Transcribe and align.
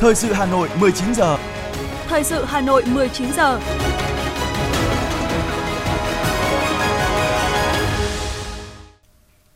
Thời 0.00 0.14
sự 0.14 0.32
Hà 0.32 0.46
Nội 0.46 0.68
19 0.80 1.14
giờ. 1.14 1.38
Thời 2.08 2.24
sự 2.24 2.44
Hà 2.44 2.60
Nội 2.60 2.82
19 2.86 3.32
giờ. 3.36 3.60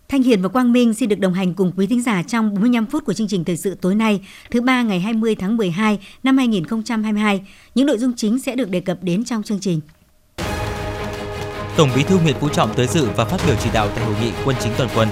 Thanh 0.08 0.22
Hiền 0.22 0.42
và 0.42 0.48
Quang 0.48 0.72
Minh 0.72 0.94
xin 0.94 1.08
được 1.08 1.18
đồng 1.18 1.34
hành 1.34 1.54
cùng 1.54 1.72
quý 1.76 1.86
thính 1.86 2.02
giả 2.02 2.22
trong 2.22 2.54
45 2.54 2.86
phút 2.86 3.04
của 3.04 3.12
chương 3.12 3.28
trình 3.28 3.44
thời 3.44 3.56
sự 3.56 3.74
tối 3.80 3.94
nay, 3.94 4.20
thứ 4.50 4.60
ba 4.60 4.82
ngày 4.82 5.00
20 5.00 5.34
tháng 5.34 5.56
12 5.56 5.98
năm 6.22 6.38
2022. 6.38 7.46
Những 7.74 7.86
nội 7.86 7.98
dung 7.98 8.12
chính 8.16 8.38
sẽ 8.38 8.56
được 8.56 8.70
đề 8.70 8.80
cập 8.80 8.98
đến 9.02 9.24
trong 9.24 9.42
chương 9.42 9.60
trình. 9.60 9.80
Tổng 11.76 11.90
Bí 11.96 12.02
thư 12.02 12.18
Nguyễn 12.18 12.36
Phú 12.40 12.48
Trọng 12.48 12.74
tới 12.74 12.86
dự 12.86 13.06
và 13.16 13.24
phát 13.24 13.40
biểu 13.46 13.56
chỉ 13.62 13.70
đạo 13.74 13.88
tại 13.94 14.04
hội 14.04 14.14
nghị 14.22 14.30
quân 14.44 14.56
chính 14.60 14.72
toàn 14.78 14.90
quân. 14.94 15.08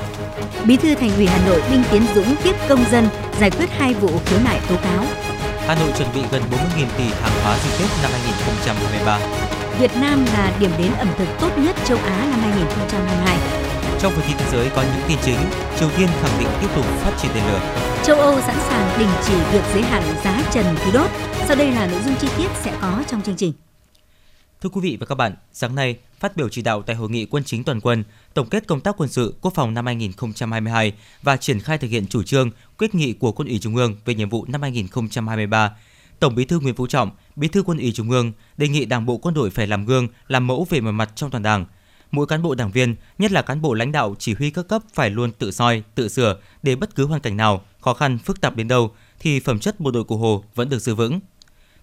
Bí 0.64 0.76
thư 0.76 0.94
Thành 0.94 1.16
ủy 1.16 1.26
Hà 1.26 1.46
Nội 1.46 1.62
Đinh 1.70 1.82
Tiến 1.92 2.02
Dũng 2.14 2.36
tiếp 2.44 2.56
công 2.68 2.84
dân 2.90 3.08
giải 3.40 3.50
quyết 3.50 3.70
hai 3.78 3.94
vụ 3.94 4.08
khiếu 4.26 4.38
nại 4.44 4.60
tố 4.68 4.74
cáo. 4.76 5.04
Hà 5.66 5.74
Nội 5.74 5.92
chuẩn 5.98 6.08
bị 6.14 6.20
gần 6.32 6.42
40.000 6.50 6.86
tỷ 6.98 7.04
hàng 7.04 7.32
hóa 7.44 7.58
dịp 7.64 7.70
Tết 7.78 7.88
năm 8.02 8.10
2023. 8.12 9.18
Việt 9.80 9.90
Nam 10.00 10.24
là 10.34 10.52
điểm 10.60 10.70
đến 10.78 10.92
ẩm 10.98 11.08
thực 11.18 11.28
tốt 11.40 11.50
nhất 11.58 11.76
châu 11.84 11.98
Á 11.98 12.26
năm 12.30 12.40
2022. 12.40 13.38
Trong 14.00 14.12
phần 14.12 14.24
tin 14.28 14.36
thế 14.38 14.46
giới 14.52 14.68
có 14.76 14.82
những 14.82 15.02
tin 15.08 15.18
chính, 15.22 15.38
Triều 15.78 15.88
Tiên 15.96 16.08
khẳng 16.22 16.38
định 16.38 16.48
tiếp 16.60 16.68
tục 16.76 16.84
phát 16.84 17.12
triển 17.22 17.30
tên 17.34 17.42
lửa. 17.52 17.60
Châu 18.04 18.16
Âu 18.20 18.40
sẵn 18.40 18.56
sàng 18.68 18.98
đình 18.98 19.08
chỉ 19.26 19.34
việc 19.52 19.62
giới 19.74 19.82
hạn 19.82 20.02
giá 20.24 20.42
trần 20.52 20.76
khí 20.84 20.90
đốt. 20.92 21.10
Sau 21.46 21.56
đây 21.56 21.72
là 21.72 21.86
nội 21.86 22.00
dung 22.04 22.14
chi 22.20 22.28
tiết 22.38 22.48
sẽ 22.62 22.72
có 22.80 23.02
trong 23.06 23.22
chương 23.22 23.36
trình. 23.36 23.52
Thưa 24.60 24.70
quý 24.70 24.80
vị 24.80 24.96
và 25.00 25.06
các 25.06 25.14
bạn, 25.14 25.34
sáng 25.52 25.74
nay, 25.74 25.98
phát 26.18 26.36
biểu 26.36 26.48
chỉ 26.48 26.62
đạo 26.62 26.82
tại 26.82 26.96
hội 26.96 27.10
nghị 27.10 27.24
quân 27.24 27.44
chính 27.44 27.64
toàn 27.64 27.80
quân, 27.80 28.04
tổng 28.34 28.48
kết 28.48 28.66
công 28.66 28.80
tác 28.80 28.94
quân 28.98 29.08
sự 29.08 29.34
quốc 29.40 29.54
phòng 29.54 29.74
năm 29.74 29.86
2022 29.86 30.92
và 31.22 31.36
triển 31.36 31.60
khai 31.60 31.78
thực 31.78 31.88
hiện 31.88 32.06
chủ 32.06 32.22
trương, 32.22 32.50
quyết 32.78 32.94
nghị 32.94 33.12
của 33.12 33.32
Quân 33.32 33.48
ủy 33.48 33.58
Trung 33.58 33.76
ương 33.76 33.96
về 34.04 34.14
nhiệm 34.14 34.28
vụ 34.28 34.44
năm 34.48 34.62
2023. 34.62 35.76
Tổng 36.18 36.34
Bí 36.34 36.44
thư 36.44 36.60
Nguyễn 36.60 36.74
Phú 36.74 36.86
Trọng, 36.86 37.10
Bí 37.36 37.48
thư 37.48 37.62
Quân 37.62 37.78
ủy 37.78 37.92
Trung 37.92 38.10
ương 38.10 38.32
đề 38.56 38.68
nghị 38.68 38.84
Đảng 38.84 39.06
bộ 39.06 39.16
quân 39.16 39.34
đội 39.34 39.50
phải 39.50 39.66
làm 39.66 39.86
gương, 39.86 40.08
làm 40.28 40.46
mẫu 40.46 40.66
về 40.70 40.80
mọi 40.80 40.92
mặt 40.92 41.10
trong 41.14 41.30
toàn 41.30 41.42
Đảng. 41.42 41.64
Mỗi 42.10 42.26
cán 42.26 42.42
bộ 42.42 42.54
đảng 42.54 42.70
viên, 42.70 42.96
nhất 43.18 43.32
là 43.32 43.42
cán 43.42 43.62
bộ 43.62 43.74
lãnh 43.74 43.92
đạo 43.92 44.14
chỉ 44.18 44.34
huy 44.34 44.50
các 44.50 44.68
cấp 44.68 44.82
phải 44.94 45.10
luôn 45.10 45.32
tự 45.32 45.50
soi, 45.50 45.82
tự 45.94 46.08
sửa 46.08 46.36
để 46.62 46.76
bất 46.76 46.94
cứ 46.94 47.06
hoàn 47.06 47.20
cảnh 47.20 47.36
nào, 47.36 47.62
khó 47.80 47.94
khăn, 47.94 48.18
phức 48.18 48.40
tạp 48.40 48.56
đến 48.56 48.68
đâu 48.68 48.94
thì 49.20 49.40
phẩm 49.40 49.58
chất 49.58 49.80
bộ 49.80 49.90
đội 49.90 50.04
cụ 50.04 50.16
Hồ 50.16 50.44
vẫn 50.54 50.68
được 50.68 50.78
giữ 50.78 50.94
vững. 50.94 51.20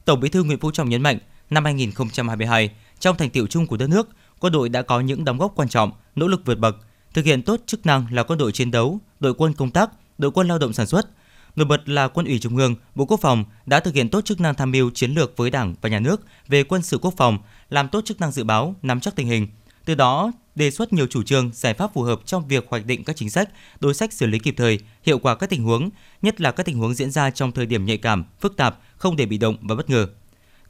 Tổng 0.06 0.20
Bí 0.20 0.30
thư 0.30 0.44
Nguyễn 0.44 0.60
Phú 0.60 0.72
Trọng 0.72 0.90
nhấn 0.90 1.02
mạnh, 1.02 1.20
năm 1.50 1.66
2022, 1.66 2.70
trong 3.00 3.18
thành 3.18 3.30
tiệu 3.30 3.48
chung 3.48 3.68
của 3.68 3.78
đất 3.78 3.90
nước, 3.90 4.10
quân 4.40 4.54
đội 4.54 4.70
đã 4.70 4.82
có 4.82 5.00
những 5.00 5.26
đóng 5.26 5.38
góp 5.38 5.56
quan 5.56 5.70
trọng, 5.70 5.92
nỗ 6.16 6.28
lực 6.28 6.42
vượt 6.46 6.60
bậc, 6.60 6.76
thực 7.14 7.26
hiện 7.26 7.42
tốt 7.42 7.62
chức 7.66 7.86
năng 7.86 8.06
là 8.12 8.24
quân 8.24 8.40
đội 8.40 8.52
chiến 8.52 8.72
đấu, 8.72 9.00
đội 9.20 9.34
quân 9.34 9.54
công 9.54 9.72
tác, 9.72 9.90
đội 10.18 10.32
quân 10.32 10.48
lao 10.48 10.60
động 10.60 10.74
sản 10.74 10.88
xuất. 10.88 11.08
Nổi 11.56 11.66
bật 11.66 11.90
là 11.90 12.08
Quân 12.08 12.26
ủy 12.26 12.40
Trung 12.40 12.58
ương, 12.58 12.76
Bộ 12.96 13.06
Quốc 13.06 13.20
phòng 13.22 13.46
đã 13.66 13.80
thực 13.80 13.96
hiện 13.96 14.10
tốt 14.10 14.26
chức 14.26 14.40
năng 14.42 14.56
tham 14.56 14.72
mưu 14.72 14.90
chiến 14.90 15.12
lược 15.12 15.38
với 15.38 15.50
Đảng 15.50 15.76
và 15.82 15.90
Nhà 15.90 16.00
nước 16.00 16.22
về 16.48 16.64
quân 16.64 16.82
sự 16.82 16.98
quốc 16.98 17.14
phòng, 17.18 17.38
làm 17.70 17.88
tốt 17.88 18.02
chức 18.06 18.20
năng 18.20 18.32
dự 18.32 18.44
báo, 18.44 18.76
nắm 18.82 19.00
chắc 19.00 19.16
tình 19.16 19.28
hình. 19.28 19.48
Từ 19.86 19.96
đó, 19.96 20.32
đề 20.56 20.72
xuất 20.72 20.94
nhiều 20.94 21.08
chủ 21.08 21.24
trương, 21.24 21.52
giải 21.54 21.74
pháp 21.74 21.94
phù 21.94 22.02
hợp 22.02 22.20
trong 22.26 22.48
việc 22.48 22.66
hoạch 22.70 22.86
định 22.86 23.04
các 23.04 23.16
chính 23.16 23.30
sách, 23.30 23.50
đối 23.80 23.94
sách 23.94 24.14
xử 24.14 24.26
lý 24.26 24.40
kịp 24.40 24.54
thời, 24.58 24.80
hiệu 25.04 25.20
quả 25.20 25.36
các 25.36 25.50
tình 25.50 25.64
huống, 25.64 25.90
nhất 26.22 26.42
là 26.42 26.52
các 26.52 26.66
tình 26.66 26.78
huống 26.78 26.94
diễn 26.94 27.12
ra 27.12 27.30
trong 27.30 27.52
thời 27.52 27.66
điểm 27.66 27.86
nhạy 27.86 27.98
cảm, 27.98 28.26
phức 28.40 28.58
tạp, 28.58 28.80
không 28.98 29.16
để 29.16 29.26
bị 29.26 29.38
động 29.38 29.56
và 29.62 29.76
bất 29.76 29.90
ngờ. 29.90 30.08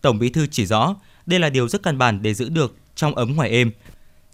Tổng 0.02 0.20
Bí 0.20 0.30
thư 0.30 0.48
chỉ 0.48 0.66
rõ, 0.66 0.96
đây 1.26 1.40
là 1.40 1.50
điều 1.50 1.68
rất 1.68 1.84
căn 1.84 1.98
bản 1.98 2.22
để 2.22 2.34
giữ 2.34 2.50
được 2.50 2.76
trong 2.96 3.16
ấm 3.16 3.36
ngoài 3.36 3.50
êm. 3.50 3.72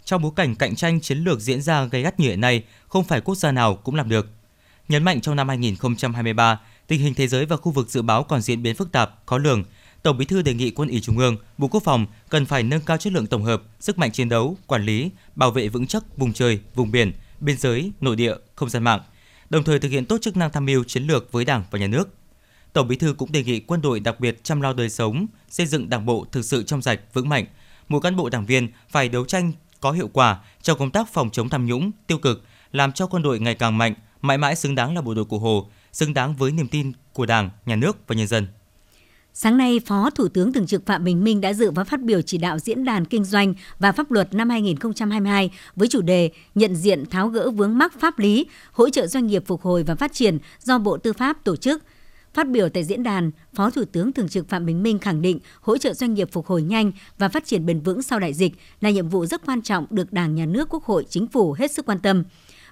Trong 0.04 0.22
bối 0.22 0.32
cảnh 0.36 0.56
cạnh 0.56 0.76
tranh 0.76 1.00
chiến 1.00 1.18
lược 1.18 1.40
diễn 1.40 1.62
ra 1.62 1.84
gay 1.84 2.02
gắt 2.02 2.20
như 2.20 2.28
hiện 2.28 2.40
nay, 2.40 2.64
không 2.88 3.04
phải 3.04 3.20
quốc 3.20 3.34
gia 3.34 3.52
nào 3.52 3.74
cũng 3.74 3.94
làm 3.94 4.08
được. 4.08 4.26
Nhấn 4.88 5.04
mạnh 5.04 5.20
trong 5.20 5.36
năm 5.36 5.48
2023, 5.48 6.60
tình 6.86 7.00
hình 7.00 7.14
thế 7.14 7.28
giới 7.28 7.46
và 7.46 7.56
khu 7.56 7.72
vực 7.72 7.90
dự 7.90 8.02
báo 8.02 8.24
còn 8.24 8.40
diễn 8.40 8.62
biến 8.62 8.74
phức 8.74 8.92
tạp, 8.92 9.10
khó 9.26 9.38
lường. 9.38 9.64
Tổng 10.02 10.18
Bí 10.18 10.24
thư 10.24 10.42
đề 10.42 10.54
nghị 10.54 10.70
Quân 10.70 10.88
ủy 10.88 11.00
Trung 11.00 11.18
ương, 11.18 11.36
Bộ 11.58 11.68
Quốc 11.68 11.82
phòng 11.84 12.06
cần 12.28 12.46
phải 12.46 12.62
nâng 12.62 12.80
cao 12.80 12.96
chất 12.96 13.12
lượng 13.12 13.26
tổng 13.26 13.44
hợp, 13.44 13.62
sức 13.80 13.98
mạnh 13.98 14.12
chiến 14.12 14.28
đấu, 14.28 14.56
quản 14.66 14.84
lý, 14.84 15.10
bảo 15.34 15.50
vệ 15.50 15.68
vững 15.68 15.86
chắc 15.86 16.16
vùng 16.16 16.32
trời, 16.32 16.60
vùng 16.74 16.90
biển, 16.90 17.12
biên 17.40 17.56
giới, 17.56 17.92
nội 18.00 18.16
địa, 18.16 18.34
không 18.54 18.70
gian 18.70 18.84
mạng, 18.84 19.00
đồng 19.50 19.64
thời 19.64 19.78
thực 19.78 19.88
hiện 19.88 20.06
tốt 20.06 20.18
chức 20.20 20.36
năng 20.36 20.52
tham 20.52 20.66
mưu 20.66 20.84
chiến 20.84 21.06
lược 21.06 21.32
với 21.32 21.44
Đảng 21.44 21.64
và 21.70 21.78
Nhà 21.78 21.86
nước. 21.86 22.08
Tổng 22.74 22.88
Bí 22.88 22.96
thư 22.96 23.14
cũng 23.18 23.32
đề 23.32 23.42
nghị 23.44 23.60
quân 23.60 23.82
đội 23.82 24.00
đặc 24.00 24.20
biệt 24.20 24.44
chăm 24.44 24.60
lo 24.60 24.72
đời 24.72 24.90
sống, 24.90 25.26
xây 25.48 25.66
dựng 25.66 25.88
Đảng 25.88 26.06
bộ 26.06 26.26
thực 26.32 26.44
sự 26.44 26.62
trong 26.62 26.82
sạch, 26.82 27.00
vững 27.12 27.28
mạnh. 27.28 27.46
Mỗi 27.88 28.00
cán 28.00 28.16
bộ 28.16 28.28
đảng 28.28 28.46
viên 28.46 28.68
phải 28.88 29.08
đấu 29.08 29.24
tranh 29.24 29.52
có 29.80 29.92
hiệu 29.92 30.08
quả 30.12 30.38
trong 30.62 30.78
công 30.78 30.90
tác 30.90 31.12
phòng 31.12 31.30
chống 31.30 31.48
tham 31.48 31.66
nhũng, 31.66 31.90
tiêu 32.06 32.18
cực, 32.18 32.42
làm 32.72 32.92
cho 32.92 33.06
quân 33.06 33.22
đội 33.22 33.38
ngày 33.38 33.54
càng 33.54 33.78
mạnh, 33.78 33.94
mãi 34.20 34.38
mãi 34.38 34.56
xứng 34.56 34.74
đáng 34.74 34.94
là 34.94 35.00
bộ 35.00 35.14
đội 35.14 35.24
cụ 35.24 35.38
Hồ, 35.38 35.70
xứng 35.92 36.14
đáng 36.14 36.36
với 36.36 36.52
niềm 36.52 36.68
tin 36.68 36.92
của 37.12 37.26
Đảng, 37.26 37.50
Nhà 37.66 37.76
nước 37.76 37.96
và 38.06 38.14
nhân 38.14 38.26
dân. 38.26 38.46
Sáng 39.34 39.56
nay, 39.56 39.80
Phó 39.86 40.10
Thủ 40.10 40.28
tướng 40.28 40.52
Thường 40.52 40.66
trực 40.66 40.86
Phạm 40.86 41.04
Bình 41.04 41.24
Minh 41.24 41.40
đã 41.40 41.52
dự 41.52 41.70
và 41.70 41.84
phát 41.84 42.02
biểu 42.02 42.22
chỉ 42.22 42.38
đạo 42.38 42.58
diễn 42.58 42.84
đàn 42.84 43.04
kinh 43.04 43.24
doanh 43.24 43.54
và 43.78 43.92
pháp 43.92 44.10
luật 44.10 44.34
năm 44.34 44.50
2022 44.50 45.50
với 45.76 45.88
chủ 45.88 46.02
đề 46.02 46.30
nhận 46.54 46.76
diện 46.76 47.06
tháo 47.10 47.28
gỡ 47.28 47.50
vướng 47.50 47.78
mắc 47.78 47.92
pháp 48.00 48.18
lý, 48.18 48.46
hỗ 48.72 48.90
trợ 48.90 49.06
doanh 49.06 49.26
nghiệp 49.26 49.42
phục 49.46 49.62
hồi 49.62 49.82
và 49.82 49.94
phát 49.94 50.12
triển 50.12 50.38
do 50.62 50.78
Bộ 50.78 50.96
Tư 50.96 51.12
pháp 51.12 51.44
tổ 51.44 51.56
chức. 51.56 51.82
Phát 52.34 52.48
biểu 52.48 52.68
tại 52.68 52.84
diễn 52.84 53.02
đàn, 53.02 53.30
Phó 53.54 53.70
Thủ 53.70 53.84
tướng 53.84 54.12
Thường 54.12 54.28
trực 54.28 54.48
Phạm 54.48 54.66
Bình 54.66 54.82
Minh 54.82 54.98
khẳng 54.98 55.22
định 55.22 55.38
hỗ 55.60 55.78
trợ 55.78 55.94
doanh 55.94 56.14
nghiệp 56.14 56.28
phục 56.32 56.46
hồi 56.46 56.62
nhanh 56.62 56.92
và 57.18 57.28
phát 57.28 57.46
triển 57.46 57.66
bền 57.66 57.80
vững 57.80 58.02
sau 58.02 58.18
đại 58.18 58.34
dịch 58.34 58.52
là 58.80 58.90
nhiệm 58.90 59.08
vụ 59.08 59.26
rất 59.26 59.46
quan 59.46 59.62
trọng 59.62 59.86
được 59.90 60.12
Đảng, 60.12 60.34
Nhà 60.34 60.46
nước, 60.46 60.68
Quốc 60.68 60.84
hội, 60.84 61.06
Chính 61.08 61.26
phủ 61.26 61.52
hết 61.52 61.70
sức 61.70 61.86
quan 61.86 61.98
tâm 61.98 62.24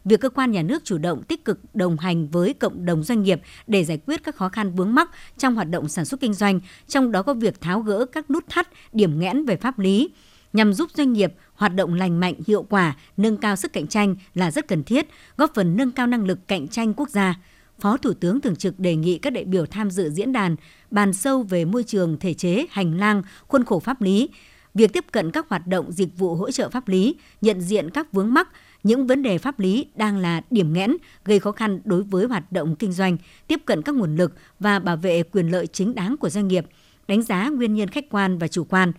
việc 0.04 0.20
cơ 0.20 0.28
quan 0.28 0.50
nhà 0.50 0.62
nước 0.62 0.84
chủ 0.84 0.98
động 0.98 1.22
tích 1.22 1.44
cực 1.44 1.74
đồng 1.74 1.98
hành 1.98 2.28
với 2.28 2.54
cộng 2.54 2.84
đồng 2.84 3.02
doanh 3.02 3.22
nghiệp 3.22 3.40
để 3.66 3.84
giải 3.84 3.98
quyết 4.06 4.22
các 4.24 4.36
khó 4.36 4.48
khăn 4.48 4.74
vướng 4.74 4.94
mắc 4.94 5.10
trong 5.38 5.54
hoạt 5.54 5.70
động 5.70 5.88
sản 5.88 6.04
xuất 6.04 6.20
kinh 6.20 6.34
doanh, 6.34 6.60
trong 6.88 7.12
đó 7.12 7.22
có 7.22 7.34
việc 7.34 7.60
tháo 7.60 7.80
gỡ 7.80 8.06
các 8.12 8.30
nút 8.30 8.44
thắt, 8.48 8.68
điểm 8.92 9.20
nghẽn 9.20 9.44
về 9.44 9.56
pháp 9.56 9.78
lý 9.78 10.10
nhằm 10.52 10.72
giúp 10.72 10.90
doanh 10.94 11.12
nghiệp 11.12 11.34
hoạt 11.54 11.74
động 11.74 11.94
lành 11.94 12.20
mạnh, 12.20 12.34
hiệu 12.46 12.62
quả, 12.62 12.96
nâng 13.16 13.36
cao 13.36 13.56
sức 13.56 13.72
cạnh 13.72 13.86
tranh 13.86 14.16
là 14.34 14.50
rất 14.50 14.68
cần 14.68 14.84
thiết, 14.84 15.06
góp 15.36 15.54
phần 15.54 15.76
nâng 15.76 15.90
cao 15.90 16.06
năng 16.06 16.24
lực 16.24 16.48
cạnh 16.48 16.68
tranh 16.68 16.94
quốc 16.94 17.08
gia. 17.08 17.34
Phó 17.82 17.96
Thủ 17.96 18.12
tướng 18.12 18.40
Thường 18.40 18.56
trực 18.56 18.80
đề 18.80 18.96
nghị 18.96 19.18
các 19.18 19.32
đại 19.32 19.44
biểu 19.44 19.66
tham 19.66 19.90
dự 19.90 20.10
diễn 20.10 20.32
đàn 20.32 20.56
bàn 20.90 21.12
sâu 21.12 21.42
về 21.42 21.64
môi 21.64 21.84
trường, 21.84 22.16
thể 22.18 22.34
chế, 22.34 22.66
hành 22.70 22.98
lang, 22.98 23.22
khuôn 23.48 23.64
khổ 23.64 23.78
pháp 23.78 24.02
lý, 24.02 24.28
việc 24.74 24.92
tiếp 24.92 25.04
cận 25.12 25.30
các 25.30 25.48
hoạt 25.48 25.66
động 25.66 25.92
dịch 25.92 26.18
vụ 26.18 26.34
hỗ 26.34 26.50
trợ 26.50 26.68
pháp 26.68 26.88
lý, 26.88 27.16
nhận 27.40 27.60
diện 27.60 27.90
các 27.90 28.12
vướng 28.12 28.34
mắc, 28.34 28.48
những 28.82 29.06
vấn 29.06 29.22
đề 29.22 29.38
pháp 29.38 29.60
lý 29.60 29.86
đang 29.94 30.18
là 30.18 30.42
điểm 30.50 30.72
nghẽn 30.72 30.96
gây 31.24 31.38
khó 31.38 31.52
khăn 31.52 31.80
đối 31.84 32.02
với 32.02 32.26
hoạt 32.26 32.52
động 32.52 32.76
kinh 32.76 32.92
doanh, 32.92 33.16
tiếp 33.46 33.60
cận 33.64 33.82
các 33.82 33.94
nguồn 33.94 34.16
lực 34.16 34.32
và 34.60 34.78
bảo 34.78 34.96
vệ 34.96 35.22
quyền 35.22 35.48
lợi 35.48 35.66
chính 35.66 35.94
đáng 35.94 36.16
của 36.16 36.28
doanh 36.28 36.48
nghiệp, 36.48 36.66
đánh 37.08 37.22
giá 37.22 37.48
nguyên 37.48 37.74
nhân 37.74 37.88
khách 37.88 38.10
quan 38.10 38.38
và 38.38 38.48
chủ 38.48 38.64
quan. 38.64 38.92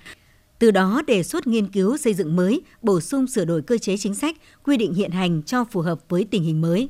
Từ 0.59 0.71
đó 0.71 1.01
đề 1.07 1.23
xuất 1.23 1.47
nghiên 1.47 1.67
cứu 1.67 1.97
xây 1.97 2.13
dựng 2.13 2.35
mới, 2.35 2.61
bổ 2.81 2.99
sung 2.99 3.27
sửa 3.27 3.45
đổi 3.45 3.61
cơ 3.61 3.77
chế 3.77 3.97
chính 3.97 4.15
sách, 4.15 4.37
quy 4.63 4.77
định 4.77 4.93
hiện 4.93 5.11
hành 5.11 5.43
cho 5.43 5.63
phù 5.63 5.81
hợp 5.81 5.99
với 6.09 6.27
tình 6.31 6.43
hình 6.43 6.61
mới. 6.61 6.89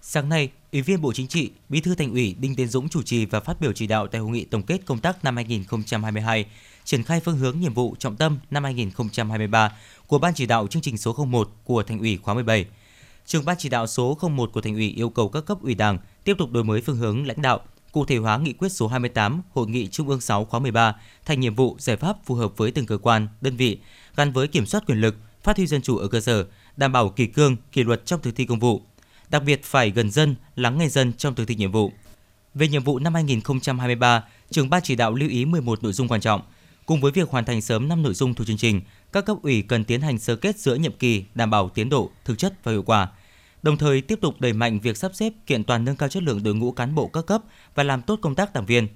Sáng 0.00 0.28
nay, 0.28 0.50
Ủy 0.72 0.82
viên 0.82 1.00
Bộ 1.00 1.12
Chính 1.12 1.28
trị, 1.28 1.50
Bí 1.68 1.80
thư 1.80 1.94
Thành 1.94 2.12
ủy 2.12 2.36
Đinh 2.38 2.56
Tiến 2.56 2.68
Dũng 2.68 2.88
chủ 2.88 3.02
trì 3.02 3.24
và 3.24 3.40
phát 3.40 3.60
biểu 3.60 3.72
chỉ 3.72 3.86
đạo 3.86 4.06
tại 4.06 4.20
hội 4.20 4.30
nghị 4.30 4.44
tổng 4.44 4.62
kết 4.62 4.86
công 4.86 4.98
tác 4.98 5.24
năm 5.24 5.36
2022, 5.36 6.46
triển 6.84 7.02
khai 7.02 7.20
phương 7.20 7.36
hướng 7.36 7.60
nhiệm 7.60 7.74
vụ 7.74 7.94
trọng 7.98 8.16
tâm 8.16 8.38
năm 8.50 8.64
2023 8.64 9.72
của 10.06 10.18
Ban 10.18 10.34
chỉ 10.34 10.46
đạo 10.46 10.66
chương 10.66 10.82
trình 10.82 10.98
số 10.98 11.24
01 11.24 11.48
của 11.64 11.82
Thành 11.82 11.98
ủy 11.98 12.18
khóa 12.22 12.34
17. 12.34 12.66
Trường 13.26 13.44
Ban 13.44 13.56
chỉ 13.58 13.68
đạo 13.68 13.86
số 13.86 14.18
01 14.22 14.50
của 14.52 14.60
Thành 14.60 14.74
ủy 14.74 14.90
yêu 14.90 15.10
cầu 15.10 15.28
các 15.28 15.44
cấp 15.46 15.58
ủy 15.62 15.74
Đảng 15.74 15.98
tiếp 16.24 16.34
tục 16.38 16.50
đổi 16.50 16.64
mới 16.64 16.80
phương 16.80 16.96
hướng 16.96 17.26
lãnh 17.26 17.42
đạo, 17.42 17.60
cụ 17.92 18.04
thể 18.04 18.16
hóa 18.16 18.38
nghị 18.38 18.52
quyết 18.52 18.68
số 18.68 18.88
28 18.88 19.42
Hội 19.52 19.66
nghị 19.68 19.86
Trung 19.86 20.08
ương 20.08 20.20
6 20.20 20.44
khóa 20.44 20.60
13 20.60 20.96
thành 21.24 21.40
nhiệm 21.40 21.54
vụ 21.54 21.76
giải 21.78 21.96
pháp 21.96 22.16
phù 22.24 22.34
hợp 22.34 22.56
với 22.56 22.70
từng 22.70 22.86
cơ 22.86 22.98
quan, 22.98 23.28
đơn 23.40 23.56
vị, 23.56 23.78
gắn 24.16 24.32
với 24.32 24.48
kiểm 24.48 24.66
soát 24.66 24.86
quyền 24.86 25.00
lực, 25.00 25.16
phát 25.42 25.56
huy 25.56 25.66
dân 25.66 25.82
chủ 25.82 25.96
ở 25.96 26.08
cơ 26.08 26.20
sở, 26.20 26.46
đảm 26.76 26.92
bảo 26.92 27.08
kỳ 27.08 27.26
cương, 27.26 27.56
kỷ 27.72 27.82
luật 27.82 28.06
trong 28.06 28.22
thực 28.22 28.36
thi 28.36 28.44
công 28.44 28.58
vụ. 28.58 28.82
Đặc 29.30 29.42
biệt 29.44 29.64
phải 29.64 29.90
gần 29.90 30.10
dân, 30.10 30.34
lắng 30.56 30.78
nghe 30.78 30.88
dân 30.88 31.12
trong 31.12 31.34
thực 31.34 31.44
thi 31.44 31.54
nhiệm 31.54 31.72
vụ. 31.72 31.92
Về 32.54 32.68
nhiệm 32.68 32.84
vụ 32.84 32.98
năm 32.98 33.14
2023, 33.14 34.24
trưởng 34.50 34.70
ban 34.70 34.82
chỉ 34.82 34.96
đạo 34.96 35.14
lưu 35.14 35.28
ý 35.28 35.44
11 35.44 35.82
nội 35.82 35.92
dung 35.92 36.08
quan 36.08 36.20
trọng. 36.20 36.40
Cùng 36.86 37.00
với 37.00 37.12
việc 37.12 37.30
hoàn 37.30 37.44
thành 37.44 37.60
sớm 37.60 37.88
5 37.88 38.02
nội 38.02 38.14
dung 38.14 38.34
thuộc 38.34 38.46
chương 38.46 38.56
trình, 38.56 38.80
các 39.12 39.26
cấp 39.26 39.36
ủy 39.42 39.62
cần 39.62 39.84
tiến 39.84 40.00
hành 40.00 40.18
sơ 40.18 40.36
kết 40.36 40.58
giữa 40.58 40.74
nhiệm 40.74 40.92
kỳ 40.92 41.24
đảm 41.34 41.50
bảo 41.50 41.68
tiến 41.68 41.88
độ, 41.88 42.10
thực 42.24 42.38
chất 42.38 42.64
và 42.64 42.72
hiệu 42.72 42.82
quả. 42.82 43.08
Đồng 43.62 43.76
thời 43.76 44.00
tiếp 44.00 44.18
tục 44.20 44.40
đẩy 44.40 44.52
mạnh 44.52 44.80
việc 44.80 44.96
sắp 44.96 45.10
xếp 45.14 45.32
kiện 45.46 45.64
toàn 45.64 45.84
nâng 45.84 45.96
cao 45.96 46.08
chất 46.08 46.22
lượng 46.22 46.42
đội 46.42 46.54
ngũ 46.54 46.72
cán 46.72 46.94
bộ 46.94 47.06
các 47.06 47.26
cấp 47.26 47.42
và 47.74 47.82
làm 47.82 48.02
tốt 48.02 48.18
công 48.22 48.34
tác 48.34 48.52
đảng 48.52 48.66
viên. 48.66 48.88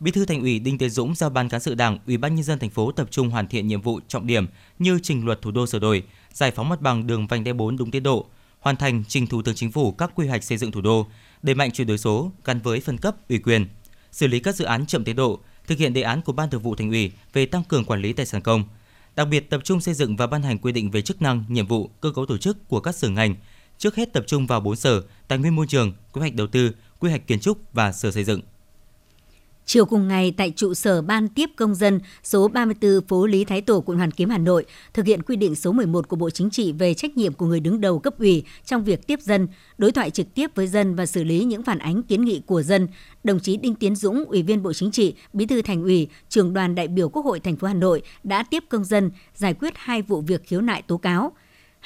Bí 0.00 0.10
thư 0.10 0.24
Thành 0.24 0.40
ủy 0.40 0.58
Đinh 0.58 0.78
Tiến 0.78 0.90
Dũng 0.90 1.14
giao 1.14 1.30
ban 1.30 1.48
cán 1.48 1.60
sự 1.60 1.74
Đảng, 1.74 1.98
Ủy 2.06 2.16
ban 2.16 2.34
nhân 2.34 2.44
dân 2.44 2.58
thành 2.58 2.70
phố 2.70 2.92
tập 2.92 3.08
trung 3.10 3.30
hoàn 3.30 3.48
thiện 3.48 3.68
nhiệm 3.68 3.80
vụ 3.80 4.00
trọng 4.08 4.26
điểm 4.26 4.46
như 4.78 4.98
trình 5.02 5.24
luật 5.24 5.42
thủ 5.42 5.50
đô 5.50 5.66
sửa 5.66 5.78
đổi, 5.78 6.02
giải 6.32 6.50
phóng 6.50 6.68
mặt 6.68 6.80
bằng 6.80 7.06
đường 7.06 7.26
vành 7.26 7.44
đai 7.44 7.54
4 7.54 7.76
đúng 7.76 7.90
tiến 7.90 8.02
độ, 8.02 8.26
hoàn 8.66 8.76
thành 8.76 9.04
trình 9.08 9.26
Thủ 9.26 9.42
tướng 9.42 9.54
Chính 9.54 9.72
phủ 9.72 9.92
các 9.92 10.10
quy 10.14 10.26
hoạch 10.26 10.44
xây 10.44 10.58
dựng 10.58 10.72
thủ 10.72 10.80
đô, 10.80 11.06
đẩy 11.42 11.54
mạnh 11.54 11.70
chuyển 11.70 11.86
đổi 11.86 11.98
số 11.98 12.32
gắn 12.44 12.60
với 12.60 12.80
phân 12.80 12.98
cấp 12.98 13.16
ủy 13.28 13.38
quyền, 13.38 13.66
xử 14.12 14.26
lý 14.26 14.40
các 14.40 14.54
dự 14.54 14.64
án 14.64 14.86
chậm 14.86 15.04
tiến 15.04 15.16
độ, 15.16 15.40
thực 15.66 15.78
hiện 15.78 15.92
đề 15.92 16.02
án 16.02 16.22
của 16.22 16.32
Ban 16.32 16.50
Thường 16.50 16.62
vụ 16.62 16.74
Thành 16.74 16.90
ủy 16.90 17.12
về 17.32 17.46
tăng 17.46 17.64
cường 17.64 17.84
quản 17.84 18.00
lý 18.00 18.12
tài 18.12 18.26
sản 18.26 18.40
công, 18.40 18.64
đặc 19.16 19.28
biệt 19.30 19.50
tập 19.50 19.60
trung 19.64 19.80
xây 19.80 19.94
dựng 19.94 20.16
và 20.16 20.26
ban 20.26 20.42
hành 20.42 20.58
quy 20.58 20.72
định 20.72 20.90
về 20.90 21.02
chức 21.02 21.22
năng, 21.22 21.44
nhiệm 21.48 21.66
vụ, 21.66 21.90
cơ 22.00 22.10
cấu 22.10 22.26
tổ 22.26 22.38
chức 22.38 22.68
của 22.68 22.80
các 22.80 22.94
sở 22.94 23.08
ngành. 23.08 23.34
Trước 23.78 23.96
hết 23.96 24.12
tập 24.12 24.24
trung 24.26 24.46
vào 24.46 24.60
4 24.60 24.76
sở: 24.76 25.02
Tài 25.28 25.38
nguyên 25.38 25.56
môi 25.56 25.66
trường, 25.66 25.92
Quy 26.12 26.20
hoạch 26.20 26.34
đầu 26.34 26.46
tư, 26.46 26.70
Quy 26.98 27.10
hoạch 27.10 27.26
kiến 27.26 27.40
trúc 27.40 27.58
và 27.72 27.92
Sở 27.92 28.10
xây 28.10 28.24
dựng. 28.24 28.40
Chiều 29.66 29.84
cùng 29.86 30.08
ngày 30.08 30.34
tại 30.36 30.52
trụ 30.56 30.74
sở 30.74 31.02
Ban 31.02 31.28
tiếp 31.28 31.50
công 31.56 31.74
dân 31.74 32.00
số 32.22 32.48
34 32.48 33.06
phố 33.08 33.26
Lý 33.26 33.44
Thái 33.44 33.60
Tổ, 33.60 33.80
quận 33.80 33.98
Hoàn 33.98 34.10
Kiếm, 34.10 34.30
Hà 34.30 34.38
Nội, 34.38 34.64
thực 34.94 35.06
hiện 35.06 35.22
quy 35.22 35.36
định 35.36 35.54
số 35.54 35.72
11 35.72 36.08
của 36.08 36.16
Bộ 36.16 36.30
Chính 36.30 36.50
trị 36.50 36.72
về 36.72 36.94
trách 36.94 37.16
nhiệm 37.16 37.32
của 37.32 37.46
người 37.46 37.60
đứng 37.60 37.80
đầu 37.80 37.98
cấp 37.98 38.18
ủy 38.18 38.44
trong 38.64 38.84
việc 38.84 39.06
tiếp 39.06 39.20
dân, 39.20 39.48
đối 39.78 39.92
thoại 39.92 40.10
trực 40.10 40.34
tiếp 40.34 40.50
với 40.54 40.66
dân 40.66 40.94
và 40.94 41.06
xử 41.06 41.24
lý 41.24 41.44
những 41.44 41.62
phản 41.62 41.78
ánh 41.78 42.02
kiến 42.02 42.24
nghị 42.24 42.42
của 42.46 42.62
dân, 42.62 42.88
đồng 43.24 43.40
chí 43.40 43.56
Đinh 43.56 43.74
Tiến 43.74 43.96
Dũng, 43.96 44.24
Ủy 44.24 44.42
viên 44.42 44.62
Bộ 44.62 44.72
Chính 44.72 44.90
trị, 44.90 45.14
Bí 45.32 45.46
thư 45.46 45.62
Thành 45.62 45.82
ủy, 45.82 46.08
Trường 46.28 46.52
đoàn 46.52 46.74
đại 46.74 46.88
biểu 46.88 47.08
Quốc 47.08 47.24
hội 47.24 47.40
thành 47.40 47.56
phố 47.56 47.66
Hà 47.66 47.74
Nội 47.74 48.02
đã 48.24 48.42
tiếp 48.42 48.64
công 48.68 48.84
dân 48.84 49.10
giải 49.34 49.54
quyết 49.54 49.72
hai 49.76 50.02
vụ 50.02 50.20
việc 50.20 50.42
khiếu 50.44 50.60
nại 50.60 50.82
tố 50.82 50.96
cáo. 50.96 51.32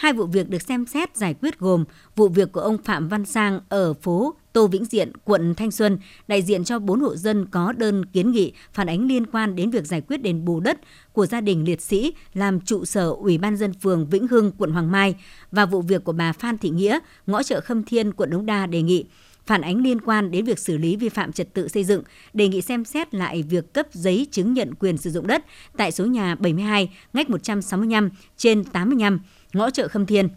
Hai 0.01 0.13
vụ 0.13 0.27
việc 0.27 0.49
được 0.49 0.63
xem 0.63 0.87
xét 0.87 1.17
giải 1.17 1.35
quyết 1.35 1.59
gồm 1.59 1.85
vụ 2.17 2.29
việc 2.29 2.53
của 2.53 2.61
ông 2.61 2.79
Phạm 2.79 3.09
Văn 3.09 3.25
Sang 3.25 3.61
ở 3.69 3.95
phố 3.95 4.35
Tô 4.53 4.67
Vĩnh 4.67 4.85
Diện, 4.85 5.13
quận 5.25 5.55
Thanh 5.55 5.71
Xuân, 5.71 5.99
đại 6.29 6.43
diện 6.43 6.65
cho 6.65 6.79
4 6.79 7.01
hộ 7.01 7.17
dân 7.17 7.47
có 7.51 7.73
đơn 7.73 8.05
kiến 8.05 8.31
nghị 8.31 8.53
phản 8.73 8.87
ánh 8.87 9.07
liên 9.07 9.27
quan 9.27 9.57
đến 9.57 9.71
việc 9.71 9.87
giải 9.87 10.01
quyết 10.01 10.23
đền 10.23 10.45
bù 10.45 10.61
đất 10.61 10.81
của 11.13 11.27
gia 11.27 11.41
đình 11.41 11.65
liệt 11.65 11.81
sĩ 11.81 12.13
làm 12.35 12.61
trụ 12.61 12.85
sở 12.85 13.09
Ủy 13.09 13.39
ban 13.39 13.57
dân 13.57 13.73
phường 13.73 14.07
Vĩnh 14.07 14.27
Hưng, 14.27 14.53
quận 14.59 14.71
Hoàng 14.71 14.91
Mai 14.91 15.15
và 15.53 15.67
vụ 15.67 15.83
việc 15.83 16.05
của 16.05 16.13
bà 16.13 16.33
Phan 16.33 16.59
Thị 16.59 16.71
Nghĩa, 16.71 16.99
ngõ 17.27 17.43
chợ 17.43 17.61
Khâm 17.61 17.83
Thiên, 17.85 18.13
quận 18.13 18.31
Đống 18.31 18.47
Đa 18.47 18.67
đề 18.67 18.83
nghị. 18.83 19.05
Phản 19.47 19.61
ánh 19.61 19.83
liên 19.83 20.01
quan 20.01 20.31
đến 20.31 20.45
việc 20.45 20.59
xử 20.59 20.77
lý 20.77 20.97
vi 20.97 21.09
phạm 21.09 21.33
trật 21.33 21.55
tự 21.55 21.69
xây 21.69 21.85
dựng, 21.85 22.03
đề 22.33 22.49
nghị 22.49 22.61
xem 22.61 22.85
xét 22.85 23.15
lại 23.15 23.43
việc 23.43 23.73
cấp 23.73 23.87
giấy 23.93 24.27
chứng 24.31 24.55
nhận 24.55 24.75
quyền 24.75 24.97
sử 24.97 25.11
dụng 25.11 25.27
đất 25.27 25.45
tại 25.77 25.93
số 25.93 26.07
nhà 26.07 26.35
72, 26.35 26.91
ngách 27.13 27.31
165 27.31 28.11
trên 28.37 28.65
85, 28.65 29.21
ngõ 29.53 29.71
chợ 29.71 29.89
Khâm 29.89 30.07
Thiên. 30.07 30.29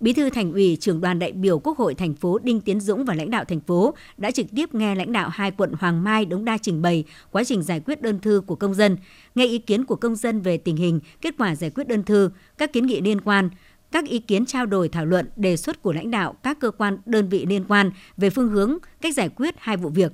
Bí 0.00 0.12
thư 0.12 0.30
Thành 0.30 0.52
ủy, 0.52 0.76
trưởng 0.80 1.00
đoàn 1.00 1.18
đại 1.18 1.32
biểu 1.32 1.58
Quốc 1.58 1.78
hội 1.78 1.94
thành 1.94 2.14
phố 2.14 2.38
Đinh 2.38 2.60
Tiến 2.60 2.80
Dũng 2.80 3.04
và 3.04 3.14
lãnh 3.14 3.30
đạo 3.30 3.44
thành 3.44 3.60
phố 3.60 3.94
đã 4.16 4.30
trực 4.30 4.46
tiếp 4.56 4.74
nghe 4.74 4.94
lãnh 4.94 5.12
đạo 5.12 5.28
hai 5.28 5.50
quận 5.50 5.72
Hoàng 5.78 6.04
Mai, 6.04 6.24
Đống 6.24 6.44
Đa 6.44 6.58
trình 6.58 6.82
bày 6.82 7.04
quá 7.30 7.44
trình 7.44 7.62
giải 7.62 7.80
quyết 7.80 8.02
đơn 8.02 8.18
thư 8.18 8.42
của 8.46 8.54
công 8.54 8.74
dân, 8.74 8.96
nghe 9.34 9.46
ý 9.46 9.58
kiến 9.58 9.84
của 9.84 9.96
công 9.96 10.16
dân 10.16 10.40
về 10.40 10.56
tình 10.56 10.76
hình, 10.76 11.00
kết 11.20 11.34
quả 11.38 11.54
giải 11.54 11.70
quyết 11.70 11.88
đơn 11.88 12.02
thư, 12.02 12.30
các 12.58 12.72
kiến 12.72 12.86
nghị 12.86 13.00
liên 13.00 13.20
quan, 13.20 13.50
các 13.92 14.04
ý 14.04 14.18
kiến 14.18 14.46
trao 14.46 14.66
đổi 14.66 14.88
thảo 14.88 15.06
luận 15.06 15.26
đề 15.36 15.56
xuất 15.56 15.82
của 15.82 15.92
lãnh 15.92 16.10
đạo 16.10 16.34
các 16.42 16.60
cơ 16.60 16.70
quan 16.70 16.98
đơn 17.06 17.28
vị 17.28 17.46
liên 17.48 17.64
quan 17.68 17.90
về 18.16 18.30
phương 18.30 18.48
hướng 18.48 18.78
cách 19.00 19.14
giải 19.14 19.28
quyết 19.28 19.54
hai 19.58 19.76
vụ 19.76 19.88
việc. 19.88 20.12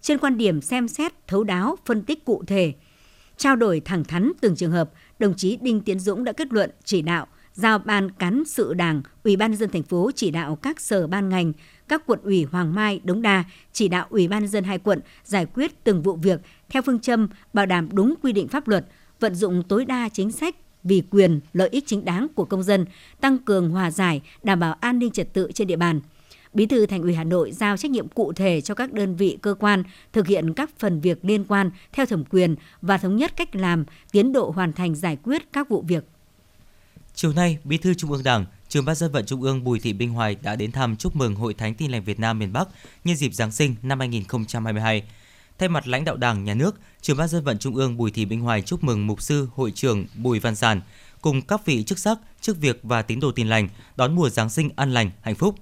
Trên 0.00 0.18
quan 0.18 0.38
điểm 0.38 0.60
xem 0.60 0.88
xét, 0.88 1.12
thấu 1.26 1.44
đáo, 1.44 1.76
phân 1.86 2.02
tích 2.02 2.24
cụ 2.24 2.44
thể, 2.46 2.72
trao 3.36 3.56
đổi 3.56 3.80
thẳng 3.80 4.04
thắn 4.04 4.32
từng 4.40 4.56
trường 4.56 4.72
hợp, 4.72 4.90
đồng 5.18 5.34
chí 5.34 5.58
Đinh 5.60 5.80
Tiến 5.80 6.00
Dũng 6.00 6.24
đã 6.24 6.32
kết 6.32 6.52
luận 6.52 6.70
chỉ 6.84 7.02
đạo 7.02 7.26
giao 7.54 7.78
ban 7.78 8.10
cán 8.10 8.42
sự 8.46 8.74
Đảng, 8.74 9.02
Ủy 9.24 9.36
ban 9.36 9.50
nhân 9.50 9.60
dân 9.60 9.70
thành 9.70 9.82
phố 9.82 10.10
chỉ 10.14 10.30
đạo 10.30 10.56
các 10.56 10.80
sở 10.80 11.06
ban 11.06 11.28
ngành, 11.28 11.52
các 11.88 12.06
quận 12.06 12.20
ủy 12.22 12.44
Hoàng 12.44 12.74
Mai, 12.74 13.00
Đống 13.04 13.22
Đa 13.22 13.44
chỉ 13.72 13.88
đạo 13.88 14.06
Ủy 14.10 14.28
ban 14.28 14.42
nhân 14.42 14.50
dân 14.50 14.64
hai 14.64 14.78
quận 14.78 15.00
giải 15.24 15.46
quyết 15.46 15.84
từng 15.84 16.02
vụ 16.02 16.16
việc 16.16 16.40
theo 16.68 16.82
phương 16.82 17.00
châm 17.00 17.28
bảo 17.52 17.66
đảm 17.66 17.88
đúng 17.92 18.14
quy 18.22 18.32
định 18.32 18.48
pháp 18.48 18.68
luật, 18.68 18.86
vận 19.20 19.34
dụng 19.34 19.62
tối 19.68 19.84
đa 19.84 20.08
chính 20.08 20.32
sách 20.32 20.56
vì 20.84 21.02
quyền, 21.10 21.40
lợi 21.52 21.68
ích 21.68 21.84
chính 21.86 22.04
đáng 22.04 22.26
của 22.34 22.44
công 22.44 22.62
dân, 22.62 22.84
tăng 23.20 23.38
cường 23.38 23.70
hòa 23.70 23.90
giải, 23.90 24.22
đảm 24.42 24.60
bảo 24.60 24.72
an 24.80 24.98
ninh 24.98 25.10
trật 25.10 25.32
tự 25.32 25.50
trên 25.54 25.66
địa 25.66 25.76
bàn. 25.76 26.00
Bí 26.54 26.66
thư 26.66 26.86
Thành 26.86 27.02
ủy 27.02 27.14
Hà 27.14 27.24
Nội 27.24 27.52
giao 27.52 27.76
trách 27.76 27.90
nhiệm 27.90 28.08
cụ 28.08 28.32
thể 28.32 28.60
cho 28.60 28.74
các 28.74 28.92
đơn 28.92 29.16
vị 29.16 29.38
cơ 29.42 29.54
quan 29.54 29.82
thực 30.12 30.26
hiện 30.26 30.54
các 30.54 30.70
phần 30.78 31.00
việc 31.00 31.24
liên 31.24 31.44
quan 31.44 31.70
theo 31.92 32.06
thẩm 32.06 32.24
quyền 32.24 32.56
và 32.82 32.98
thống 32.98 33.16
nhất 33.16 33.32
cách 33.36 33.56
làm, 33.56 33.84
tiến 34.12 34.32
độ 34.32 34.50
hoàn 34.50 34.72
thành 34.72 34.94
giải 34.94 35.16
quyết 35.22 35.52
các 35.52 35.68
vụ 35.68 35.84
việc. 35.88 36.04
Chiều 37.16 37.32
nay, 37.32 37.58
Bí 37.64 37.78
thư 37.78 37.94
Trung 37.94 38.12
ương 38.12 38.22
Đảng, 38.22 38.46
Trưởng 38.68 38.84
ban 38.84 38.96
dân 38.96 39.12
vận 39.12 39.26
Trung 39.26 39.42
ương 39.42 39.64
Bùi 39.64 39.80
Thị 39.80 39.92
Minh 39.92 40.10
Hoài 40.10 40.36
đã 40.42 40.56
đến 40.56 40.72
thăm 40.72 40.96
chúc 40.96 41.16
mừng 41.16 41.34
Hội 41.34 41.54
Thánh 41.54 41.74
Tin 41.74 41.90
lành 41.90 42.04
Việt 42.04 42.20
Nam 42.20 42.38
miền 42.38 42.52
Bắc 42.52 42.68
nhân 43.04 43.16
dịp 43.16 43.34
Giáng 43.34 43.52
sinh 43.52 43.74
năm 43.82 43.98
2022. 43.98 45.02
Thay 45.58 45.68
mặt 45.68 45.88
lãnh 45.88 46.04
đạo 46.04 46.16
Đảng, 46.16 46.44
Nhà 46.44 46.54
nước, 46.54 46.80
Trưởng 47.00 47.16
ban 47.16 47.28
dân 47.28 47.44
vận 47.44 47.58
Trung 47.58 47.74
ương 47.74 47.96
Bùi 47.96 48.10
Thị 48.10 48.26
Minh 48.26 48.40
Hoài 48.40 48.62
chúc 48.62 48.84
mừng 48.84 49.06
mục 49.06 49.22
sư 49.22 49.48
hội 49.54 49.70
trưởng 49.70 50.06
Bùi 50.14 50.40
Văn 50.40 50.54
Sản 50.54 50.80
cùng 51.20 51.42
các 51.42 51.66
vị 51.66 51.84
chức 51.84 51.98
sắc, 51.98 52.18
chức 52.40 52.60
việc 52.60 52.80
và 52.82 53.02
tín 53.02 53.20
đồ 53.20 53.32
tin 53.32 53.48
lành 53.48 53.68
đón 53.96 54.14
mùa 54.14 54.30
Giáng 54.30 54.50
sinh 54.50 54.70
an 54.76 54.94
lành, 54.94 55.10
hạnh 55.20 55.34
phúc. 55.34 55.54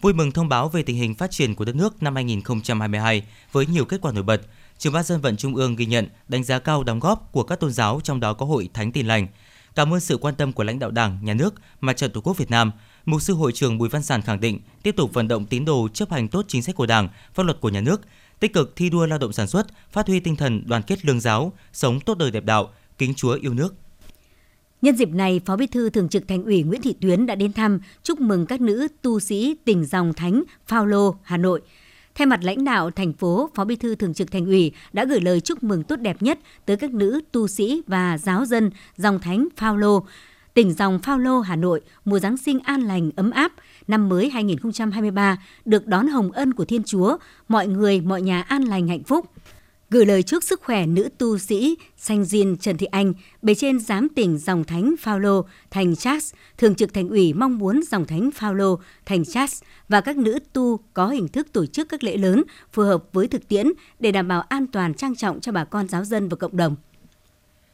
Vui 0.00 0.12
mừng 0.12 0.32
thông 0.32 0.48
báo 0.48 0.68
về 0.68 0.82
tình 0.82 0.96
hình 0.96 1.14
phát 1.14 1.30
triển 1.30 1.54
của 1.54 1.64
đất 1.64 1.76
nước 1.76 2.02
năm 2.02 2.14
2022 2.14 3.22
với 3.52 3.66
nhiều 3.66 3.84
kết 3.84 4.00
quả 4.00 4.12
nổi 4.12 4.22
bật. 4.22 4.42
Trưởng 4.78 4.92
ban 4.92 5.04
dân 5.04 5.20
vận 5.20 5.36
Trung 5.36 5.54
ương 5.54 5.76
ghi 5.76 5.86
nhận, 5.86 6.08
đánh 6.28 6.44
giá 6.44 6.58
cao 6.58 6.84
đóng 6.84 7.00
góp 7.00 7.32
của 7.32 7.42
các 7.42 7.60
tôn 7.60 7.72
giáo 7.72 8.00
trong 8.04 8.20
đó 8.20 8.34
có 8.34 8.46
Hội 8.46 8.68
Thánh 8.74 8.92
Tin 8.92 9.06
lành. 9.06 9.26
Cảm 9.74 9.94
ơn 9.94 10.00
sự 10.00 10.16
quan 10.16 10.34
tâm 10.34 10.52
của 10.52 10.64
lãnh 10.64 10.78
đạo 10.78 10.90
Đảng, 10.90 11.18
Nhà 11.22 11.34
nước, 11.34 11.54
Mặt 11.80 11.96
trận 11.96 12.10
Tổ 12.10 12.20
quốc 12.20 12.38
Việt 12.38 12.50
Nam. 12.50 12.72
Mục 13.04 13.22
sư 13.22 13.34
hội 13.34 13.52
trưởng 13.52 13.78
Bùi 13.78 13.88
Văn 13.88 14.02
Sản 14.02 14.22
khẳng 14.22 14.40
định 14.40 14.60
tiếp 14.82 14.96
tục 14.96 15.14
vận 15.14 15.28
động 15.28 15.46
tín 15.46 15.64
đồ 15.64 15.88
chấp 15.94 16.10
hành 16.10 16.28
tốt 16.28 16.44
chính 16.48 16.62
sách 16.62 16.74
của 16.74 16.86
Đảng, 16.86 17.08
pháp 17.34 17.42
luật 17.42 17.60
của 17.60 17.68
nhà 17.68 17.80
nước, 17.80 18.00
tích 18.40 18.52
cực 18.52 18.76
thi 18.76 18.90
đua 18.90 19.06
lao 19.06 19.18
động 19.18 19.32
sản 19.32 19.46
xuất, 19.46 19.66
phát 19.92 20.06
huy 20.06 20.20
tinh 20.20 20.36
thần 20.36 20.62
đoàn 20.66 20.82
kết 20.82 21.04
lương 21.04 21.20
giáo, 21.20 21.52
sống 21.72 22.00
tốt 22.00 22.18
đời 22.18 22.30
đẹp 22.30 22.44
đạo, 22.44 22.72
kính 22.98 23.14
Chúa 23.14 23.32
yêu 23.32 23.54
nước. 23.54 23.74
Nhân 24.82 24.96
dịp 24.96 25.08
này, 25.08 25.40
Phó 25.46 25.56
Bí 25.56 25.66
thư 25.66 25.90
Thường 25.90 26.08
trực 26.08 26.28
Thành 26.28 26.44
ủy 26.44 26.62
Nguyễn 26.62 26.82
Thị 26.82 26.94
Tuyến 27.00 27.26
đã 27.26 27.34
đến 27.34 27.52
thăm 27.52 27.80
chúc 28.02 28.20
mừng 28.20 28.46
các 28.46 28.60
nữ 28.60 28.88
tu 29.02 29.20
sĩ 29.20 29.56
tỉnh 29.64 29.84
dòng 29.84 30.14
Thánh 30.14 30.42
Phao 30.66 30.86
Lô, 30.86 31.14
Hà 31.22 31.36
Nội. 31.36 31.62
Thay 32.14 32.26
mặt 32.26 32.40
lãnh 32.42 32.64
đạo 32.64 32.90
thành 32.90 33.12
phố, 33.12 33.50
Phó 33.54 33.64
Bí 33.64 33.76
thư 33.76 33.94
Thường 33.94 34.14
trực 34.14 34.30
Thành 34.30 34.46
ủy 34.46 34.72
đã 34.92 35.04
gửi 35.04 35.20
lời 35.20 35.40
chúc 35.40 35.62
mừng 35.62 35.82
tốt 35.82 35.96
đẹp 35.96 36.22
nhất 36.22 36.38
tới 36.66 36.76
các 36.76 36.94
nữ 36.94 37.20
tu 37.32 37.48
sĩ 37.48 37.82
và 37.86 38.18
giáo 38.18 38.44
dân 38.44 38.70
dòng 38.96 39.20
Thánh 39.20 39.48
Phaolô, 39.56 40.06
tỉnh 40.54 40.72
dòng 40.72 40.98
Phaolô 40.98 41.40
Hà 41.40 41.56
Nội, 41.56 41.80
mùa 42.04 42.18
Giáng 42.18 42.36
sinh 42.36 42.60
an 42.60 42.80
lành, 42.80 43.10
ấm 43.16 43.30
áp, 43.30 43.52
năm 43.88 44.08
mới 44.08 44.30
2023 44.30 45.38
được 45.64 45.86
đón 45.86 46.08
hồng 46.08 46.32
ân 46.32 46.54
của 46.54 46.64
Thiên 46.64 46.82
Chúa, 46.82 47.16
mọi 47.48 47.66
người, 47.66 48.00
mọi 48.00 48.22
nhà 48.22 48.42
an 48.42 48.62
lành 48.62 48.88
hạnh 48.88 49.02
phúc 49.02 49.26
gửi 49.92 50.06
lời 50.06 50.22
chúc 50.22 50.42
sức 50.42 50.60
khỏe 50.62 50.86
nữ 50.86 51.08
tu 51.18 51.38
sĩ 51.38 51.76
Sanh 51.96 52.24
Diên 52.24 52.56
Trần 52.56 52.76
Thị 52.76 52.86
Anh, 52.86 53.12
bề 53.42 53.54
trên 53.54 53.80
giám 53.80 54.08
tỉnh 54.08 54.38
dòng 54.38 54.64
thánh 54.64 54.94
Phaolô 55.00 55.44
thành 55.70 55.96
Charles, 55.96 56.34
thường 56.58 56.74
trực 56.74 56.94
thành 56.94 57.08
ủy 57.08 57.32
mong 57.32 57.58
muốn 57.58 57.80
dòng 57.90 58.06
thánh 58.06 58.30
Phaolô 58.34 58.78
thành 59.06 59.24
Charles 59.24 59.62
và 59.88 60.00
các 60.00 60.16
nữ 60.16 60.38
tu 60.52 60.80
có 60.94 61.08
hình 61.08 61.28
thức 61.28 61.52
tổ 61.52 61.66
chức 61.66 61.88
các 61.88 62.04
lễ 62.04 62.16
lớn 62.16 62.42
phù 62.72 62.82
hợp 62.82 63.04
với 63.12 63.28
thực 63.28 63.48
tiễn 63.48 63.66
để 64.00 64.12
đảm 64.12 64.28
bảo 64.28 64.40
an 64.40 64.66
toàn 64.66 64.94
trang 64.94 65.16
trọng 65.16 65.40
cho 65.40 65.52
bà 65.52 65.64
con 65.64 65.88
giáo 65.88 66.04
dân 66.04 66.28
và 66.28 66.36
cộng 66.36 66.56
đồng. 66.56 66.76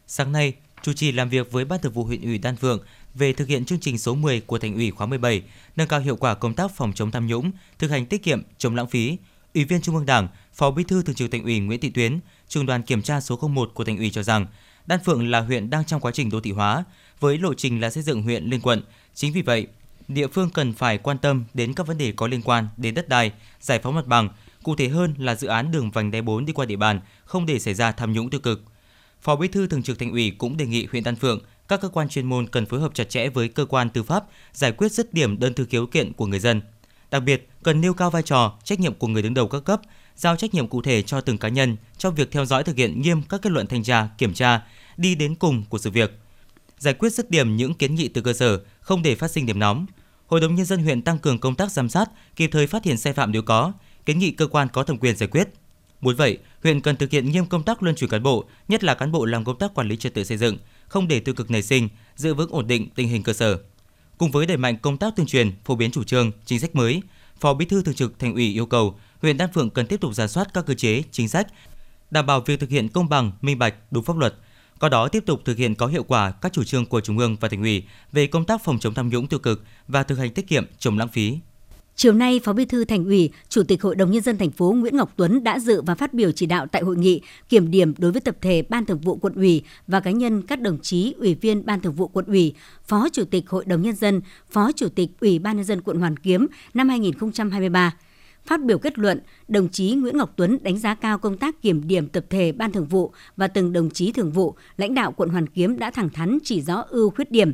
Sáng 0.06 0.32
nay, 0.32 0.54
chủ 0.82 0.92
trì 0.92 1.12
làm 1.12 1.28
việc 1.28 1.52
với 1.52 1.64
Ban 1.64 1.80
Thường 1.80 1.92
vụ 1.92 2.04
huyện 2.04 2.22
ủy 2.22 2.38
Đan 2.38 2.56
Phượng 2.56 2.80
về 3.14 3.32
thực 3.32 3.48
hiện 3.48 3.64
chương 3.64 3.80
trình 3.80 3.98
số 3.98 4.14
10 4.14 4.40
của 4.40 4.58
Thành 4.58 4.74
ủy 4.74 4.90
khóa 4.90 5.06
17, 5.06 5.42
nâng 5.76 5.88
cao 5.88 6.00
hiệu 6.00 6.16
quả 6.16 6.34
công 6.34 6.54
tác 6.54 6.70
phòng 6.76 6.92
chống 6.94 7.10
tham 7.10 7.26
nhũng, 7.26 7.50
thực 7.78 7.90
hành 7.90 8.06
tiết 8.06 8.22
kiệm, 8.22 8.42
chống 8.58 8.74
lãng 8.74 8.88
phí, 8.88 9.16
Ủy 9.54 9.64
viên 9.64 9.80
Trung 9.80 9.96
ương 9.96 10.06
Đảng, 10.06 10.28
Phó 10.54 10.70
Bí 10.70 10.84
thư 10.84 11.02
Thường 11.02 11.16
trực 11.16 11.30
Thành 11.30 11.42
ủy 11.42 11.60
Nguyễn 11.60 11.80
Thị 11.80 11.90
Tuyến, 11.90 12.20
Trường 12.48 12.66
đoàn 12.66 12.82
kiểm 12.82 13.02
tra 13.02 13.20
số 13.20 13.36
01 13.48 13.70
của 13.74 13.84
Thành 13.84 13.98
ủy 13.98 14.10
cho 14.10 14.22
rằng, 14.22 14.46
Đan 14.86 15.00
Phượng 15.04 15.30
là 15.30 15.40
huyện 15.40 15.70
đang 15.70 15.84
trong 15.84 16.00
quá 16.00 16.12
trình 16.12 16.30
đô 16.30 16.40
thị 16.40 16.52
hóa, 16.52 16.84
với 17.20 17.38
lộ 17.38 17.54
trình 17.54 17.80
là 17.80 17.90
xây 17.90 18.02
dựng 18.02 18.22
huyện 18.22 18.44
liên 18.44 18.60
quận. 18.60 18.82
Chính 19.14 19.32
vì 19.32 19.42
vậy, 19.42 19.66
địa 20.08 20.26
phương 20.26 20.50
cần 20.50 20.72
phải 20.72 20.98
quan 20.98 21.18
tâm 21.18 21.44
đến 21.54 21.74
các 21.74 21.86
vấn 21.86 21.98
đề 21.98 22.12
có 22.12 22.26
liên 22.26 22.42
quan 22.42 22.68
đến 22.76 22.94
đất 22.94 23.08
đai, 23.08 23.32
giải 23.60 23.78
phóng 23.78 23.94
mặt 23.94 24.06
bằng, 24.06 24.28
cụ 24.62 24.76
thể 24.76 24.88
hơn 24.88 25.14
là 25.18 25.34
dự 25.34 25.48
án 25.48 25.70
đường 25.70 25.90
vành 25.90 26.10
đai 26.10 26.22
4 26.22 26.44
đi 26.44 26.52
qua 26.52 26.66
địa 26.66 26.76
bàn, 26.76 27.00
không 27.24 27.46
để 27.46 27.58
xảy 27.58 27.74
ra 27.74 27.92
tham 27.92 28.12
nhũng 28.12 28.30
tiêu 28.30 28.40
cực. 28.40 28.62
Phó 29.20 29.36
Bí 29.36 29.48
thư 29.48 29.66
Thường 29.66 29.82
trực 29.82 29.98
Thành 29.98 30.10
ủy 30.10 30.30
cũng 30.38 30.56
đề 30.56 30.66
nghị 30.66 30.86
huyện 30.90 31.04
Đan 31.04 31.16
Phượng 31.16 31.40
các 31.68 31.80
cơ 31.80 31.88
quan 31.88 32.08
chuyên 32.08 32.26
môn 32.26 32.46
cần 32.46 32.66
phối 32.66 32.80
hợp 32.80 32.94
chặt 32.94 33.04
chẽ 33.04 33.28
với 33.28 33.48
cơ 33.48 33.64
quan 33.64 33.90
tư 33.90 34.02
pháp 34.02 34.24
giải 34.52 34.72
quyết 34.72 34.92
dứt 34.92 35.14
điểm 35.14 35.38
đơn 35.38 35.54
thư 35.54 35.64
khiếu 35.64 35.86
kiện 35.86 36.12
của 36.12 36.26
người 36.26 36.38
dân. 36.38 36.60
Đặc 37.10 37.22
biệt, 37.22 37.48
cần 37.62 37.80
nêu 37.80 37.94
cao 37.94 38.10
vai 38.10 38.22
trò, 38.22 38.58
trách 38.64 38.80
nhiệm 38.80 38.94
của 38.94 39.06
người 39.06 39.22
đứng 39.22 39.34
đầu 39.34 39.48
các 39.48 39.64
cấp, 39.64 39.80
giao 40.16 40.36
trách 40.36 40.54
nhiệm 40.54 40.68
cụ 40.68 40.82
thể 40.82 41.02
cho 41.02 41.20
từng 41.20 41.38
cá 41.38 41.48
nhân 41.48 41.76
trong 41.98 42.14
việc 42.14 42.30
theo 42.30 42.44
dõi 42.44 42.64
thực 42.64 42.76
hiện 42.76 43.02
nghiêm 43.02 43.22
các 43.22 43.42
kết 43.42 43.52
luận 43.52 43.66
thanh 43.66 43.82
tra, 43.82 44.08
kiểm 44.18 44.34
tra, 44.34 44.62
đi 44.96 45.14
đến 45.14 45.34
cùng 45.34 45.64
của 45.68 45.78
sự 45.78 45.90
việc. 45.90 46.18
Giải 46.78 46.94
quyết 46.94 47.12
dứt 47.12 47.30
điểm 47.30 47.56
những 47.56 47.74
kiến 47.74 47.94
nghị 47.94 48.08
từ 48.08 48.20
cơ 48.20 48.32
sở, 48.32 48.60
không 48.80 49.02
để 49.02 49.14
phát 49.14 49.30
sinh 49.30 49.46
điểm 49.46 49.58
nóng. 49.58 49.86
Hội 50.26 50.40
đồng 50.40 50.54
nhân 50.54 50.66
dân 50.66 50.82
huyện 50.82 51.02
tăng 51.02 51.18
cường 51.18 51.38
công 51.38 51.54
tác 51.54 51.72
giám 51.72 51.88
sát, 51.88 52.10
kịp 52.36 52.50
thời 52.52 52.66
phát 52.66 52.84
hiện 52.84 52.96
sai 52.96 53.12
phạm 53.12 53.32
nếu 53.32 53.42
có, 53.42 53.72
kiến 54.06 54.18
nghị 54.18 54.30
cơ 54.30 54.46
quan 54.46 54.68
có 54.72 54.82
thẩm 54.82 54.98
quyền 54.98 55.16
giải 55.16 55.28
quyết. 55.28 55.48
Muốn 56.00 56.16
vậy, 56.16 56.38
huyện 56.62 56.80
cần 56.80 56.96
thực 56.96 57.10
hiện 57.10 57.30
nghiêm 57.30 57.46
công 57.46 57.62
tác 57.62 57.82
luân 57.82 57.96
chuyển 57.96 58.10
cán 58.10 58.22
bộ, 58.22 58.44
nhất 58.68 58.84
là 58.84 58.94
cán 58.94 59.12
bộ 59.12 59.24
làm 59.24 59.44
công 59.44 59.58
tác 59.58 59.74
quản 59.74 59.88
lý 59.88 59.96
trật 59.96 60.14
tự 60.14 60.24
xây 60.24 60.38
dựng, 60.38 60.58
không 60.88 61.08
để 61.08 61.20
tiêu 61.20 61.34
cực 61.34 61.50
nảy 61.50 61.62
sinh, 61.62 61.88
giữ 62.16 62.34
vững 62.34 62.50
ổn 62.50 62.66
định 62.66 62.88
tình 62.94 63.08
hình 63.08 63.22
cơ 63.22 63.32
sở. 63.32 63.58
Cùng 64.18 64.30
với 64.30 64.46
đẩy 64.46 64.56
mạnh 64.56 64.76
công 64.82 64.96
tác 64.96 65.16
tuyên 65.16 65.26
truyền, 65.26 65.52
phổ 65.64 65.76
biến 65.76 65.90
chủ 65.90 66.04
trương, 66.04 66.30
chính 66.44 66.60
sách 66.60 66.74
mới, 66.74 67.02
Phó 67.40 67.54
Bí 67.54 67.64
thư 67.66 67.82
Thường 67.82 67.94
trực 67.94 68.18
Thành 68.18 68.34
ủy 68.34 68.52
yêu 68.52 68.66
cầu 68.66 68.98
huyện 69.22 69.36
Đan 69.36 69.52
Phượng 69.52 69.70
cần 69.70 69.86
tiếp 69.86 70.00
tục 70.00 70.14
giả 70.14 70.26
soát 70.26 70.54
các 70.54 70.66
cơ 70.66 70.74
chế, 70.74 71.02
chính 71.10 71.28
sách, 71.28 71.46
đảm 72.10 72.26
bảo 72.26 72.40
việc 72.40 72.60
thực 72.60 72.70
hiện 72.70 72.88
công 72.88 73.08
bằng, 73.08 73.32
minh 73.40 73.58
bạch, 73.58 73.74
đúng 73.90 74.04
pháp 74.04 74.16
luật. 74.16 74.34
Có 74.78 74.88
đó 74.88 75.08
tiếp 75.08 75.22
tục 75.26 75.42
thực 75.44 75.58
hiện 75.58 75.74
có 75.74 75.86
hiệu 75.86 76.02
quả 76.02 76.30
các 76.30 76.52
chủ 76.52 76.64
trương 76.64 76.86
của 76.86 77.00
Trung 77.00 77.18
ương 77.18 77.36
và 77.40 77.48
Thành 77.48 77.62
ủy 77.62 77.84
về 78.12 78.26
công 78.26 78.44
tác 78.44 78.64
phòng 78.64 78.78
chống 78.78 78.94
tham 78.94 79.08
nhũng 79.08 79.26
tiêu 79.26 79.38
cực 79.38 79.64
và 79.88 80.02
thực 80.02 80.18
hành 80.18 80.30
tiết 80.30 80.48
kiệm, 80.48 80.66
chống 80.78 80.98
lãng 80.98 81.08
phí. 81.08 81.38
Chiều 81.98 82.12
nay, 82.12 82.40
Phó 82.44 82.52
Bí 82.52 82.64
thư 82.64 82.84
Thành 82.84 83.04
ủy, 83.04 83.30
Chủ 83.48 83.62
tịch 83.62 83.82
Hội 83.82 83.96
đồng 83.96 84.10
nhân 84.10 84.22
dân 84.22 84.38
thành 84.38 84.50
phố 84.50 84.72
Nguyễn 84.72 84.96
Ngọc 84.96 85.12
Tuấn 85.16 85.44
đã 85.44 85.58
dự 85.58 85.82
và 85.82 85.94
phát 85.94 86.14
biểu 86.14 86.32
chỉ 86.32 86.46
đạo 86.46 86.66
tại 86.66 86.82
hội 86.82 86.96
nghị 86.96 87.20
kiểm 87.48 87.70
điểm 87.70 87.94
đối 87.98 88.12
với 88.12 88.20
tập 88.20 88.36
thể 88.40 88.62
Ban 88.62 88.86
Thường 88.86 88.98
vụ 88.98 89.16
quận 89.16 89.34
ủy 89.34 89.62
và 89.86 90.00
cá 90.00 90.10
nhân 90.10 90.42
các 90.42 90.60
đồng 90.60 90.78
chí 90.82 91.14
ủy 91.18 91.34
viên 91.34 91.66
Ban 91.66 91.80
Thường 91.80 91.92
vụ 91.92 92.08
quận 92.08 92.24
ủy, 92.26 92.54
Phó 92.86 93.08
Chủ 93.12 93.24
tịch 93.24 93.50
Hội 93.50 93.64
đồng 93.64 93.82
nhân 93.82 93.94
dân, 93.94 94.20
Phó 94.50 94.72
Chủ 94.72 94.88
tịch 94.88 95.10
Ủy 95.20 95.38
ban 95.38 95.56
nhân 95.56 95.64
dân 95.64 95.80
quận 95.80 96.00
Hoàn 96.00 96.16
Kiếm 96.16 96.46
năm 96.74 96.88
2023. 96.88 97.96
Phát 98.46 98.64
biểu 98.64 98.78
kết 98.78 98.98
luận, 98.98 99.20
đồng 99.48 99.68
chí 99.68 99.94
Nguyễn 99.94 100.16
Ngọc 100.16 100.32
Tuấn 100.36 100.58
đánh 100.62 100.78
giá 100.78 100.94
cao 100.94 101.18
công 101.18 101.38
tác 101.38 101.62
kiểm 101.62 101.88
điểm 101.88 102.08
tập 102.08 102.24
thể 102.30 102.52
Ban 102.52 102.72
Thường 102.72 102.86
vụ 102.86 103.12
và 103.36 103.48
từng 103.48 103.72
đồng 103.72 103.90
chí 103.90 104.12
thường 104.12 104.32
vụ, 104.32 104.54
lãnh 104.76 104.94
đạo 104.94 105.12
quận 105.12 105.28
Hoàn 105.28 105.46
Kiếm 105.46 105.78
đã 105.78 105.90
thẳng 105.90 106.10
thắn 106.10 106.38
chỉ 106.44 106.60
rõ 106.62 106.84
ưu 106.88 107.10
khuyết 107.10 107.30
điểm. 107.30 107.52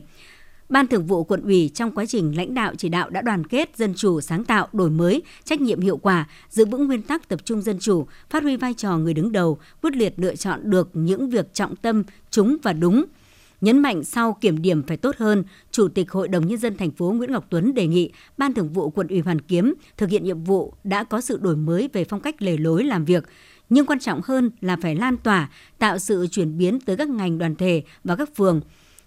Ban 0.68 0.87
Thường 0.87 1.06
vụ 1.06 1.25
quận 1.25 1.42
ủy 1.42 1.71
trong 1.75 1.90
quá 1.90 2.06
trình 2.06 2.37
lãnh 2.37 2.54
đạo 2.54 2.75
chỉ 2.78 2.88
đạo 2.88 3.11
đã 3.11 3.23
đoàn 3.23 3.47
kết, 3.47 3.76
dân 3.76 3.94
chủ, 3.94 4.21
sáng 4.21 4.44
tạo, 4.44 4.68
đổi 4.73 4.90
mới, 4.90 5.23
trách 5.44 5.61
nhiệm 5.61 5.80
hiệu 5.80 5.97
quả, 5.97 6.28
giữ 6.50 6.64
vững 6.64 6.87
nguyên 6.87 7.02
tắc 7.02 7.28
tập 7.28 7.40
trung 7.44 7.62
dân 7.62 7.78
chủ, 7.78 8.06
phát 8.30 8.42
huy 8.42 8.56
vai 8.56 8.75
trò 8.75 8.97
người 8.97 9.14
đứng 9.14 9.33
đầu, 9.33 9.59
quyết 9.83 9.97
liệt 9.97 10.14
lựa 10.16 10.35
chọn 10.35 10.61
được 10.71 10.90
những 10.92 11.30
việc 11.30 11.54
trọng 11.54 11.76
tâm, 11.76 12.02
trúng 12.30 12.56
và 12.62 12.73
đúng. 12.73 13.04
Nhấn 13.61 13.78
mạnh 13.78 14.04
sau 14.04 14.37
kiểm 14.40 14.62
điểm 14.62 14.83
phải 14.83 14.97
tốt 14.97 15.16
hơn, 15.18 15.44
Chủ 15.71 15.88
tịch 15.88 16.11
Hội 16.11 16.28
đồng 16.28 16.47
Nhân 16.47 16.59
dân 16.59 16.76
thành 16.76 16.90
phố 16.90 17.12
Nguyễn 17.12 17.33
Ngọc 17.33 17.47
Tuấn 17.50 17.75
đề 17.75 17.87
nghị 17.87 18.12
Ban 18.38 18.54
Thường 18.54 18.68
vụ 18.68 18.90
quận 18.90 19.09
ủy 19.09 19.21
Hoàn 19.21 19.40
Kiếm 19.40 19.75
thực 19.97 20.11
hiện 20.11 20.25
nhiệm 20.25 20.44
vụ 20.44 20.75
đã 20.85 21.04
có 21.04 21.21
sự 21.21 21.38
đổi 21.42 21.56
mới 21.56 21.88
về 21.92 22.04
phong 22.04 22.21
cách 22.21 22.42
lề 22.42 22.56
lối 22.56 22.85
làm 22.85 23.04
việc, 23.04 23.25
nhưng 23.68 23.87
quan 23.87 23.99
trọng 23.99 24.21
hơn 24.25 24.50
là 24.61 24.76
phải 24.83 24.94
lan 24.94 25.16
tỏa, 25.16 25.50
tạo 25.78 25.99
sự 25.99 26.26
chuyển 26.30 26.59
biến 26.59 26.80
tới 26.80 26.97
các 26.97 27.09
ngành 27.09 27.38
đoàn 27.38 27.56
thể 27.56 27.83
và 28.04 28.16
các 28.16 28.37
phường, 28.37 28.61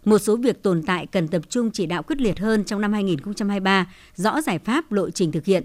một 0.07 0.19
số 0.19 0.35
việc 0.35 0.63
tồn 0.63 0.83
tại 0.83 1.05
cần 1.05 1.27
tập 1.27 1.41
trung 1.49 1.71
chỉ 1.71 1.85
đạo 1.85 2.03
quyết 2.03 2.21
liệt 2.21 2.39
hơn 2.39 2.63
trong 2.63 2.81
năm 2.81 2.93
2023, 2.93 3.93
rõ 4.15 4.41
giải 4.41 4.59
pháp 4.59 4.91
lộ 4.91 5.09
trình 5.09 5.31
thực 5.31 5.45
hiện, 5.45 5.63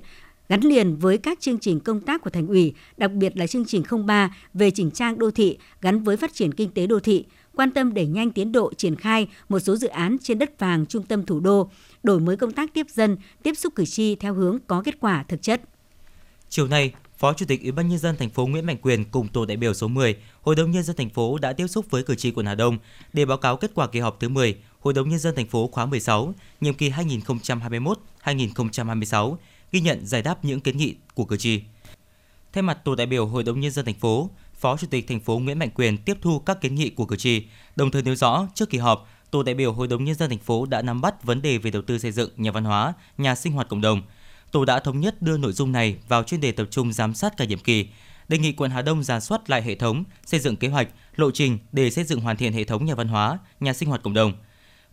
gắn 0.48 0.60
liền 0.60 0.96
với 0.96 1.18
các 1.18 1.40
chương 1.40 1.58
trình 1.58 1.80
công 1.80 2.00
tác 2.00 2.22
của 2.22 2.30
thành 2.30 2.46
ủy, 2.46 2.74
đặc 2.96 3.12
biệt 3.12 3.36
là 3.36 3.46
chương 3.46 3.64
trình 3.64 3.82
03 4.06 4.36
về 4.54 4.70
chỉnh 4.70 4.90
trang 4.90 5.18
đô 5.18 5.30
thị 5.30 5.58
gắn 5.80 6.02
với 6.02 6.16
phát 6.16 6.34
triển 6.34 6.54
kinh 6.54 6.70
tế 6.70 6.86
đô 6.86 7.00
thị, 7.00 7.24
quan 7.54 7.70
tâm 7.70 7.94
đẩy 7.94 8.06
nhanh 8.06 8.30
tiến 8.30 8.52
độ 8.52 8.72
triển 8.74 8.96
khai 8.96 9.28
một 9.48 9.58
số 9.60 9.76
dự 9.76 9.88
án 9.88 10.16
trên 10.22 10.38
đất 10.38 10.58
vàng 10.58 10.86
trung 10.86 11.02
tâm 11.02 11.26
thủ 11.26 11.40
đô, 11.40 11.70
đổi 12.02 12.20
mới 12.20 12.36
công 12.36 12.52
tác 12.52 12.74
tiếp 12.74 12.86
dân, 12.90 13.16
tiếp 13.42 13.54
xúc 13.54 13.74
cử 13.74 13.84
tri 13.84 14.14
theo 14.14 14.34
hướng 14.34 14.58
có 14.66 14.82
kết 14.84 15.00
quả 15.00 15.24
thực 15.28 15.42
chất. 15.42 15.60
Chiều 16.48 16.68
nay, 16.68 16.92
Phó 17.22 17.32
Chủ 17.32 17.46
tịch 17.46 17.62
Ủy 17.62 17.72
ban 17.72 17.88
nhân 17.88 17.98
dân 17.98 18.16
thành 18.16 18.30
phố 18.30 18.46
Nguyễn 18.46 18.66
Mạnh 18.66 18.76
Quyền 18.82 19.04
cùng 19.04 19.28
tổ 19.28 19.44
đại 19.44 19.56
biểu 19.56 19.74
số 19.74 19.88
10, 19.88 20.16
Hội 20.40 20.56
đồng 20.56 20.70
nhân 20.70 20.82
dân 20.82 20.96
thành 20.96 21.10
phố 21.10 21.38
đã 21.38 21.52
tiếp 21.52 21.66
xúc 21.66 21.86
với 21.90 22.02
cử 22.02 22.14
tri 22.14 22.30
quận 22.30 22.46
Hà 22.46 22.54
Đông 22.54 22.78
để 23.12 23.24
báo 23.24 23.38
cáo 23.38 23.56
kết 23.56 23.70
quả 23.74 23.86
kỳ 23.86 24.00
họp 24.00 24.20
thứ 24.20 24.28
10 24.28 24.56
Hội 24.80 24.94
đồng 24.94 25.08
nhân 25.08 25.18
dân 25.18 25.34
thành 25.36 25.46
phố 25.46 25.68
khóa 25.72 25.86
16, 25.86 26.34
nhiệm 26.60 26.74
kỳ 26.74 26.90
2021-2026, 26.90 29.36
ghi 29.72 29.80
nhận 29.80 30.06
giải 30.06 30.22
đáp 30.22 30.44
những 30.44 30.60
kiến 30.60 30.76
nghị 30.76 30.94
của 31.14 31.24
cử 31.24 31.36
tri. 31.36 31.60
Thay 32.52 32.62
mặt 32.62 32.78
tổ 32.84 32.94
đại 32.94 33.06
biểu 33.06 33.26
Hội 33.26 33.44
đồng 33.44 33.60
nhân 33.60 33.70
dân 33.70 33.84
thành 33.84 33.94
phố, 33.94 34.30
Phó 34.54 34.76
Chủ 34.76 34.86
tịch 34.90 35.08
thành 35.08 35.20
phố 35.20 35.38
Nguyễn 35.38 35.58
Mạnh 35.58 35.70
Quyền 35.74 35.98
tiếp 35.98 36.18
thu 36.22 36.38
các 36.38 36.60
kiến 36.60 36.74
nghị 36.74 36.90
của 36.90 37.06
cử 37.06 37.16
tri, 37.16 37.42
đồng 37.76 37.90
thời 37.90 38.02
nêu 38.02 38.14
rõ 38.14 38.46
trước 38.54 38.70
kỳ 38.70 38.78
họp, 38.78 39.08
tổ 39.30 39.42
đại 39.42 39.54
biểu 39.54 39.72
Hội 39.72 39.88
đồng 39.88 40.04
nhân 40.04 40.14
dân 40.14 40.30
thành 40.30 40.38
phố 40.38 40.66
đã 40.66 40.82
nắm 40.82 41.00
bắt 41.00 41.24
vấn 41.24 41.42
đề 41.42 41.58
về 41.58 41.70
đầu 41.70 41.82
tư 41.82 41.98
xây 41.98 42.12
dựng 42.12 42.30
nhà 42.36 42.50
văn 42.50 42.64
hóa, 42.64 42.94
nhà 43.18 43.34
sinh 43.34 43.52
hoạt 43.52 43.68
cộng 43.68 43.80
đồng. 43.80 44.02
Tổ 44.52 44.64
đã 44.64 44.80
thống 44.80 45.00
nhất 45.00 45.22
đưa 45.22 45.36
nội 45.36 45.52
dung 45.52 45.72
này 45.72 45.96
vào 46.08 46.22
chuyên 46.22 46.40
đề 46.40 46.52
tập 46.52 46.66
trung 46.70 46.92
giám 46.92 47.14
sát 47.14 47.36
cả 47.36 47.44
nhiệm 47.44 47.58
kỳ, 47.58 47.88
đề 48.28 48.38
nghị 48.38 48.52
quận 48.52 48.70
Hà 48.70 48.82
Đông 48.82 49.02
giả 49.02 49.20
soát 49.20 49.50
lại 49.50 49.62
hệ 49.62 49.74
thống, 49.74 50.04
xây 50.26 50.40
dựng 50.40 50.56
kế 50.56 50.68
hoạch, 50.68 50.88
lộ 51.16 51.30
trình 51.30 51.58
để 51.72 51.90
xây 51.90 52.04
dựng 52.04 52.20
hoàn 52.20 52.36
thiện 52.36 52.52
hệ 52.52 52.64
thống 52.64 52.84
nhà 52.84 52.94
văn 52.94 53.08
hóa, 53.08 53.38
nhà 53.60 53.72
sinh 53.72 53.88
hoạt 53.88 54.02
cộng 54.02 54.14
đồng. 54.14 54.32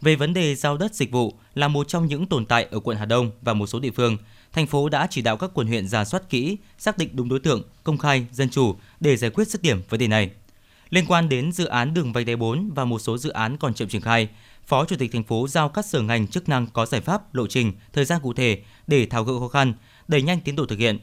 Về 0.01 0.15
vấn 0.15 0.33
đề 0.33 0.55
giao 0.55 0.77
đất 0.77 0.95
dịch 0.95 1.11
vụ 1.11 1.33
là 1.55 1.67
một 1.67 1.87
trong 1.87 2.07
những 2.07 2.25
tồn 2.25 2.45
tại 2.45 2.67
ở 2.71 2.79
quận 2.79 2.97
Hà 2.97 3.05
Đông 3.05 3.31
và 3.41 3.53
một 3.53 3.67
số 3.67 3.79
địa 3.79 3.91
phương, 3.91 4.17
thành 4.53 4.67
phố 4.67 4.89
đã 4.89 5.07
chỉ 5.09 5.21
đạo 5.21 5.37
các 5.37 5.51
quận 5.53 5.67
huyện 5.67 5.87
giả 5.87 6.05
soát 6.05 6.29
kỹ, 6.29 6.57
xác 6.77 6.97
định 6.97 7.09
đúng 7.13 7.29
đối 7.29 7.39
tượng, 7.39 7.63
công 7.83 7.97
khai, 7.97 8.25
dân 8.31 8.49
chủ 8.49 8.75
để 8.99 9.17
giải 9.17 9.31
quyết 9.31 9.47
dứt 9.47 9.61
điểm 9.61 9.81
vấn 9.89 9.99
đề 9.99 10.07
này. 10.07 10.29
Liên 10.89 11.05
quan 11.07 11.29
đến 11.29 11.51
dự 11.51 11.65
án 11.65 11.93
đường 11.93 12.13
vành 12.13 12.25
đai 12.25 12.35
4 12.35 12.71
và 12.75 12.85
một 12.85 12.99
số 12.99 13.17
dự 13.17 13.29
án 13.29 13.57
còn 13.57 13.73
chậm 13.73 13.87
triển 13.87 14.01
khai, 14.01 14.29
Phó 14.69 14.85
Chủ 14.85 14.95
tịch 14.95 15.11
thành 15.11 15.23
phố 15.23 15.47
giao 15.47 15.69
các 15.69 15.85
sở 15.85 16.01
ngành 16.01 16.27
chức 16.27 16.49
năng 16.49 16.67
có 16.67 16.85
giải 16.85 17.01
pháp, 17.01 17.35
lộ 17.35 17.47
trình, 17.47 17.73
thời 17.93 18.05
gian 18.05 18.19
cụ 18.23 18.33
thể 18.33 18.61
để 18.87 19.05
tháo 19.05 19.23
gỡ 19.23 19.39
khó 19.39 19.47
khăn, 19.47 19.73
đẩy 20.07 20.21
nhanh 20.21 20.41
tiến 20.41 20.55
độ 20.55 20.65
thực 20.65 20.79
hiện. 20.79 20.99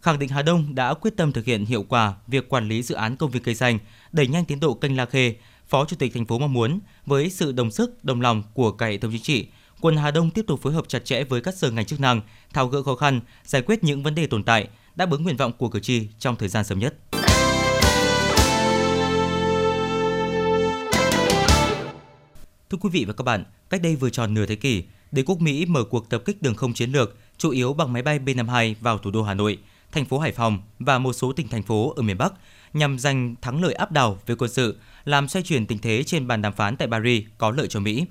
Khẳng 0.00 0.18
định 0.18 0.28
Hà 0.28 0.42
Đông 0.42 0.74
đã 0.74 0.94
quyết 0.94 1.16
tâm 1.16 1.32
thực 1.32 1.44
hiện 1.44 1.64
hiệu 1.64 1.84
quả 1.88 2.14
việc 2.26 2.48
quản 2.48 2.68
lý 2.68 2.82
dự 2.82 2.94
án 2.94 3.16
công 3.16 3.30
viên 3.30 3.42
cây 3.42 3.54
xanh, 3.54 3.78
đẩy 4.12 4.26
nhanh 4.26 4.44
tiến 4.44 4.60
độ 4.60 4.74
kênh 4.74 4.96
La 4.96 5.06
Khê. 5.06 5.34
Phó 5.68 5.84
Chủ 5.84 5.96
tịch 5.96 6.14
thành 6.14 6.26
phố 6.26 6.38
mong 6.38 6.52
muốn 6.52 6.80
với 7.06 7.30
sự 7.30 7.52
đồng 7.52 7.70
sức, 7.70 8.04
đồng 8.04 8.20
lòng 8.20 8.42
của 8.54 8.72
cả 8.72 8.86
hệ 8.86 8.98
thống 8.98 9.12
chính 9.12 9.22
trị, 9.22 9.46
quận 9.80 9.96
Hà 9.96 10.10
Đông 10.10 10.30
tiếp 10.30 10.44
tục 10.46 10.62
phối 10.62 10.72
hợp 10.72 10.88
chặt 10.88 11.04
chẽ 11.04 11.24
với 11.24 11.40
các 11.40 11.54
sở 11.54 11.70
ngành 11.70 11.86
chức 11.86 12.00
năng, 12.00 12.20
tháo 12.52 12.68
gỡ 12.68 12.82
khó 12.82 12.94
khăn, 12.94 13.20
giải 13.44 13.62
quyết 13.62 13.84
những 13.84 14.02
vấn 14.02 14.14
đề 14.14 14.26
tồn 14.26 14.42
tại, 14.42 14.68
đáp 14.96 15.10
ứng 15.10 15.22
nguyện 15.22 15.36
vọng 15.36 15.52
của 15.58 15.68
cử 15.68 15.80
tri 15.80 16.08
trong 16.18 16.36
thời 16.36 16.48
gian 16.48 16.64
sớm 16.64 16.78
nhất. 16.78 16.94
Thưa 22.72 22.78
quý 22.80 22.90
vị 22.92 23.04
và 23.04 23.12
các 23.12 23.22
bạn, 23.24 23.44
cách 23.70 23.82
đây 23.82 23.96
vừa 23.96 24.10
tròn 24.10 24.34
nửa 24.34 24.46
thế 24.46 24.56
kỷ, 24.56 24.82
đế 25.10 25.22
quốc 25.22 25.40
Mỹ 25.40 25.66
mở 25.66 25.84
cuộc 25.84 26.10
tập 26.10 26.22
kích 26.24 26.42
đường 26.42 26.54
không 26.54 26.72
chiến 26.72 26.92
lược, 26.92 27.16
chủ 27.38 27.50
yếu 27.50 27.72
bằng 27.72 27.92
máy 27.92 28.02
bay 28.02 28.18
B-52 28.18 28.74
vào 28.80 28.98
thủ 28.98 29.10
đô 29.10 29.22
Hà 29.22 29.34
Nội, 29.34 29.58
thành 29.92 30.04
phố 30.04 30.18
Hải 30.18 30.32
Phòng 30.32 30.58
và 30.78 30.98
một 30.98 31.12
số 31.12 31.32
tỉnh 31.32 31.48
thành 31.48 31.62
phố 31.62 31.92
ở 31.96 32.02
miền 32.02 32.18
Bắc 32.18 32.32
nhằm 32.72 32.98
giành 32.98 33.34
thắng 33.40 33.62
lợi 33.62 33.74
áp 33.74 33.92
đảo 33.92 34.18
về 34.26 34.34
quân 34.34 34.50
sự, 34.50 34.78
làm 35.04 35.28
xoay 35.28 35.42
chuyển 35.42 35.66
tình 35.66 35.78
thế 35.78 36.02
trên 36.02 36.26
bàn 36.26 36.42
đàm 36.42 36.52
phán 36.52 36.76
tại 36.76 36.88
Paris 36.88 37.24
có 37.38 37.50
lợi 37.50 37.66
cho 37.68 37.80
Mỹ. 37.80 38.04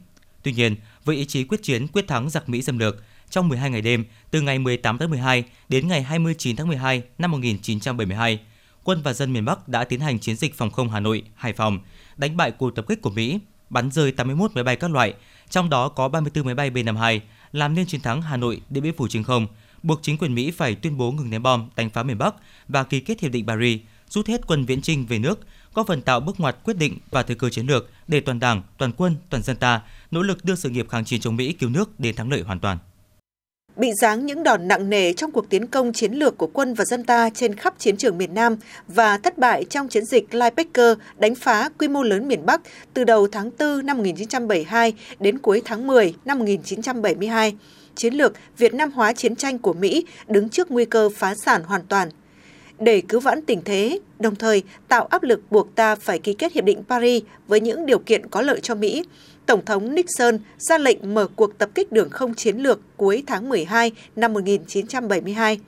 Tuy 0.44 0.54
nhiên, 0.54 0.76
với 1.06 1.16
ý 1.16 1.26
chí 1.26 1.44
quyết 1.44 1.64
chiến 1.64 1.88
quyết 1.88 2.08
thắng 2.08 2.30
giặc 2.30 2.50
Mỹ 2.50 2.62
xâm 2.62 2.78
lược, 2.78 3.04
trong 3.30 3.50
12 3.50 3.70
ngày 3.70 3.82
đêm, 3.82 4.06
từ 4.32 4.42
ngày 4.42 4.60
18 4.60 4.98
tháng 4.98 5.10
12 5.10 5.44
đến 5.70 5.88
ngày 5.88 6.02
29 6.02 6.56
tháng 6.56 6.68
12 6.68 7.04
năm 7.18 7.32
1972, 7.32 8.40
quân 8.84 9.02
và 9.02 9.14
dân 9.14 9.34
miền 9.34 9.46
Bắc 9.46 9.68
đã 9.68 9.84
tiến 9.84 10.00
hành 10.00 10.20
chiến 10.20 10.36
dịch 10.36 10.56
phòng 10.56 10.72
không 10.72 10.90
Hà 10.90 11.00
Nội, 11.00 11.24
Hải 11.36 11.54
Phòng, 11.54 11.80
đánh 12.18 12.38
bại 12.38 12.52
cuộc 12.52 12.76
tập 12.76 12.86
kích 12.88 13.02
của 13.02 13.10
Mỹ, 13.10 13.40
bắn 13.72 13.92
rơi 13.92 14.12
81 14.12 14.52
máy 14.56 14.64
bay 14.64 14.76
các 14.76 14.92
loại, 14.92 15.14
trong 15.50 15.70
đó 15.70 15.90
có 15.90 16.08
34 16.08 16.46
máy 16.46 16.56
bay 16.56 16.72
B-52, 16.72 17.20
làm 17.52 17.76
nên 17.76 17.86
chiến 17.86 18.02
thắng 18.02 18.22
Hà 18.22 18.38
Nội 18.38 18.62
Điện 18.70 18.84
Biên 18.84 18.96
Phủ 18.98 19.08
trên 19.08 19.24
không, 19.24 19.48
buộc 19.84 20.00
chính 20.02 20.18
quyền 20.18 20.36
Mỹ 20.36 20.52
phải 20.52 20.76
tuyên 20.76 20.98
bố 20.98 21.12
ngừng 21.12 21.30
ném 21.30 21.44
bom 21.44 21.70
đánh 21.76 21.90
phá 21.90 22.04
miền 22.04 22.18
Bắc 22.18 22.36
và 22.68 22.84
ký 22.84 23.00
kết 23.00 23.20
hiệp 23.20 23.32
định 23.32 23.48
Paris, 23.48 23.80
rút 24.10 24.28
hết 24.28 24.48
quân 24.48 24.66
viễn 24.66 24.82
trinh 24.82 25.06
về 25.06 25.20
nước, 25.20 25.40
góp 25.74 25.88
phần 25.88 26.02
tạo 26.02 26.20
bước 26.20 26.40
ngoặt 26.40 26.58
quyết 26.64 26.78
định 26.78 26.98
và 27.12 27.24
thời 27.24 27.36
cơ 27.36 27.50
chiến 27.50 27.68
lược 27.68 27.90
để 28.08 28.20
toàn 28.20 28.40
Đảng, 28.40 28.62
toàn 28.78 28.92
quân, 28.92 29.16
toàn 29.30 29.44
dân 29.44 29.56
ta 29.56 29.82
nỗ 30.12 30.22
lực 30.22 30.46
đưa 30.46 30.56
sự 30.56 30.70
nghiệp 30.70 30.90
kháng 30.90 31.06
chiến 31.06 31.22
chống 31.22 31.36
Mỹ 31.36 31.54
cứu 31.54 31.70
nước 31.70 32.00
đến 32.00 32.16
thắng 32.16 32.32
lợi 32.32 32.42
hoàn 32.42 32.60
toàn. 32.60 32.78
Bị 33.76 33.94
giáng 33.94 34.26
những 34.26 34.44
đòn 34.44 34.68
nặng 34.68 34.90
nề 34.90 35.14
trong 35.14 35.32
cuộc 35.32 35.50
tiến 35.50 35.68
công 35.68 35.94
chiến 35.94 36.14
lược 36.14 36.38
của 36.38 36.48
quân 36.48 36.74
và 36.74 36.86
dân 36.86 37.04
ta 37.04 37.30
trên 37.30 37.56
khắp 37.56 37.74
chiến 37.78 37.98
trường 37.98 38.18
miền 38.18 38.34
Nam 38.34 38.58
và 38.88 39.18
thất 39.18 39.38
bại 39.38 39.66
trong 39.70 39.88
chiến 39.88 40.06
dịch 40.06 40.34
Linebacker 40.34 40.98
đánh 41.18 41.36
phá 41.36 41.70
quy 41.80 41.88
mô 41.88 42.04
lớn 42.04 42.28
miền 42.28 42.46
Bắc 42.46 42.62
từ 42.94 43.04
đầu 43.04 43.28
tháng 43.28 43.50
4 43.60 43.86
năm 43.86 43.98
1972 43.98 44.94
đến 45.20 45.38
cuối 45.38 45.62
tháng 45.66 45.88
10 45.88 46.14
năm 46.26 46.40
1972 46.40 47.56
chiến 47.96 48.14
lược 48.14 48.34
Việt 48.58 48.74
Nam 48.74 48.92
hóa 48.92 49.14
chiến 49.14 49.36
tranh 49.36 49.60
của 49.60 49.74
Mỹ 49.74 50.06
đứng 50.28 50.50
trước 50.50 50.72
nguy 50.72 50.86
cơ 50.86 51.10
phá 51.16 51.36
sản 51.36 51.64
hoàn 51.64 51.82
toàn. 51.88 52.10
Để 52.80 53.02
cứu 53.02 53.20
vãn 53.20 53.42
tình 53.42 53.62
thế, 53.66 54.00
đồng 54.20 54.36
thời 54.36 54.64
tạo 54.88 55.06
áp 55.06 55.24
lực 55.24 55.52
buộc 55.52 55.76
ta 55.76 55.96
phải 55.96 56.20
ký 56.20 56.34
kết 56.34 56.54
Hiệp 56.54 56.66
định 56.66 56.84
Paris 56.90 57.24
với 57.48 57.60
những 57.60 57.86
điều 57.86 58.00
kiện 58.00 58.30
có 58.30 58.42
lợi 58.42 58.60
cho 58.60 58.76
Mỹ, 58.76 59.04
Tổng 59.52 59.66
thống 59.66 59.96
Nixon 59.96 60.38
ra 60.58 60.78
lệnh 60.78 61.14
mở 61.14 61.28
cuộc 61.36 61.58
tập 61.58 61.70
kích 61.76 61.92
đường 61.92 62.10
không 62.10 62.34
chiến 62.34 62.58
lược 62.58 62.80
cuối 62.98 63.24
tháng 63.28 63.50
12 63.50 63.92
năm 64.16 64.34
1972 64.34 65.60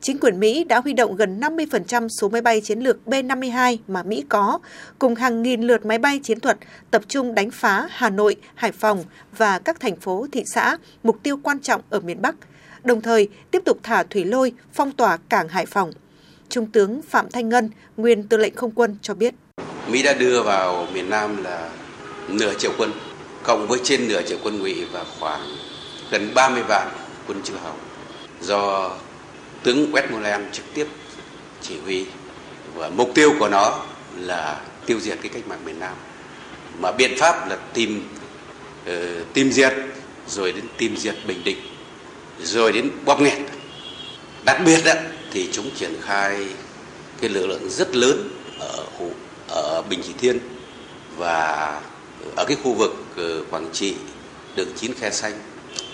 chính 0.00 0.18
quyền 0.18 0.40
Mỹ 0.40 0.64
đã 0.64 0.80
huy 0.80 0.92
động 0.92 1.16
gần 1.16 1.40
50% 1.40 2.08
số 2.20 2.28
máy 2.28 2.40
bay 2.40 2.60
chiến 2.60 2.78
lược 2.78 2.96
B-52 3.06 3.76
mà 3.88 4.02
Mỹ 4.02 4.24
có, 4.28 4.58
cùng 4.98 5.14
hàng 5.14 5.42
nghìn 5.42 5.62
lượt 5.62 5.86
máy 5.86 5.98
bay 5.98 6.20
chiến 6.22 6.40
thuật 6.40 6.58
tập 6.90 7.02
trung 7.08 7.34
đánh 7.34 7.50
phá 7.50 7.86
Hà 7.90 8.10
Nội, 8.10 8.36
Hải 8.54 8.72
Phòng 8.72 9.04
và 9.36 9.58
các 9.58 9.80
thành 9.80 9.96
phố, 9.96 10.26
thị 10.32 10.42
xã, 10.46 10.76
mục 11.02 11.18
tiêu 11.22 11.36
quan 11.42 11.60
trọng 11.60 11.80
ở 11.90 12.00
miền 12.00 12.22
Bắc, 12.22 12.34
đồng 12.84 13.00
thời 13.00 13.28
tiếp 13.50 13.62
tục 13.64 13.78
thả 13.82 14.02
thủy 14.02 14.24
lôi, 14.24 14.52
phong 14.72 14.92
tỏa 14.92 15.16
cảng 15.16 15.48
Hải 15.48 15.66
Phòng. 15.66 15.92
Trung 16.48 16.66
tướng 16.66 17.02
Phạm 17.02 17.30
Thanh 17.30 17.48
Ngân, 17.48 17.70
nguyên 17.96 18.22
tư 18.28 18.36
lệnh 18.36 18.54
không 18.54 18.70
quân 18.70 18.96
cho 19.02 19.14
biết. 19.14 19.34
Mỹ 19.88 20.02
đã 20.02 20.14
đưa 20.14 20.42
vào 20.42 20.86
miền 20.94 21.10
Nam 21.10 21.44
là 21.44 21.70
nửa 22.28 22.54
triệu 22.58 22.72
quân, 22.78 22.92
cộng 23.42 23.66
với 23.68 23.78
trên 23.84 24.08
nửa 24.08 24.22
triệu 24.22 24.38
quân 24.42 24.58
ngụy 24.58 24.84
và 24.92 25.04
khoảng 25.20 25.56
gần 26.10 26.34
30 26.34 26.62
vạn 26.68 26.88
quân 27.26 27.42
chư 27.42 27.54
hầu. 27.62 27.74
Do 28.40 28.90
tướng 29.62 29.92
Westmoreland 29.92 30.42
trực 30.52 30.64
tiếp 30.74 30.86
chỉ 31.62 31.74
huy 31.84 32.06
và 32.74 32.88
mục 32.88 33.10
tiêu 33.14 33.32
của 33.38 33.48
nó 33.48 33.78
là 34.16 34.60
tiêu 34.86 35.00
diệt 35.00 35.18
cái 35.22 35.30
cách 35.34 35.48
mạng 35.48 35.64
miền 35.64 35.80
Nam 35.80 35.94
mà 36.78 36.92
biện 36.92 37.14
pháp 37.18 37.48
là 37.48 37.56
tìm 37.74 38.08
uh, 38.90 38.96
tìm 39.32 39.52
diệt 39.52 39.72
rồi 40.28 40.52
đến 40.52 40.64
tìm 40.76 40.96
diệt 40.96 41.14
Bình 41.26 41.44
Định 41.44 41.58
rồi 42.42 42.72
đến 42.72 42.90
bóp 43.04 43.20
nghẹt 43.20 43.38
đặc 44.44 44.60
biệt 44.64 44.80
đó, 44.84 44.92
thì 45.32 45.48
chúng 45.52 45.70
triển 45.76 45.94
khai 46.02 46.46
cái 47.20 47.30
lực 47.30 47.46
lượng 47.46 47.70
rất 47.70 47.96
lớn 47.96 48.28
ở 48.58 48.84
ở 49.48 49.82
Bình 49.82 50.02
Trị 50.02 50.12
Thiên 50.18 50.38
và 51.16 51.80
ở 52.36 52.44
cái 52.44 52.56
khu 52.62 52.74
vực 52.74 53.04
ờ, 53.16 53.44
Quảng 53.50 53.68
Trị 53.72 53.94
đường 54.56 54.68
chín 54.76 54.94
khe 54.94 55.10
xanh. 55.10 55.32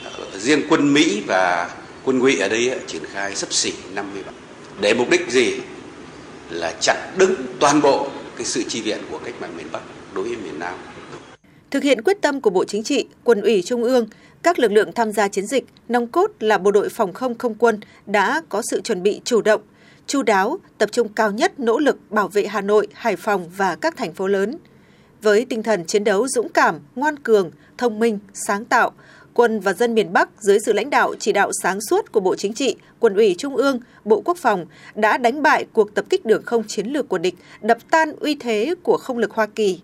Ờ, 0.05 0.39
riêng 0.39 0.63
quân 0.69 0.95
Mỹ 0.95 1.23
và 1.27 1.71
quân 2.05 2.19
ngụy 2.19 2.39
ở 2.39 2.49
đây 2.49 2.79
triển 2.87 3.03
khai 3.13 3.37
sấp 3.37 3.53
xỉ 3.53 3.73
50 3.95 4.23
vạn. 4.23 4.35
Để 4.81 4.95
mục 4.95 5.11
đích 5.11 5.31
gì? 5.31 5.53
Là 6.51 6.75
chặn 6.81 6.97
đứng 7.19 7.35
toàn 7.61 7.81
bộ 7.83 8.09
cái 8.37 8.47
sự 8.47 8.63
chi 8.69 8.81
viện 8.81 8.99
của 9.11 9.19
cách 9.25 9.35
mạng 9.41 9.57
miền 9.57 9.67
Bắc 9.73 9.81
đối 10.15 10.25
với 10.25 10.37
miền 10.37 10.59
Nam. 10.59 10.75
Thực 11.71 11.83
hiện 11.83 12.03
quyết 12.03 12.21
tâm 12.21 12.41
của 12.41 12.51
Bộ 12.51 12.65
Chính 12.65 12.83
trị, 12.83 13.07
Quân 13.25 13.41
ủy 13.41 13.63
Trung 13.63 13.85
ương, 13.85 14.07
các 14.43 14.59
lực 14.59 14.73
lượng 14.73 14.93
tham 14.93 15.13
gia 15.13 15.29
chiến 15.29 15.47
dịch, 15.47 15.65
nòng 15.89 16.07
cốt 16.07 16.31
là 16.41 16.59
bộ 16.59 16.71
đội 16.71 16.89
phòng 16.89 17.13
không 17.13 17.39
không 17.39 17.55
quân 17.55 17.81
đã 18.07 18.43
có 18.49 18.63
sự 18.71 18.81
chuẩn 18.81 19.03
bị 19.03 19.21
chủ 19.25 19.43
động, 19.43 19.61
chu 20.07 20.23
đáo, 20.23 20.59
tập 20.79 20.89
trung 20.93 21.09
cao 21.09 21.31
nhất 21.31 21.61
nỗ 21.61 21.79
lực 21.79 22.11
bảo 22.11 22.29
vệ 22.29 22.47
Hà 22.47 22.61
Nội, 22.61 22.87
Hải 22.93 23.17
Phòng 23.17 23.51
và 23.57 23.77
các 23.77 23.97
thành 23.97 24.15
phố 24.15 24.27
lớn. 24.27 24.59
Với 25.23 25.45
tinh 25.45 25.63
thần 25.63 25.85
chiến 25.85 26.05
đấu 26.05 26.29
dũng 26.29 26.49
cảm, 26.49 26.81
ngoan 26.95 27.19
cường, 27.19 27.51
thông 27.79 27.99
minh, 27.99 28.19
sáng 28.35 28.65
tạo, 28.65 28.93
quân 29.35 29.61
và 29.61 29.73
dân 29.73 29.95
miền 29.95 30.13
Bắc 30.13 30.29
dưới 30.41 30.59
sự 30.67 30.73
lãnh 30.73 30.91
đạo 30.91 31.15
chỉ 31.19 31.33
đạo 31.33 31.51
sáng 31.63 31.81
suốt 31.81 32.13
của 32.13 32.21
Bộ 32.21 32.37
Chính 32.37 32.55
trị, 32.55 32.77
Quân 32.99 33.15
ủy 33.15 33.35
Trung 33.39 33.57
ương, 33.57 33.81
Bộ 34.05 34.23
Quốc 34.25 34.37
phòng 34.37 34.67
đã 34.95 35.19
đánh 35.19 35.43
bại 35.43 35.67
cuộc 35.73 35.95
tập 35.95 36.05
kích 36.11 36.27
đường 36.27 36.43
không 36.43 36.65
chiến 36.67 36.87
lược 36.87 37.09
của 37.09 37.19
địch, 37.19 37.35
đập 37.61 37.79
tan 37.91 38.13
uy 38.21 38.35
thế 38.35 38.75
của 38.83 38.97
không 38.97 39.19
lực 39.19 39.31
Hoa 39.31 39.47
Kỳ. 39.47 39.81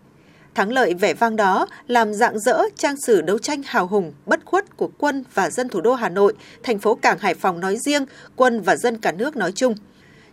Thắng 0.54 0.72
lợi 0.72 0.94
vẻ 0.94 1.14
vang 1.14 1.36
đó 1.36 1.66
làm 1.86 2.14
dạng 2.14 2.38
dỡ 2.38 2.62
trang 2.76 2.96
sử 3.06 3.20
đấu 3.20 3.38
tranh 3.38 3.62
hào 3.66 3.86
hùng, 3.86 4.12
bất 4.26 4.44
khuất 4.44 4.76
của 4.76 4.90
quân 4.98 5.24
và 5.34 5.50
dân 5.50 5.68
thủ 5.68 5.80
đô 5.80 5.94
Hà 5.94 6.08
Nội, 6.08 6.32
thành 6.62 6.78
phố 6.78 6.94
Cảng 6.94 7.18
Hải 7.18 7.34
Phòng 7.34 7.60
nói 7.60 7.76
riêng, 7.86 8.04
quân 8.36 8.60
và 8.60 8.76
dân 8.76 8.98
cả 8.98 9.12
nước 9.12 9.36
nói 9.36 9.52
chung. 9.52 9.74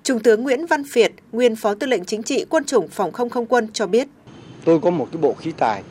Trung 0.03 0.20
tướng 0.20 0.43
Nguyễn 0.43 0.65
Văn 0.65 0.84
Việt, 0.93 1.12
nguyên 1.31 1.55
Phó 1.55 1.74
Tư 1.74 1.88
lệnh 1.88 2.05
Chính 2.05 2.24
trị 2.24 2.46
Quân 2.50 2.65
chủng 2.65 2.88
Phòng 2.88 3.12
không 3.12 3.29
không 3.29 3.46
quân 3.46 3.67
cho 3.74 3.88
biết. 3.88 4.08
Tôi 4.65 4.80
có 4.80 4.89
một 4.89 5.08
cái 5.12 5.22
bộ 5.22 5.34
khí 5.34 5.51
tài 5.58 5.84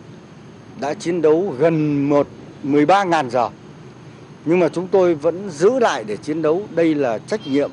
đã 0.81 0.95
chiến 0.95 1.23
đấu 1.23 1.55
gần 1.59 2.09
một 2.09 2.27
13.000 2.65 3.29
giờ. 3.29 3.49
Nhưng 4.45 4.59
mà 4.59 4.69
chúng 4.69 4.89
tôi 4.89 5.15
vẫn 5.15 5.50
giữ 5.50 5.79
lại 5.79 6.05
để 6.05 6.17
chiến 6.17 6.43
đấu. 6.43 6.62
Đây 6.75 6.95
là 6.95 7.19
trách 7.19 7.47
nhiệm 7.47 7.71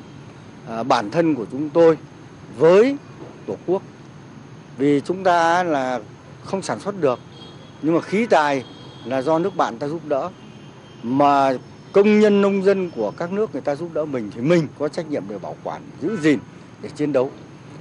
à, 0.68 0.82
bản 0.82 1.10
thân 1.10 1.34
của 1.34 1.44
chúng 1.52 1.68
tôi 1.70 1.98
với 2.58 2.96
Tổ 3.46 3.54
quốc. 3.66 3.82
Vì 4.78 5.00
chúng 5.00 5.24
ta 5.24 5.62
là 5.62 6.00
không 6.44 6.62
sản 6.62 6.80
xuất 6.80 7.00
được. 7.00 7.18
Nhưng 7.82 7.94
mà 7.94 8.00
khí 8.00 8.26
tài 8.26 8.64
là 9.04 9.22
do 9.22 9.38
nước 9.38 9.56
bạn 9.56 9.78
ta 9.78 9.88
giúp 9.88 10.00
đỡ. 10.08 10.30
Mà 11.02 11.52
công 11.92 12.20
nhân 12.20 12.40
nông 12.40 12.64
dân 12.64 12.90
của 12.90 13.10
các 13.10 13.32
nước 13.32 13.52
người 13.52 13.62
ta 13.62 13.74
giúp 13.74 13.88
đỡ 13.94 14.04
mình 14.04 14.30
thì 14.34 14.40
mình 14.40 14.66
có 14.78 14.88
trách 14.88 15.10
nhiệm 15.10 15.22
để 15.28 15.38
bảo 15.38 15.56
quản, 15.64 15.82
giữ 16.02 16.16
gìn 16.16 16.38
để 16.82 16.88
chiến 16.96 17.12
đấu. 17.12 17.30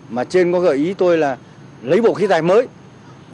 Mà 0.10 0.24
trên 0.24 0.52
có 0.52 0.60
gợi 0.60 0.78
ý 0.78 0.94
tôi 0.94 1.18
là 1.18 1.38
lấy 1.82 2.02
bộ 2.02 2.14
khí 2.14 2.28
tài 2.28 2.42
mới. 2.42 2.68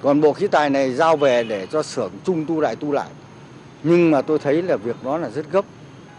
Còn 0.03 0.22
bộ 0.22 0.33
khí 0.33 0.48
tài 0.48 0.69
này 0.69 0.93
giao 0.93 1.17
về 1.17 1.43
để 1.43 1.67
cho 1.72 1.83
xưởng 1.83 2.12
chung 2.25 2.45
tu 2.45 2.62
lại 2.62 2.75
tu 2.75 2.91
lại 2.91 3.10
nhưng 3.83 4.12
mà 4.12 4.22
tôi 4.22 4.39
thấy 4.39 4.62
là 4.62 4.75
việc 4.75 5.03
đó 5.03 5.17
là 5.17 5.29
rất 5.29 5.51
gấp. 5.51 5.65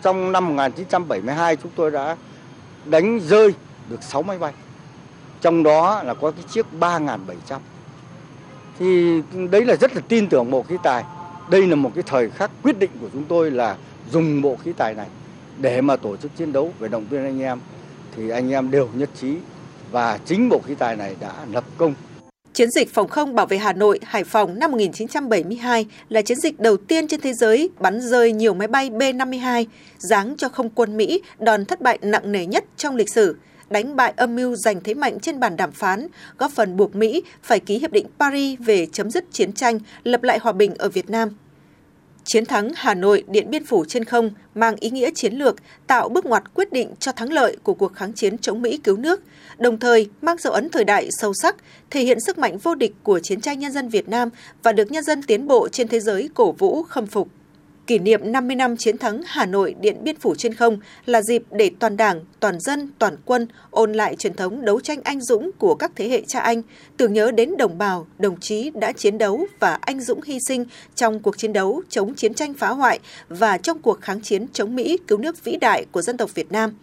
Trong 0.02 0.32
năm 0.32 0.48
1972 0.48 1.56
chúng 1.56 1.72
tôi 1.76 1.90
đã 1.90 2.16
đánh 2.84 3.20
rơi 3.20 3.54
được 3.88 4.02
6 4.02 4.22
máy 4.22 4.38
bay. 4.38 4.52
Trong 5.40 5.62
đó 5.62 6.02
là 6.02 6.14
có 6.14 6.30
cái 6.30 6.44
chiếc 6.50 6.66
3.700. 6.80 7.58
Thì 8.78 9.22
đấy 9.50 9.64
là 9.64 9.76
rất 9.76 9.94
là 9.94 10.02
tin 10.08 10.28
tưởng 10.28 10.50
bộ 10.50 10.62
khí 10.62 10.76
tài. 10.82 11.04
Đây 11.50 11.66
là 11.66 11.76
một 11.76 11.90
cái 11.94 12.04
thời 12.06 12.30
khắc 12.30 12.50
quyết 12.62 12.78
định 12.78 12.90
của 13.00 13.08
chúng 13.12 13.24
tôi 13.24 13.50
là 13.50 13.76
dùng 14.10 14.42
bộ 14.42 14.56
khí 14.64 14.72
tài 14.72 14.94
này 14.94 15.06
để 15.58 15.80
mà 15.80 15.96
tổ 15.96 16.16
chức 16.16 16.36
chiến 16.36 16.52
đấu 16.52 16.72
về 16.78 16.88
động 16.88 17.06
viên 17.10 17.24
anh 17.24 17.42
em. 17.42 17.60
Thì 18.16 18.28
anh 18.28 18.50
em 18.50 18.70
đều 18.70 18.88
nhất 18.94 19.10
trí 19.20 19.36
và 19.90 20.18
chính 20.24 20.48
bộ 20.48 20.60
khí 20.66 20.74
tài 20.74 20.96
này 20.96 21.16
đã 21.20 21.32
lập 21.52 21.64
công 21.78 21.94
Chiến 22.54 22.70
dịch 22.70 22.94
phòng 22.94 23.08
không 23.08 23.34
bảo 23.34 23.46
vệ 23.46 23.58
Hà 23.58 23.72
Nội, 23.72 24.00
Hải 24.02 24.24
Phòng 24.24 24.58
năm 24.58 24.70
1972 24.70 25.86
là 26.08 26.22
chiến 26.22 26.40
dịch 26.40 26.60
đầu 26.60 26.76
tiên 26.76 27.08
trên 27.08 27.20
thế 27.20 27.32
giới 27.32 27.70
bắn 27.78 28.00
rơi 28.00 28.32
nhiều 28.32 28.54
máy 28.54 28.68
bay 28.68 28.90
B-52, 28.90 29.64
giáng 29.98 30.34
cho 30.38 30.48
không 30.48 30.70
quân 30.70 30.96
Mỹ 30.96 31.20
đòn 31.38 31.64
thất 31.64 31.80
bại 31.80 31.98
nặng 32.02 32.32
nề 32.32 32.46
nhất 32.46 32.64
trong 32.76 32.96
lịch 32.96 33.08
sử, 33.08 33.36
đánh 33.70 33.96
bại 33.96 34.12
âm 34.16 34.36
mưu 34.36 34.56
giành 34.56 34.80
thế 34.82 34.94
mạnh 34.94 35.20
trên 35.20 35.40
bàn 35.40 35.56
đàm 35.56 35.72
phán, 35.72 36.06
góp 36.38 36.52
phần 36.52 36.76
buộc 36.76 36.96
Mỹ 36.96 37.22
phải 37.42 37.60
ký 37.60 37.78
hiệp 37.78 37.92
định 37.92 38.06
Paris 38.18 38.60
về 38.60 38.86
chấm 38.92 39.10
dứt 39.10 39.24
chiến 39.32 39.52
tranh, 39.52 39.78
lập 40.04 40.22
lại 40.22 40.38
hòa 40.38 40.52
bình 40.52 40.74
ở 40.74 40.88
Việt 40.88 41.10
Nam. 41.10 41.30
Chiến 42.24 42.46
thắng 42.46 42.70
Hà 42.74 42.94
Nội 42.94 43.24
Điện 43.28 43.50
Biên 43.50 43.66
Phủ 43.66 43.84
trên 43.84 44.04
không 44.04 44.30
mang 44.54 44.76
ý 44.80 44.90
nghĩa 44.90 45.10
chiến 45.14 45.34
lược, 45.34 45.56
tạo 45.86 46.08
bước 46.08 46.26
ngoặt 46.26 46.54
quyết 46.54 46.72
định 46.72 46.94
cho 46.98 47.12
thắng 47.12 47.32
lợi 47.32 47.56
của 47.62 47.74
cuộc 47.74 47.94
kháng 47.94 48.12
chiến 48.12 48.38
chống 48.38 48.62
Mỹ 48.62 48.76
cứu 48.84 48.96
nước, 48.96 49.22
đồng 49.58 49.78
thời 49.78 50.08
mang 50.22 50.36
dấu 50.38 50.52
ấn 50.52 50.68
thời 50.68 50.84
đại 50.84 51.08
sâu 51.10 51.32
sắc, 51.42 51.56
thể 51.90 52.00
hiện 52.00 52.20
sức 52.20 52.38
mạnh 52.38 52.58
vô 52.58 52.74
địch 52.74 52.92
của 53.02 53.20
chiến 53.20 53.40
tranh 53.40 53.58
nhân 53.58 53.72
dân 53.72 53.88
Việt 53.88 54.08
Nam 54.08 54.28
và 54.62 54.72
được 54.72 54.92
nhân 54.92 55.04
dân 55.04 55.22
tiến 55.22 55.46
bộ 55.46 55.68
trên 55.68 55.88
thế 55.88 56.00
giới 56.00 56.28
cổ 56.34 56.52
vũ 56.52 56.82
khâm 56.82 57.06
phục. 57.06 57.28
Kỷ 57.86 57.98
niệm 57.98 58.32
50 58.32 58.56
năm 58.56 58.76
chiến 58.76 58.98
thắng 58.98 59.22
Hà 59.26 59.46
Nội 59.46 59.74
Điện 59.80 59.96
Biên 60.04 60.16
Phủ 60.16 60.34
trên 60.34 60.54
không 60.54 60.78
là 61.06 61.22
dịp 61.22 61.42
để 61.50 61.70
toàn 61.78 61.96
đảng, 61.96 62.20
toàn 62.40 62.60
dân, 62.60 62.90
toàn 62.98 63.16
quân 63.24 63.46
ôn 63.70 63.92
lại 63.92 64.16
truyền 64.16 64.34
thống 64.34 64.64
đấu 64.64 64.80
tranh 64.80 65.00
anh 65.04 65.20
dũng 65.20 65.50
của 65.58 65.74
các 65.74 65.92
thế 65.96 66.08
hệ 66.08 66.22
cha 66.26 66.40
anh, 66.40 66.62
tưởng 66.96 67.12
nhớ 67.12 67.30
đến 67.30 67.56
đồng 67.58 67.78
bào, 67.78 68.06
đồng 68.18 68.40
chí 68.40 68.70
đã 68.74 68.92
chiến 68.92 69.18
đấu 69.18 69.46
và 69.60 69.78
anh 69.80 70.00
dũng 70.00 70.22
hy 70.22 70.38
sinh 70.48 70.64
trong 70.94 71.20
cuộc 71.20 71.38
chiến 71.38 71.52
đấu 71.52 71.82
chống 71.88 72.14
chiến 72.14 72.34
tranh 72.34 72.54
phá 72.54 72.68
hoại 72.68 73.00
và 73.28 73.58
trong 73.58 73.78
cuộc 73.82 74.00
kháng 74.00 74.20
chiến 74.22 74.46
chống 74.52 74.76
Mỹ 74.76 74.98
cứu 75.06 75.18
nước 75.18 75.44
vĩ 75.44 75.56
đại 75.56 75.86
của 75.92 76.02
dân 76.02 76.16
tộc 76.16 76.34
Việt 76.34 76.52
Nam. 76.52 76.78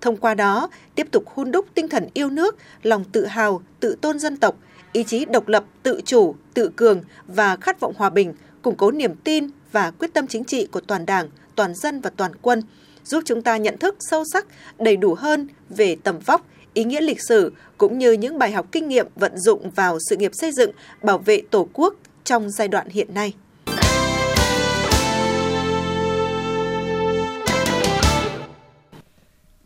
Thông 0.00 0.16
qua 0.16 0.34
đó, 0.34 0.70
tiếp 0.94 1.06
tục 1.10 1.24
hun 1.34 1.50
đúc 1.50 1.66
tinh 1.74 1.88
thần 1.88 2.08
yêu 2.14 2.30
nước, 2.30 2.56
lòng 2.82 3.04
tự 3.12 3.26
hào, 3.26 3.62
tự 3.80 3.96
tôn 4.00 4.18
dân 4.18 4.36
tộc, 4.36 4.56
ý 4.92 5.04
chí 5.04 5.24
độc 5.24 5.48
lập, 5.48 5.64
tự 5.82 6.00
chủ, 6.04 6.34
tự 6.54 6.70
cường 6.76 7.02
và 7.26 7.56
khát 7.56 7.80
vọng 7.80 7.94
hòa 7.96 8.10
bình, 8.10 8.34
củng 8.62 8.76
cố 8.76 8.90
niềm 8.90 9.14
tin 9.24 9.48
và 9.76 9.90
quyết 9.90 10.14
tâm 10.14 10.26
chính 10.26 10.44
trị 10.44 10.66
của 10.66 10.80
toàn 10.80 11.06
Đảng, 11.06 11.28
toàn 11.54 11.74
dân 11.74 12.00
và 12.00 12.10
toàn 12.16 12.32
quân, 12.42 12.62
giúp 13.04 13.22
chúng 13.26 13.42
ta 13.42 13.56
nhận 13.56 13.78
thức 13.78 13.96
sâu 14.10 14.24
sắc, 14.32 14.46
đầy 14.78 14.96
đủ 14.96 15.14
hơn 15.14 15.48
về 15.70 15.96
tầm 16.02 16.18
vóc, 16.18 16.46
ý 16.74 16.84
nghĩa 16.84 17.00
lịch 17.00 17.22
sử 17.28 17.52
cũng 17.78 17.98
như 17.98 18.12
những 18.12 18.38
bài 18.38 18.52
học 18.52 18.66
kinh 18.72 18.88
nghiệm 18.88 19.06
vận 19.16 19.38
dụng 19.38 19.70
vào 19.70 19.98
sự 20.10 20.16
nghiệp 20.16 20.30
xây 20.34 20.52
dựng, 20.52 20.70
bảo 21.02 21.18
vệ 21.18 21.42
Tổ 21.50 21.68
quốc 21.72 21.94
trong 22.24 22.50
giai 22.50 22.68
đoạn 22.68 22.88
hiện 22.88 23.14
nay. 23.14 23.34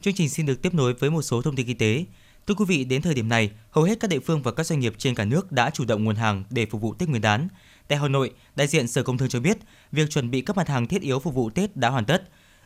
Chương 0.01 0.15
trình 0.15 0.29
xin 0.29 0.47
được 0.47 0.63
tiếp 0.63 0.75
nối 0.75 0.95
với 0.95 1.11
một 1.11 1.23
số 1.23 1.43
thông 1.43 1.57
tin 1.57 1.67
kinh 1.67 1.79
tế. 1.79 2.05
Thưa 2.47 2.55
quý 2.55 2.65
vị, 2.69 2.85
đến 2.85 3.03
thời 3.03 3.15
điểm 3.15 3.29
này, 3.29 3.51
hầu 3.71 3.85
hết 3.85 4.01
các 4.01 4.11
địa 4.11 4.21
phương 4.21 4.43
và 4.43 4.53
các 4.53 4.67
doanh 4.67 4.81
nghiệp 4.81 4.95
trên 4.99 5.15
cả 5.15 5.25
nước 5.25 5.53
đã 5.53 5.71
chủ 5.71 5.85
động 5.85 6.05
nguồn 6.05 6.17
hàng 6.17 6.45
để 6.51 6.67
phục 6.67 6.81
vụ 6.81 6.95
Tết 6.95 7.09
Nguyên 7.09 7.23
đán. 7.23 7.49
Tại 7.91 7.99
Hà 7.99 8.09
Nội, 8.09 8.31
đại 8.57 8.67
diện 8.67 8.89
Sở 8.89 9.03
Công 9.03 9.19
Thương 9.19 9.29
cho 9.29 9.41
biết, 9.41 9.59
việc 9.93 10.11
chuẩn 10.11 10.31
bị 10.31 10.41
các 10.41 10.57
mặt 10.57 10.69
hàng 10.69 10.87
thiết 10.87 11.03
yếu 11.03 11.19
phục 11.19 11.35
vụ 11.35 11.51
Tết 11.51 11.77
đã 11.77 11.89
hoàn 11.89 12.05
tất. 12.05 12.23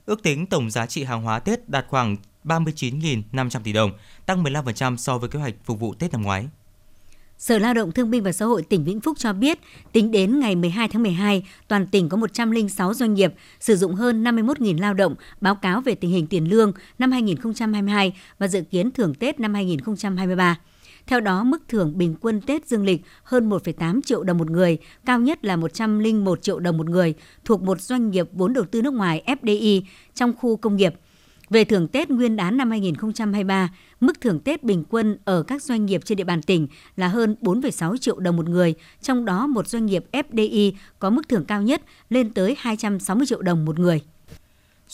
Ước 0.06 0.22
tính 0.22 0.46
tổng 0.46 0.70
giá 0.70 0.86
trị 0.86 1.04
hàng 1.04 1.22
hóa 1.22 1.38
Tết 1.38 1.68
đạt 1.68 1.86
khoảng 1.88 2.16
39.500 2.44 3.60
tỷ 3.64 3.72
đồng, 3.72 3.90
tăng 4.26 4.44
15% 4.44 4.96
so 4.96 5.18
với 5.18 5.28
kế 5.28 5.38
hoạch 5.38 5.54
phục 5.64 5.80
vụ 5.80 5.94
Tết 5.94 6.12
năm 6.12 6.22
ngoái. 6.22 6.48
Sở 7.38 7.58
Lao 7.58 7.74
động 7.74 7.92
Thương 7.92 8.10
binh 8.10 8.22
và 8.22 8.32
Xã 8.32 8.44
hội 8.44 8.62
tỉnh 8.62 8.84
Vĩnh 8.84 9.00
Phúc 9.00 9.18
cho 9.18 9.32
biết, 9.32 9.58
tính 9.92 10.10
đến 10.10 10.40
ngày 10.40 10.56
12 10.56 10.88
tháng 10.88 11.02
12, 11.02 11.46
toàn 11.68 11.86
tỉnh 11.86 12.08
có 12.08 12.16
106 12.16 12.94
doanh 12.94 13.14
nghiệp 13.14 13.34
sử 13.60 13.76
dụng 13.76 13.94
hơn 13.94 14.24
51.000 14.24 14.80
lao 14.80 14.94
động 14.94 15.14
báo 15.40 15.54
cáo 15.54 15.80
về 15.80 15.94
tình 15.94 16.10
hình 16.10 16.26
tiền 16.26 16.44
lương 16.44 16.72
năm 16.98 17.12
2022 17.12 18.12
và 18.38 18.48
dự 18.48 18.62
kiến 18.62 18.90
thưởng 18.90 19.14
Tết 19.14 19.40
năm 19.40 19.54
2023. 19.54 20.58
Theo 21.06 21.20
đó, 21.20 21.44
mức 21.44 21.62
thưởng 21.68 21.98
bình 21.98 22.14
quân 22.20 22.40
Tết 22.40 22.68
dương 22.68 22.84
lịch 22.84 23.02
hơn 23.22 23.50
1,8 23.50 24.00
triệu 24.02 24.22
đồng 24.22 24.38
một 24.38 24.50
người, 24.50 24.78
cao 25.04 25.20
nhất 25.20 25.44
là 25.44 25.56
101 25.56 26.42
triệu 26.42 26.60
đồng 26.60 26.76
một 26.76 26.88
người, 26.88 27.14
thuộc 27.44 27.62
một 27.62 27.80
doanh 27.80 28.10
nghiệp 28.10 28.28
vốn 28.32 28.52
đầu 28.52 28.64
tư 28.64 28.82
nước 28.82 28.94
ngoài 28.94 29.22
FDI 29.26 29.82
trong 30.14 30.32
khu 30.36 30.56
công 30.56 30.76
nghiệp. 30.76 30.94
Về 31.50 31.64
thưởng 31.64 31.88
Tết 31.88 32.10
Nguyên 32.10 32.36
đán 32.36 32.56
năm 32.56 32.70
2023, 32.70 33.74
mức 34.00 34.20
thưởng 34.20 34.40
Tết 34.40 34.64
bình 34.64 34.84
quân 34.90 35.18
ở 35.24 35.42
các 35.42 35.62
doanh 35.62 35.86
nghiệp 35.86 36.04
trên 36.04 36.16
địa 36.18 36.24
bàn 36.24 36.42
tỉnh 36.42 36.68
là 36.96 37.08
hơn 37.08 37.36
4,6 37.40 37.96
triệu 37.96 38.18
đồng 38.18 38.36
một 38.36 38.48
người, 38.48 38.74
trong 39.00 39.24
đó 39.24 39.46
một 39.46 39.68
doanh 39.68 39.86
nghiệp 39.86 40.04
FDI 40.12 40.72
có 40.98 41.10
mức 41.10 41.28
thưởng 41.28 41.44
cao 41.44 41.62
nhất 41.62 41.82
lên 42.10 42.32
tới 42.32 42.56
260 42.58 43.26
triệu 43.26 43.42
đồng 43.42 43.64
một 43.64 43.78
người. 43.78 44.00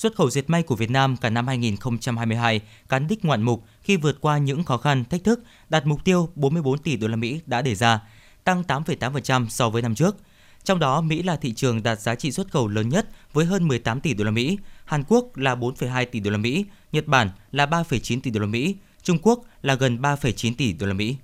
Xuất 0.00 0.14
khẩu 0.14 0.30
dệt 0.30 0.50
may 0.50 0.62
của 0.62 0.76
Việt 0.76 0.90
Nam 0.90 1.16
cả 1.16 1.30
năm 1.30 1.46
2022 1.46 2.60
cán 2.88 3.06
đích 3.06 3.24
ngoạn 3.24 3.42
mục 3.42 3.64
khi 3.82 3.96
vượt 3.96 4.20
qua 4.20 4.38
những 4.38 4.64
khó 4.64 4.76
khăn, 4.76 5.04
thách 5.04 5.24
thức, 5.24 5.42
đạt 5.68 5.86
mục 5.86 6.04
tiêu 6.04 6.28
44 6.34 6.78
tỷ 6.78 6.96
đô 6.96 7.08
la 7.08 7.16
Mỹ 7.16 7.40
đã 7.46 7.62
đề 7.62 7.74
ra, 7.74 8.00
tăng 8.44 8.62
8,8% 8.62 9.48
so 9.48 9.70
với 9.70 9.82
năm 9.82 9.94
trước. 9.94 10.16
Trong 10.64 10.78
đó, 10.78 11.00
Mỹ 11.00 11.22
là 11.22 11.36
thị 11.36 11.52
trường 11.52 11.82
đạt 11.82 12.00
giá 12.00 12.14
trị 12.14 12.32
xuất 12.32 12.50
khẩu 12.50 12.68
lớn 12.68 12.88
nhất 12.88 13.08
với 13.32 13.44
hơn 13.44 13.68
18 13.68 14.00
tỷ 14.00 14.14
đô 14.14 14.24
la 14.24 14.30
Mỹ, 14.30 14.58
Hàn 14.84 15.04
Quốc 15.08 15.36
là 15.36 15.54
4,2 15.54 16.06
tỷ 16.12 16.20
đô 16.20 16.30
la 16.30 16.38
Mỹ, 16.38 16.64
Nhật 16.92 17.06
Bản 17.06 17.30
là 17.52 17.66
3,9 17.66 18.20
tỷ 18.20 18.30
đô 18.30 18.40
la 18.40 18.46
Mỹ, 18.46 18.76
Trung 19.02 19.18
Quốc 19.22 19.40
là 19.62 19.74
gần 19.74 19.98
3,9 20.02 20.54
tỷ 20.58 20.72
đô 20.72 20.86
la 20.86 20.94
Mỹ. 20.94 21.16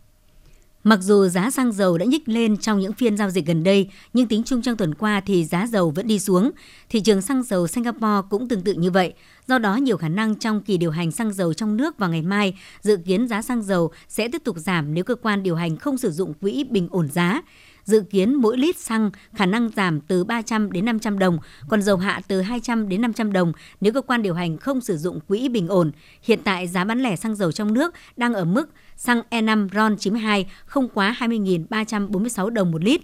Mặc 0.87 0.99
dù 1.03 1.29
giá 1.29 1.51
xăng 1.51 1.73
dầu 1.73 1.99
đã 1.99 2.05
nhích 2.05 2.29
lên 2.29 2.57
trong 2.57 2.79
những 2.79 2.93
phiên 2.93 3.17
giao 3.17 3.31
dịch 3.31 3.47
gần 3.47 3.65
đây, 3.65 3.89
nhưng 4.13 4.27
tính 4.27 4.43
chung 4.45 4.63
trong 4.63 4.77
tuần 4.77 4.95
qua 4.95 5.21
thì 5.27 5.45
giá 5.45 5.67
dầu 5.67 5.91
vẫn 5.91 6.07
đi 6.07 6.19
xuống. 6.19 6.51
Thị 6.89 7.01
trường 7.01 7.23
xăng 7.23 7.43
dầu 7.43 7.67
Singapore 7.67 8.27
cũng 8.31 8.49
tương 8.49 8.63
tự 8.63 8.73
như 8.73 8.91
vậy. 8.91 9.15
Do 9.47 9.59
đó, 9.59 9.77
nhiều 9.77 9.97
khả 9.97 10.09
năng 10.09 10.35
trong 10.35 10.63
kỳ 10.63 10.77
điều 10.77 10.91
hành 10.91 11.11
xăng 11.11 11.33
dầu 11.33 11.55
trong 11.55 11.77
nước 11.77 11.99
vào 11.99 12.11
ngày 12.11 12.23
mai, 12.23 12.55
dự 12.81 12.97
kiến 12.97 13.29
giá 13.29 13.43
xăng 13.43 13.63
dầu 13.63 13.91
sẽ 14.09 14.29
tiếp 14.29 14.45
tục 14.45 14.57
giảm 14.59 14.95
nếu 14.95 15.05
cơ 15.05 15.15
quan 15.15 15.43
điều 15.43 15.57
hành 15.57 15.77
không 15.77 15.99
sử 15.99 16.11
dụng 16.11 16.35
quỹ 16.35 16.65
bình 16.65 16.89
ổn 16.91 17.09
giá 17.09 17.43
dự 17.87 18.03
kiến 18.11 18.35
mỗi 18.35 18.59
lít 18.59 18.79
xăng 18.79 19.11
khả 19.35 19.47
năng 19.47 19.71
giảm 19.77 20.01
từ 20.01 20.25
300 20.25 20.73
đến 20.73 20.85
500 20.85 21.19
đồng, 21.19 21.39
còn 21.69 21.83
dầu 21.83 21.97
hạ 21.97 22.21
từ 22.29 22.41
200 22.41 22.89
đến 22.89 23.01
500 23.01 23.33
đồng 23.33 23.53
nếu 23.81 23.93
cơ 23.93 24.01
quan 24.01 24.23
điều 24.23 24.35
hành 24.35 24.59
không 24.59 24.81
sử 24.81 24.97
dụng 24.97 25.21
quỹ 25.29 25.49
bình 25.49 25.69
ổn. 25.69 25.93
Hiện 26.23 26.39
tại 26.45 26.69
giá 26.69 26.85
bán 26.85 27.01
lẻ 27.01 27.17
xăng 27.17 27.35
dầu 27.35 27.53
trong 27.53 27.75
nước 27.75 27.95
đang 28.17 28.35
ở 28.35 28.45
mức 28.45 28.71
xăng 28.97 29.23
E5 29.31 29.69
RON 29.75 29.97
92 29.97 30.47
không 30.67 30.89
quá 30.89 31.17
20.346 31.19 32.49
đồng 32.49 32.71
một 32.71 32.85
lít. 32.85 33.01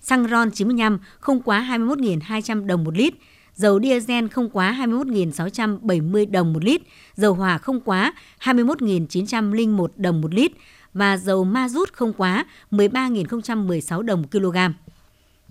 xăng 0.00 0.28
RON 0.28 0.50
95 0.50 0.98
không 1.20 1.42
quá 1.42 1.66
21.200 1.70 2.66
đồng 2.66 2.84
một 2.84 2.96
lít, 2.96 3.14
dầu 3.54 3.80
diesel 3.80 4.26
không 4.28 4.50
quá 4.50 4.76
21.670 4.80 6.30
đồng 6.30 6.52
một 6.52 6.64
lít, 6.64 6.82
dầu 7.14 7.34
hỏa 7.34 7.58
không 7.58 7.80
quá 7.80 8.12
21.901 8.40 9.86
đồng 9.96 10.20
một 10.20 10.34
lít 10.34 10.52
và 10.94 11.16
dầu 11.16 11.44
ma 11.44 11.68
rút 11.68 11.92
không 11.92 12.12
quá 12.12 12.46
13.016 12.70 14.02
đồng 14.02 14.22
một 14.22 14.28
kg. 14.32 14.56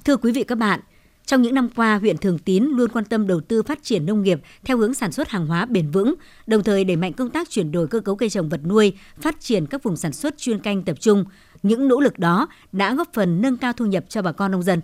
Thưa 0.06 0.18
quý 0.18 0.32
vị 0.32 0.44
các 0.44 0.58
bạn, 0.58 0.80
trong 1.26 1.42
những 1.42 1.54
năm 1.54 1.70
qua, 1.76 1.98
huyện 1.98 2.18
Thường 2.18 2.40
Tín 2.40 2.64
luôn 2.64 2.92
quan 2.92 3.06
tâm 3.06 3.28
đầu 3.28 3.42
tư 3.42 3.64
phát 3.64 3.80
triển 3.84 4.06
nông 4.06 4.24
nghiệp 4.24 4.40
theo 4.66 4.78
hướng 4.78 4.94
sản 4.94 5.12
xuất 5.12 5.30
hàng 5.30 5.48
hóa 5.48 5.66
bền 5.66 5.92
vững, 5.92 6.14
đồng 6.48 6.64
thời 6.64 6.84
đẩy 6.84 6.96
mạnh 6.96 7.14
công 7.14 7.30
tác 7.30 7.50
chuyển 7.50 7.72
đổi 7.72 7.88
cơ 7.88 8.00
cấu 8.00 8.16
cây 8.16 8.30
trồng 8.30 8.50
vật 8.50 8.60
nuôi, 8.66 8.94
phát 9.22 9.36
triển 9.40 9.66
các 9.66 9.84
vùng 9.84 9.98
sản 9.98 10.14
xuất 10.14 10.38
chuyên 10.38 10.60
canh 10.60 10.84
tập 10.84 10.98
trung. 11.00 11.26
Những 11.64 11.88
nỗ 11.88 12.00
lực 12.00 12.20
đó 12.20 12.48
đã 12.72 12.96
góp 12.96 13.08
phần 13.14 13.42
nâng 13.42 13.58
cao 13.58 13.74
thu 13.74 13.86
nhập 13.86 14.06
cho 14.10 14.22
bà 14.22 14.32
con 14.32 14.52
nông 14.52 14.64
dân. 14.64 14.82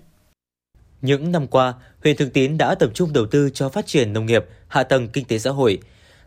Những 1.01 1.31
năm 1.31 1.47
qua, 1.47 1.73
huyện 2.03 2.17
Thường 2.17 2.29
Tín 2.29 2.57
đã 2.57 2.75
tập 2.75 2.91
trung 2.93 3.13
đầu 3.13 3.25
tư 3.25 3.49
cho 3.53 3.69
phát 3.69 3.87
triển 3.87 4.13
nông 4.13 4.25
nghiệp, 4.25 4.45
hạ 4.67 4.83
tầng 4.83 5.09
kinh 5.09 5.25
tế 5.25 5.39
xã 5.39 5.51
hội, 5.51 5.79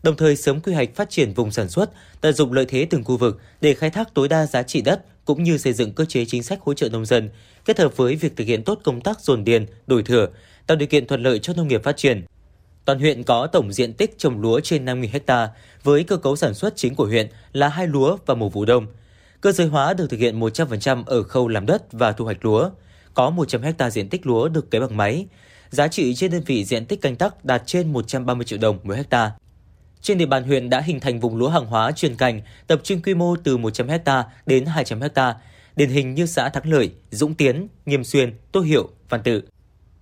đồng 0.02 0.16
thời 0.16 0.36
sớm 0.36 0.60
quy 0.60 0.74
hoạch 0.74 0.94
phát 0.94 1.10
triển 1.10 1.34
vùng 1.34 1.50
sản 1.50 1.68
xuất, 1.68 1.90
tận 2.20 2.34
dụng 2.34 2.52
lợi 2.52 2.66
thế 2.68 2.86
từng 2.90 3.04
khu 3.04 3.16
vực 3.16 3.40
để 3.60 3.74
khai 3.74 3.90
thác 3.90 4.14
tối 4.14 4.28
đa 4.28 4.46
giá 4.46 4.62
trị 4.62 4.82
đất 4.82 5.04
cũng 5.24 5.42
như 5.42 5.58
xây 5.58 5.72
dựng 5.72 5.92
cơ 5.92 6.04
chế 6.04 6.24
chính 6.24 6.42
sách 6.42 6.60
hỗ 6.60 6.74
trợ 6.74 6.88
nông 6.88 7.06
dân, 7.06 7.30
kết 7.64 7.78
hợp 7.78 7.96
với 7.96 8.16
việc 8.16 8.36
thực 8.36 8.46
hiện 8.46 8.64
tốt 8.64 8.80
công 8.84 9.00
tác 9.00 9.20
dồn 9.20 9.44
điền, 9.44 9.66
đổi 9.86 10.02
thừa, 10.02 10.28
tạo 10.66 10.76
điều 10.76 10.88
kiện 10.88 11.06
thuận 11.06 11.22
lợi 11.22 11.38
cho 11.38 11.52
nông 11.52 11.68
nghiệp 11.68 11.82
phát 11.84 11.96
triển. 11.96 12.24
Toàn 12.84 12.98
huyện 12.98 13.22
có 13.22 13.46
tổng 13.46 13.72
diện 13.72 13.94
tích 13.94 14.18
trồng 14.18 14.40
lúa 14.40 14.60
trên 14.60 14.84
5.000 14.84 15.20
ha, 15.26 15.48
với 15.82 16.04
cơ 16.04 16.16
cấu 16.16 16.36
sản 16.36 16.54
xuất 16.54 16.76
chính 16.76 16.94
của 16.94 17.06
huyện 17.06 17.28
là 17.52 17.68
hai 17.68 17.86
lúa 17.86 18.16
và 18.26 18.34
một 18.34 18.52
vụ 18.52 18.64
đông. 18.64 18.86
Cơ 19.40 19.52
giới 19.52 19.66
hóa 19.66 19.94
được 19.94 20.10
thực 20.10 20.20
hiện 20.20 20.40
100% 20.40 21.04
ở 21.06 21.22
khâu 21.22 21.48
làm 21.48 21.66
đất 21.66 21.92
và 21.92 22.12
thu 22.12 22.24
hoạch 22.24 22.44
lúa. 22.44 22.70
Có 23.14 23.30
100 23.30 23.62
ha 23.78 23.90
diện 23.90 24.08
tích 24.08 24.26
lúa 24.26 24.48
được 24.48 24.70
cấy 24.70 24.80
bằng 24.80 24.96
máy. 24.96 25.26
Giá 25.70 25.88
trị 25.88 26.14
trên 26.14 26.30
đơn 26.30 26.42
vị 26.46 26.64
diện 26.64 26.86
tích 26.86 27.00
canh 27.00 27.16
tác 27.16 27.44
đạt 27.44 27.62
trên 27.66 27.92
130 27.92 28.44
triệu 28.44 28.58
đồng 28.58 28.78
mỗi 28.82 28.96
hecta. 28.96 29.32
Trên 30.02 30.18
địa 30.18 30.26
bàn 30.26 30.44
huyện 30.44 30.70
đã 30.70 30.80
hình 30.80 31.00
thành 31.00 31.20
vùng 31.20 31.36
lúa 31.36 31.48
hàng 31.48 31.66
hóa 31.66 31.92
chuyên 31.92 32.16
canh, 32.16 32.40
tập 32.66 32.80
trung 32.84 33.02
quy 33.02 33.14
mô 33.14 33.36
từ 33.36 33.56
100 33.56 33.88
ha 33.88 34.24
đến 34.46 34.66
200 34.66 35.00
ha, 35.14 35.34
điển 35.76 35.88
hình 35.90 36.14
như 36.14 36.26
xã 36.26 36.48
Thắng 36.48 36.72
Lợi, 36.72 36.92
Dũng 37.10 37.34
Tiến, 37.34 37.68
Nghiêm 37.86 38.04
Xuyên, 38.04 38.34
Tô 38.52 38.60
Hiệu, 38.60 38.88
Văn 39.08 39.22
Tự. 39.22 39.42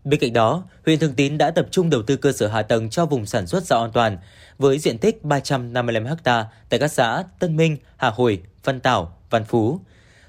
Bên 0.05 0.21
cạnh 0.21 0.33
đó, 0.33 0.65
huyện 0.87 0.99
Thường 0.99 1.15
Tín 1.15 1.39
đã 1.39 1.51
tập 1.51 1.67
trung 1.71 1.91
đầu 1.91 2.03
tư 2.03 2.17
cơ 2.17 2.33
sở 2.33 2.49
hạ 2.49 2.63
tầng 2.63 2.91
cho 2.91 3.07
vùng 3.07 3.27
sản 3.27 3.47
xuất 3.47 3.65
rau 3.65 3.83
an 3.83 3.91
toàn 3.93 4.19
với 4.59 4.79
diện 4.79 4.99
tích 4.99 5.25
355 5.25 6.07
ha 6.25 6.47
tại 6.69 6.81
các 6.81 6.89
xã 6.89 7.25
Tân 7.39 7.57
Minh, 7.57 7.77
Hà 7.97 8.11
Hồi, 8.11 8.43
Văn 8.65 8.81
Tảo, 8.81 9.17
Văn 9.31 9.45
Phú. 9.45 9.81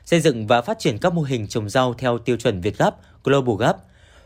Xây 0.05 0.19
dựng 0.19 0.47
và 0.47 0.61
phát 0.61 0.79
triển 0.79 0.97
các 0.97 1.13
mô 1.13 1.21
hình 1.21 1.47
trồng 1.47 1.69
rau 1.69 1.93
theo 1.93 2.17
tiêu 2.17 2.37
chuẩn 2.37 2.61
Việt 2.61 2.77
Gap, 2.77 2.95
Global 3.23 3.55
Gap. 3.59 3.77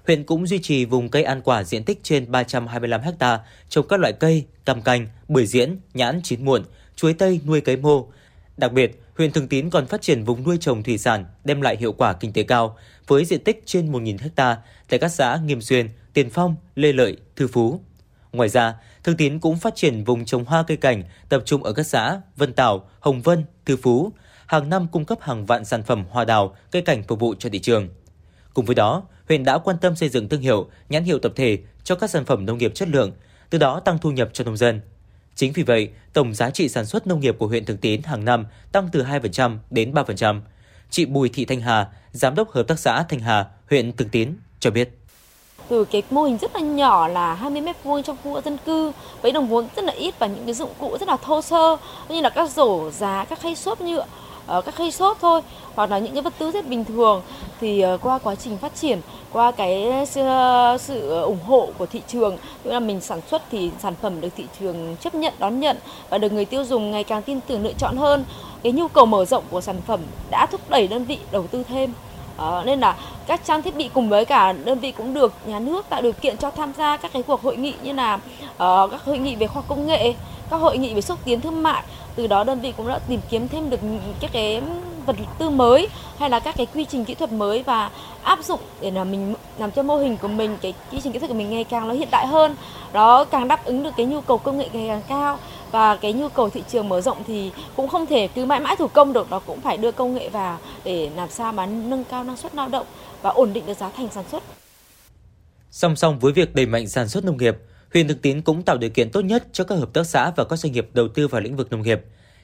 Huyện 0.08 0.24
cũng 0.24 0.48
duy 0.48 0.60
trì 0.60 0.86
vùng 0.86 1.10
cây 1.10 1.24
ăn 1.24 1.42
quả 1.42 1.64
diện 1.64 1.84
tích 1.84 2.00
trên 2.04 2.32
325 2.32 3.02
ha 3.02 3.40
trồng 3.70 3.88
các 3.88 4.00
loại 4.00 4.14
cây, 4.14 4.46
cam 4.66 4.82
canh, 4.82 5.08
bưởi 5.28 5.46
diễn, 5.46 5.80
nhãn 5.94 6.22
chín 6.24 6.46
muộn, 6.46 6.64
chuối 6.96 7.14
tây 7.14 7.40
nuôi 7.46 7.62
cấy 7.62 7.78
mô. 7.78 8.08
Đặc 8.58 8.72
biệt, 8.74 9.02
huyện 9.18 9.32
Thường 9.32 9.48
Tín 9.48 9.70
còn 9.70 9.86
phát 9.86 10.02
triển 10.02 10.24
vùng 10.24 10.44
nuôi 10.44 10.58
trồng 10.62 10.84
thủy 10.84 10.98
sản 10.98 11.26
đem 11.44 11.62
lại 11.62 11.78
hiệu 11.78 11.94
quả 11.94 12.14
kinh 12.14 12.34
tế 12.34 12.44
cao 12.44 12.78
với 13.08 13.26
diện 13.26 13.44
tích 13.44 13.64
trên 13.66 13.92
1.000 13.92 14.18
ha 14.38 14.58
tại 14.90 15.00
các 15.00 15.10
xã 15.10 15.40
Nghiêm 15.46 15.62
Xuyên, 15.62 15.90
Tiền 16.14 16.30
Phong, 16.30 16.56
Lê 16.76 16.94
Lợi, 16.94 17.18
Thư 17.36 17.48
Phú. 17.48 17.80
Ngoài 18.32 18.50
ra, 18.50 18.76
Thường 19.04 19.18
Tín 19.18 19.40
cũng 19.40 19.58
phát 19.58 19.76
triển 19.76 20.04
vùng 20.04 20.26
trồng 20.26 20.46
hoa 20.46 20.64
cây 20.68 20.78
cảnh 20.78 21.04
tập 21.30 21.42
trung 21.46 21.64
ở 21.64 21.74
các 21.74 21.84
xã 21.84 22.22
Vân 22.36 22.54
Tảo, 22.54 22.90
Hồng 23.00 23.22
Vân, 23.22 23.44
Thư 23.66 23.78
Phú, 23.78 24.12
hàng 24.46 24.70
năm 24.70 24.88
cung 24.92 25.06
cấp 25.06 25.18
hàng 25.22 25.46
vạn 25.46 25.66
sản 25.66 25.84
phẩm 25.84 26.06
hoa 26.10 26.26
đào, 26.26 26.56
cây 26.72 26.82
cảnh 26.82 27.04
phục 27.04 27.20
vụ 27.20 27.36
cho 27.40 27.50
thị 27.50 27.60
trường. 27.60 27.90
Cùng 28.54 28.66
với 28.66 28.76
đó, 28.76 29.04
huyện 29.28 29.44
đã 29.44 29.58
quan 29.58 29.78
tâm 29.78 29.96
xây 29.96 30.10
dựng 30.10 30.30
thương 30.30 30.42
hiệu, 30.42 30.68
nhãn 30.90 31.04
hiệu 31.04 31.20
tập 31.20 31.34
thể 31.36 31.58
cho 31.84 31.96
các 31.96 32.10
sản 32.10 32.26
phẩm 32.26 32.46
nông 32.46 32.58
nghiệp 32.58 32.72
chất 32.76 32.88
lượng, 32.88 33.12
từ 33.50 33.58
đó 33.58 33.80
tăng 33.80 33.98
thu 33.98 34.12
nhập 34.12 34.30
cho 34.34 34.44
nông 34.44 34.58
dân. 34.58 34.82
Chính 35.36 35.54
vì 35.54 35.64
vậy, 35.64 35.90
tổng 36.14 36.34
giá 36.34 36.50
trị 36.50 36.70
sản 36.70 36.86
xuất 36.86 37.08
nông 37.08 37.20
nghiệp 37.20 37.36
của 37.40 37.48
huyện 37.48 37.66
Thường 37.66 37.78
Tín 37.78 38.02
hàng 38.04 38.26
năm 38.26 38.46
tăng 38.72 38.90
từ 38.92 39.04
2% 39.04 39.58
đến 39.70 39.94
3%. 39.94 40.42
Chị 40.90 41.06
Bùi 41.06 41.30
Thị 41.30 41.46
Thanh 41.46 41.62
Hà, 41.62 41.88
Giám 42.12 42.36
đốc 42.36 42.52
Hợp 42.52 42.68
tác 42.68 42.80
xã 42.80 43.04
Thanh 43.10 43.20
Hà, 43.20 43.46
huyện 43.70 43.92
Thường 43.92 44.10
Tín 44.10 44.34
cho 44.60 44.72
biết 44.72 44.90
từ 45.70 45.86
cái 45.86 46.04
mô 46.10 46.24
hình 46.24 46.38
rất 46.38 46.56
là 46.56 46.62
nhỏ 46.62 47.08
là 47.08 47.34
20 47.34 47.62
mét 47.62 47.84
vuông 47.84 48.04
trong 48.04 48.18
khu 48.24 48.42
dân 48.42 48.58
cư 48.66 48.92
với 49.22 49.32
đồng 49.32 49.48
vốn 49.48 49.68
rất 49.76 49.86
là 49.86 49.94
ít 49.94 50.20
và 50.20 50.28
những 50.28 50.46
cái 50.46 50.54
dụng 50.54 50.70
cụ 50.80 50.98
rất 51.00 51.08
là 51.08 51.18
thô 51.18 51.42
sơ 51.42 51.78
như 52.10 52.22
là 52.22 52.30
các 52.30 52.52
rổ 52.52 52.92
giá 52.92 53.26
các 53.30 53.40
khay 53.40 53.56
xốp 53.56 53.82
nhựa 53.82 54.06
Ờ, 54.48 54.62
các 54.62 54.76
khay 54.76 54.92
xốp 54.92 55.18
thôi 55.22 55.42
hoặc 55.76 55.90
là 55.90 56.00
những 56.00 56.14
cái 56.14 56.22
vật 56.22 56.34
tư 56.38 56.52
rất 56.52 56.68
bình 56.68 56.86
thường 56.86 57.22
thì 57.62 57.82
ờ, 57.82 57.98
qua 58.02 58.20
quá 58.20 58.36
trình 58.36 58.58
phát 58.58 58.76
triển 58.76 59.02
qua 59.32 59.52
cái 59.52 59.92
ờ, 60.16 60.78
sự 60.80 61.22
ủng 61.22 61.44
hộ 61.46 61.70
của 61.78 61.86
thị 61.86 62.02
trường 62.08 62.38
tức 62.64 62.72
là 62.72 62.80
mình 62.80 63.02
sản 63.02 63.22
xuất 63.28 63.42
thì 63.52 63.72
sản 63.80 63.94
phẩm 64.02 64.22
được 64.22 64.30
thị 64.38 64.46
trường 64.60 64.96
chấp 65.00 65.16
nhận 65.16 65.34
đón 65.40 65.60
nhận 65.60 65.78
và 66.10 66.18
được 66.18 66.32
người 66.32 66.46
tiêu 66.46 66.64
dùng 66.64 66.92
ngày 66.92 67.04
càng 67.04 67.22
tin 67.22 67.40
tưởng 67.48 67.64
lựa 67.64 67.74
chọn 67.74 67.98
hơn 67.98 68.26
cái 68.64 68.72
nhu 68.72 68.88
cầu 68.88 69.06
mở 69.06 69.26
rộng 69.26 69.44
của 69.50 69.62
sản 69.62 69.82
phẩm 69.88 70.00
đã 70.32 70.46
thúc 70.52 70.70
đẩy 70.70 70.88
đơn 70.88 71.06
vị 71.06 71.20
đầu 71.32 71.48
tư 71.48 71.64
thêm 71.64 71.94
À, 72.38 72.64
nên 72.66 72.80
là 72.80 72.96
các 73.28 73.42
trang 73.46 73.62
thiết 73.62 73.76
bị 73.76 73.90
cùng 73.94 74.10
với 74.10 74.26
cả 74.26 74.54
đơn 74.54 74.80
vị 74.80 74.92
cũng 74.92 75.14
được 75.14 75.34
nhà 75.46 75.60
nước 75.60 75.90
tạo 75.90 76.02
điều 76.02 76.14
kiện 76.14 76.38
cho 76.38 76.52
tham 76.52 76.74
gia 76.78 76.98
các 76.98 77.14
cái 77.14 77.24
cuộc 77.24 77.42
hội 77.42 77.58
nghị 77.58 77.74
như 77.84 77.94
là 77.94 78.16
uh, 78.16 78.92
các 78.92 79.04
hội 79.06 79.18
nghị 79.18 79.36
về 79.36 79.48
khoa 79.48 79.56
học 79.56 79.66
công 79.68 79.88
nghệ, 79.88 80.14
các 80.50 80.58
hội 80.58 80.78
nghị 80.78 80.94
về 80.94 81.02
xúc 81.02 81.20
tiến 81.26 81.42
thương 81.42 81.64
mại. 81.64 81.84
Từ 82.16 82.28
đó 82.28 82.44
đơn 82.44 82.62
vị 82.62 82.74
cũng 82.78 82.88
đã 82.88 83.00
tìm 83.00 83.20
kiếm 83.30 83.48
thêm 83.48 83.70
được 83.70 83.80
các 84.20 84.32
cái 84.34 84.62
vật 85.06 85.16
tư 85.40 85.50
mới 85.50 85.88
hay 86.18 86.30
là 86.30 86.40
các 86.40 86.56
cái 86.58 86.68
quy 86.74 86.86
trình 86.86 87.06
kỹ 87.06 87.16
thuật 87.16 87.32
mới 87.32 87.64
và 87.64 87.92
áp 88.24 88.44
dụng 88.44 88.60
để 88.82 88.92
là 88.92 89.04
mình 89.04 89.34
làm 89.58 89.72
cho 89.72 89.84
mô 89.84 89.98
hình 89.98 90.18
của 90.18 90.28
mình 90.28 90.58
cái 90.62 90.74
quy 90.92 91.00
trình 91.04 91.14
kỹ 91.14 91.20
thuật 91.20 91.30
của 91.30 91.38
mình 91.38 91.50
ngày 91.50 91.64
càng 91.64 91.88
nó 91.88 91.94
hiện 91.94 92.08
đại 92.12 92.28
hơn 92.28 92.56
đó 92.94 93.24
càng 93.24 93.48
đáp 93.48 93.66
ứng 93.66 93.84
được 93.84 93.90
cái 93.98 94.06
nhu 94.06 94.22
cầu 94.22 94.38
công 94.38 94.58
nghệ 94.58 94.70
ngày 94.74 94.88
càng 94.88 95.02
cao 95.08 95.40
và 95.72 95.96
cái 95.96 96.14
nhu 96.14 96.30
cầu 96.30 96.50
thị 96.50 96.64
trường 96.70 96.90
mở 96.90 97.02
rộng 97.02 97.24
thì 97.28 97.52
cũng 97.76 97.88
không 97.88 98.06
thể 98.06 98.28
cứ 98.28 98.46
mãi 98.46 98.60
mãi 98.60 98.76
thủ 98.76 98.88
công 98.88 99.14
được 99.14 99.32
nó 99.32 99.40
cũng 99.40 99.62
phải 99.62 99.78
đưa 99.78 99.92
công 99.92 100.16
nghệ 100.16 100.30
vào 100.30 100.58
để 100.84 101.10
làm 101.16 101.30
sao 101.30 101.54
mà 101.54 101.66
nâng 101.66 102.04
cao 102.04 102.24
năng 102.24 102.38
suất 102.38 102.56
lao 102.56 102.70
động 102.70 102.86
và 103.22 103.30
ổn 103.30 103.54
định 103.54 103.66
được 103.66 103.78
giá 103.78 103.90
thành 103.98 104.08
sản 104.12 104.24
xuất. 104.32 104.44
Song 105.72 105.96
song 105.96 106.20
với 106.20 106.34
việc 106.34 106.56
đẩy 106.56 106.66
mạnh 106.66 106.88
sản 106.88 107.10
xuất 107.10 107.26
nông 107.26 107.38
nghiệp, 107.38 107.56
huyện 107.96 108.08
Thường 108.08 108.18
Tín 108.18 108.42
cũng 108.42 108.62
tạo 108.62 108.78
điều 108.78 108.90
kiện 108.90 109.10
tốt 109.10 109.22
nhất 109.22 109.48
cho 109.52 109.64
các 109.64 109.76
hợp 109.76 109.94
tác 109.94 110.08
xã 110.08 110.32
và 110.36 110.44
các 110.46 110.56
doanh 110.56 110.74
nghiệp 110.74 110.90
đầu 110.94 111.08
tư 111.08 111.28
vào 111.28 111.42
lĩnh 111.42 111.56
vực 111.56 111.72
nông 111.72 111.82
nghiệp. 111.82 112.02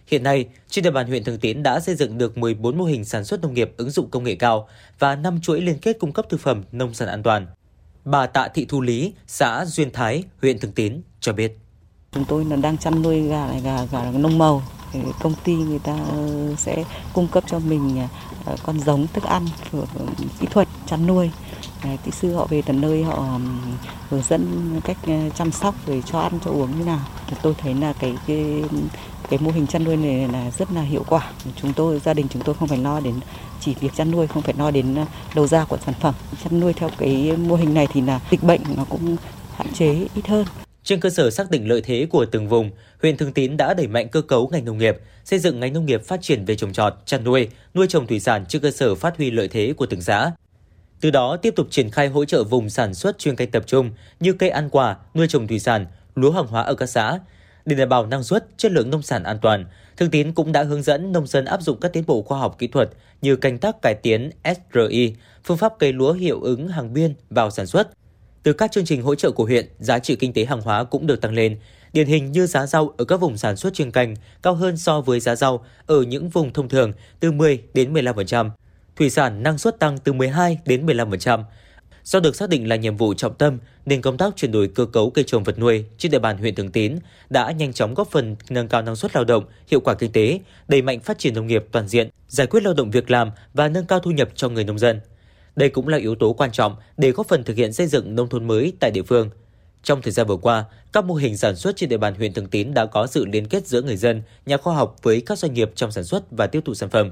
Hiện 0.07 0.23
nay, 0.23 0.45
trên 0.69 0.83
địa 0.83 0.91
bàn 0.91 1.07
huyện 1.07 1.23
Thường 1.23 1.39
Tín 1.39 1.63
đã 1.63 1.79
xây 1.79 1.95
dựng 1.95 2.17
được 2.17 2.37
14 2.37 2.77
mô 2.77 2.83
hình 2.83 3.05
sản 3.05 3.25
xuất 3.25 3.41
nông 3.41 3.53
nghiệp 3.53 3.71
ứng 3.77 3.89
dụng 3.89 4.09
công 4.09 4.23
nghệ 4.23 4.35
cao 4.35 4.67
và 4.99 5.15
5 5.15 5.41
chuỗi 5.41 5.61
liên 5.61 5.77
kết 5.77 5.99
cung 5.99 6.11
cấp 6.11 6.25
thực 6.29 6.39
phẩm 6.39 6.63
nông 6.71 6.93
sản 6.93 7.07
an 7.07 7.23
toàn. 7.23 7.47
Bà 8.05 8.27
Tạ 8.27 8.47
Thị 8.47 8.65
Thu 8.69 8.81
Lý, 8.81 9.13
xã 9.27 9.65
Duyên 9.65 9.91
Thái, 9.91 10.23
huyện 10.41 10.59
Thường 10.59 10.71
Tín 10.71 11.01
cho 11.19 11.33
biết. 11.33 11.57
Chúng 12.11 12.25
tôi 12.25 12.45
là 12.45 12.55
đang 12.55 12.77
chăn 12.77 13.01
nuôi 13.01 13.21
gà 13.21 13.47
này 13.47 13.61
gà 13.63 13.85
gà 13.91 14.11
nông 14.11 14.37
màu. 14.37 14.63
Công 15.21 15.33
ty 15.43 15.53
người 15.53 15.79
ta 15.79 15.99
sẽ 16.57 16.83
cung 17.13 17.27
cấp 17.27 17.43
cho 17.47 17.59
mình 17.59 17.99
à, 18.45 18.55
con 18.63 18.79
giống 18.79 19.07
thức 19.07 19.23
ăn 19.23 19.45
kỹ 20.39 20.47
thuật 20.51 20.67
chăn 20.87 21.07
nuôi. 21.07 21.29
Kỹ 21.81 22.11
sư 22.11 22.33
họ 22.33 22.47
về 22.49 22.61
tận 22.61 22.81
nơi 22.81 23.03
họ 23.03 23.39
hướng 24.09 24.21
dẫn 24.29 24.71
cách 24.83 24.97
ờ, 25.07 25.13
chăm 25.35 25.51
sóc 25.51 25.75
rồi 25.87 26.03
cho 26.05 26.19
ăn 26.19 26.39
cho 26.45 26.51
uống 26.51 26.79
như 26.79 26.85
nào. 26.85 26.99
Tôi 27.41 27.53
thấy 27.57 27.73
là 27.73 27.93
cái, 27.93 28.13
cái 28.27 28.63
cái 29.29 29.39
mô 29.39 29.51
hình 29.51 29.67
chăn 29.67 29.83
nuôi 29.83 29.97
này 29.97 30.27
là 30.27 30.51
rất 30.51 30.71
là 30.71 30.81
hiệu 30.81 31.03
quả. 31.07 31.31
Chúng 31.61 31.73
tôi 31.73 31.99
gia 31.99 32.13
đình 32.13 32.27
chúng 32.29 32.41
tôi 32.41 32.55
không 32.55 32.67
phải 32.67 32.77
lo 32.77 32.99
đến 32.99 33.13
chỉ 33.59 33.75
việc 33.79 33.91
chăn 33.95 34.11
nuôi, 34.11 34.27
không 34.27 34.43
phải 34.43 34.53
lo 34.57 34.71
đến 34.71 34.95
ờ, 34.95 35.05
đầu 35.35 35.47
ra 35.47 35.65
của 35.65 35.77
sản 35.85 35.93
phẩm. 35.99 36.15
Chăn 36.43 36.59
nuôi 36.59 36.73
theo 36.73 36.89
cái 36.97 37.37
mô 37.37 37.55
hình 37.55 37.73
này 37.73 37.87
thì 37.93 38.01
là 38.01 38.19
dịch 38.31 38.43
bệnh 38.43 38.61
nó 38.75 38.85
cũng 38.89 39.15
hạn 39.55 39.67
chế 39.73 40.07
ít 40.15 40.27
hơn. 40.27 40.45
Trên 40.83 40.99
cơ 40.99 41.09
sở 41.09 41.29
xác 41.29 41.51
định 41.51 41.67
lợi 41.67 41.81
thế 41.81 42.07
của 42.09 42.25
từng 42.25 42.47
vùng, 42.49 42.71
huyện 43.01 43.17
Thường 43.17 43.33
Tín 43.33 43.57
đã 43.57 43.73
đẩy 43.73 43.87
mạnh 43.87 44.09
cơ 44.09 44.21
cấu 44.21 44.47
ngành 44.47 44.65
nông 44.65 44.77
nghiệp, 44.77 44.97
xây 45.25 45.39
dựng 45.39 45.59
ngành 45.59 45.73
nông 45.73 45.85
nghiệp 45.85 46.05
phát 46.05 46.21
triển 46.21 46.45
về 46.45 46.55
trồng 46.55 46.73
trọt, 46.73 46.93
chăn 47.05 47.23
nuôi, 47.23 47.47
nuôi 47.73 47.87
trồng 47.89 48.07
thủy 48.07 48.19
sản 48.19 48.45
trên 48.45 48.61
cơ 48.61 48.71
sở 48.71 48.95
phát 48.95 49.17
huy 49.17 49.31
lợi 49.31 49.47
thế 49.47 49.73
của 49.77 49.85
từng 49.85 50.01
xã. 50.01 50.31
Từ 51.01 51.11
đó 51.11 51.37
tiếp 51.37 51.53
tục 51.55 51.67
triển 51.69 51.89
khai 51.89 52.07
hỗ 52.07 52.25
trợ 52.25 52.43
vùng 52.43 52.69
sản 52.69 52.93
xuất 52.93 53.19
chuyên 53.19 53.35
canh 53.35 53.51
tập 53.51 53.63
trung 53.67 53.91
như 54.19 54.33
cây 54.33 54.49
ăn 54.49 54.69
quả, 54.69 54.97
nuôi 55.13 55.27
trồng 55.27 55.47
thủy 55.47 55.59
sản, 55.59 55.85
lúa 56.15 56.31
hàng 56.31 56.47
hóa 56.47 56.61
ở 56.61 56.75
các 56.75 56.85
xã. 56.85 57.19
Để 57.65 57.75
đảm 57.75 57.89
bảo 57.89 58.05
năng 58.05 58.23
suất, 58.23 58.47
chất 58.57 58.71
lượng 58.71 58.89
nông 58.89 59.01
sản 59.01 59.23
an 59.23 59.37
toàn, 59.41 59.65
Thương 59.97 60.09
Tín 60.09 60.33
cũng 60.33 60.51
đã 60.51 60.63
hướng 60.63 60.81
dẫn 60.81 61.11
nông 61.11 61.27
dân 61.27 61.45
áp 61.45 61.61
dụng 61.61 61.79
các 61.79 61.93
tiến 61.93 62.03
bộ 62.07 62.21
khoa 62.21 62.39
học 62.39 62.55
kỹ 62.59 62.67
thuật 62.67 62.89
như 63.21 63.35
canh 63.35 63.57
tác 63.57 63.81
cải 63.81 63.95
tiến 63.95 64.29
SRI, 64.43 65.15
phương 65.43 65.57
pháp 65.57 65.73
cây 65.79 65.93
lúa 65.93 66.13
hiệu 66.13 66.41
ứng 66.41 66.67
hàng 66.67 66.93
biên 66.93 67.13
vào 67.29 67.51
sản 67.51 67.67
xuất, 67.67 67.89
từ 68.43 68.53
các 68.53 68.71
chương 68.71 68.85
trình 68.85 69.01
hỗ 69.01 69.15
trợ 69.15 69.31
của 69.31 69.45
huyện, 69.45 69.69
giá 69.79 69.99
trị 69.99 70.15
kinh 70.15 70.33
tế 70.33 70.45
hàng 70.45 70.61
hóa 70.61 70.83
cũng 70.83 71.07
được 71.07 71.21
tăng 71.21 71.33
lên. 71.33 71.59
Điển 71.93 72.07
hình 72.07 72.31
như 72.31 72.45
giá 72.45 72.65
rau 72.65 72.93
ở 72.97 73.05
các 73.05 73.19
vùng 73.19 73.37
sản 73.37 73.55
xuất 73.55 73.73
chuyên 73.73 73.91
canh 73.91 74.15
cao 74.41 74.53
hơn 74.55 74.77
so 74.77 75.01
với 75.01 75.19
giá 75.19 75.35
rau 75.35 75.65
ở 75.85 76.01
những 76.01 76.29
vùng 76.29 76.53
thông 76.53 76.69
thường 76.69 76.93
từ 77.19 77.31
10 77.31 77.63
đến 77.73 77.93
15%. 77.93 78.49
Thủy 79.01 79.09
sản 79.09 79.43
năng 79.43 79.57
suất 79.57 79.79
tăng 79.79 79.97
từ 79.97 80.13
12 80.13 80.57
đến 80.65 80.85
15%. 80.85 81.43
Do 82.03 82.19
được 82.19 82.35
xác 82.35 82.49
định 82.49 82.69
là 82.69 82.75
nhiệm 82.75 82.97
vụ 82.97 83.13
trọng 83.13 83.33
tâm, 83.33 83.59
nên 83.85 84.01
công 84.01 84.17
tác 84.17 84.35
chuyển 84.35 84.51
đổi 84.51 84.67
cơ 84.67 84.85
cấu 84.85 85.09
cây 85.09 85.23
trồng 85.27 85.43
vật 85.43 85.59
nuôi 85.59 85.85
trên 85.97 86.11
địa 86.11 86.19
bàn 86.19 86.37
huyện 86.37 86.55
Thường 86.55 86.71
Tín 86.71 86.95
đã 87.29 87.51
nhanh 87.51 87.73
chóng 87.73 87.93
góp 87.93 88.11
phần 88.11 88.35
nâng 88.49 88.67
cao 88.67 88.81
năng 88.81 88.95
suất 88.95 89.15
lao 89.15 89.23
động, 89.23 89.43
hiệu 89.67 89.79
quả 89.79 89.93
kinh 89.93 90.11
tế, 90.11 90.39
đẩy 90.67 90.81
mạnh 90.81 90.99
phát 90.99 91.19
triển 91.19 91.33
nông 91.33 91.47
nghiệp 91.47 91.65
toàn 91.71 91.87
diện, 91.87 92.09
giải 92.27 92.47
quyết 92.47 92.63
lao 92.63 92.73
động 92.73 92.91
việc 92.91 93.11
làm 93.11 93.31
và 93.53 93.67
nâng 93.67 93.85
cao 93.85 93.99
thu 93.99 94.11
nhập 94.11 94.29
cho 94.35 94.49
người 94.49 94.63
nông 94.63 94.79
dân. 94.79 94.99
Đây 95.55 95.69
cũng 95.69 95.87
là 95.87 95.97
yếu 95.97 96.15
tố 96.15 96.33
quan 96.33 96.51
trọng 96.51 96.75
để 96.97 97.11
góp 97.11 97.27
phần 97.27 97.43
thực 97.43 97.57
hiện 97.57 97.73
xây 97.73 97.87
dựng 97.87 98.15
nông 98.15 98.29
thôn 98.29 98.47
mới 98.47 98.73
tại 98.79 98.91
địa 98.91 99.03
phương. 99.03 99.29
Trong 99.83 100.01
thời 100.01 100.11
gian 100.11 100.27
vừa 100.27 100.37
qua, 100.37 100.65
các 100.93 101.05
mô 101.05 101.15
hình 101.15 101.37
sản 101.37 101.55
xuất 101.55 101.75
trên 101.75 101.89
địa 101.89 101.97
bàn 101.97 102.15
huyện 102.15 102.33
Thường 102.33 102.47
Tín 102.47 102.73
đã 102.73 102.85
có 102.85 103.07
sự 103.07 103.25
liên 103.25 103.47
kết 103.47 103.67
giữa 103.67 103.81
người 103.81 103.97
dân, 103.97 104.21
nhà 104.45 104.57
khoa 104.57 104.75
học 104.75 104.95
với 105.01 105.21
các 105.25 105.37
doanh 105.37 105.53
nghiệp 105.53 105.71
trong 105.75 105.91
sản 105.91 106.03
xuất 106.03 106.31
và 106.31 106.47
tiêu 106.47 106.61
thụ 106.65 106.73
sản 106.73 106.89
phẩm. 106.89 107.11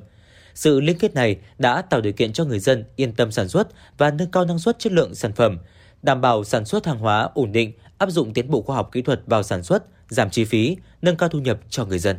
Sự 0.56 0.80
liên 0.80 0.98
kết 0.98 1.14
này 1.14 1.38
đã 1.58 1.82
tạo 1.82 2.02
điều 2.02 2.14
kiện 2.14 2.34
cho 2.34 2.46
người 2.46 2.60
dân 2.60 2.84
yên 2.96 3.14
tâm 3.14 3.32
sản 3.32 3.48
xuất 3.48 3.68
và 3.98 4.12
nâng 4.12 4.32
cao 4.32 4.46
năng 4.46 4.60
suất 4.60 4.80
chất 4.80 4.94
lượng 4.94 5.16
sản 5.16 5.34
phẩm, 5.34 5.58
đảm 6.02 6.22
bảo 6.22 6.44
sản 6.44 6.66
xuất 6.66 6.86
hàng 6.86 7.00
hóa 7.00 7.30
ổn 7.34 7.52
định, 7.52 7.74
áp 7.98 8.10
dụng 8.10 8.34
tiến 8.34 8.50
bộ 8.50 8.62
khoa 8.62 8.76
học 8.76 8.90
kỹ 8.92 9.02
thuật 9.02 9.22
vào 9.26 9.44
sản 9.44 9.64
xuất, 9.64 9.84
giảm 10.10 10.30
chi 10.30 10.46
phí, 10.46 10.78
nâng 11.02 11.16
cao 11.16 11.30
thu 11.30 11.40
nhập 11.40 11.60
cho 11.70 11.86
người 11.86 12.00
dân. 12.00 12.18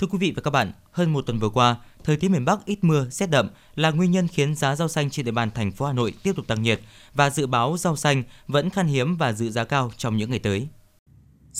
Thưa 0.00 0.06
quý 0.06 0.18
vị 0.18 0.32
và 0.36 0.42
các 0.42 0.50
bạn, 0.50 0.72
hơn 0.90 1.12
một 1.12 1.26
tuần 1.26 1.38
vừa 1.38 1.48
qua, 1.48 1.76
thời 2.04 2.16
tiết 2.16 2.28
miền 2.28 2.44
Bắc 2.44 2.64
ít 2.64 2.78
mưa, 2.82 3.06
rét 3.10 3.30
đậm 3.30 3.50
là 3.74 3.90
nguyên 3.90 4.10
nhân 4.10 4.28
khiến 4.28 4.54
giá 4.54 4.76
rau 4.76 4.88
xanh 4.88 5.10
trên 5.10 5.26
địa 5.26 5.32
bàn 5.32 5.50
thành 5.50 5.72
phố 5.72 5.86
Hà 5.86 5.92
Nội 5.92 6.14
tiếp 6.22 6.32
tục 6.36 6.46
tăng 6.46 6.62
nhiệt 6.62 6.80
và 7.14 7.30
dự 7.30 7.46
báo 7.46 7.76
rau 7.76 7.96
xanh 7.96 8.22
vẫn 8.46 8.70
khan 8.70 8.86
hiếm 8.86 9.16
và 9.16 9.32
giữ 9.32 9.50
giá 9.50 9.64
cao 9.64 9.92
trong 9.96 10.16
những 10.16 10.30
ngày 10.30 10.38
tới. 10.38 10.68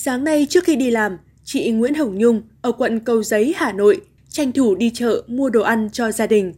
Sáng 0.01 0.25
nay 0.25 0.47
trước 0.51 0.65
khi 0.65 0.77
đi 0.77 0.91
làm, 0.91 1.17
chị 1.45 1.71
Nguyễn 1.71 1.95
Hồng 1.95 2.19
Nhung 2.19 2.43
ở 2.63 2.73
quận 2.73 3.01
Cầu 3.01 3.23
Giấy, 3.23 3.55
Hà 3.57 3.73
Nội 3.73 4.01
tranh 4.29 4.53
thủ 4.53 4.75
đi 4.75 4.91
chợ 4.95 5.23
mua 5.27 5.51
đồ 5.51 5.63
ăn 5.63 5.89
cho 5.93 6.13
gia 6.13 6.27
đình. 6.27 6.55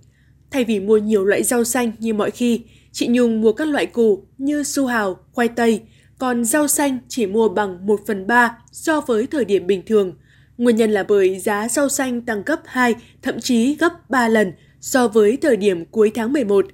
Thay 0.51 0.65
vì 0.65 0.81
mua 0.81 0.99
nhiều 0.99 1.25
loại 1.25 1.43
rau 1.43 1.65
xanh 1.65 1.93
như 1.99 2.15
mọi 2.15 2.31
khi, 2.31 2.61
chị 2.93 3.07
Nhung 3.11 3.41
mua 3.41 3.53
các 3.53 3.69
loại 3.69 3.87
củ 3.87 4.25
như 4.39 4.63
su 4.63 4.87
hào, 4.87 5.17
khoai 5.33 5.49
tây, 5.49 5.81
còn 6.19 6.45
rau 6.45 6.69
xanh 6.69 6.99
chỉ 7.09 7.27
mua 7.27 7.49
bằng 7.49 7.87
1 7.87 8.01
phần 8.07 8.27
3 8.27 8.59
so 8.73 9.01
với 9.01 9.27
thời 9.27 9.45
điểm 9.45 9.67
bình 9.67 9.83
thường. 9.87 10.13
Nguyên 10.59 10.77
nhân 10.77 10.91
là 10.91 11.03
bởi 11.03 11.39
giá 11.39 11.69
rau 11.69 11.89
xanh 11.89 12.21
tăng 12.21 12.43
gấp 12.47 12.61
2, 12.65 12.95
thậm 13.23 13.41
chí 13.41 13.75
gấp 13.75 14.11
3 14.11 14.29
lần 14.29 14.53
so 14.81 15.09
với 15.09 15.37
thời 15.43 15.57
điểm 15.57 15.85
cuối 15.85 16.11
tháng 16.15 16.33
11. 16.33 16.67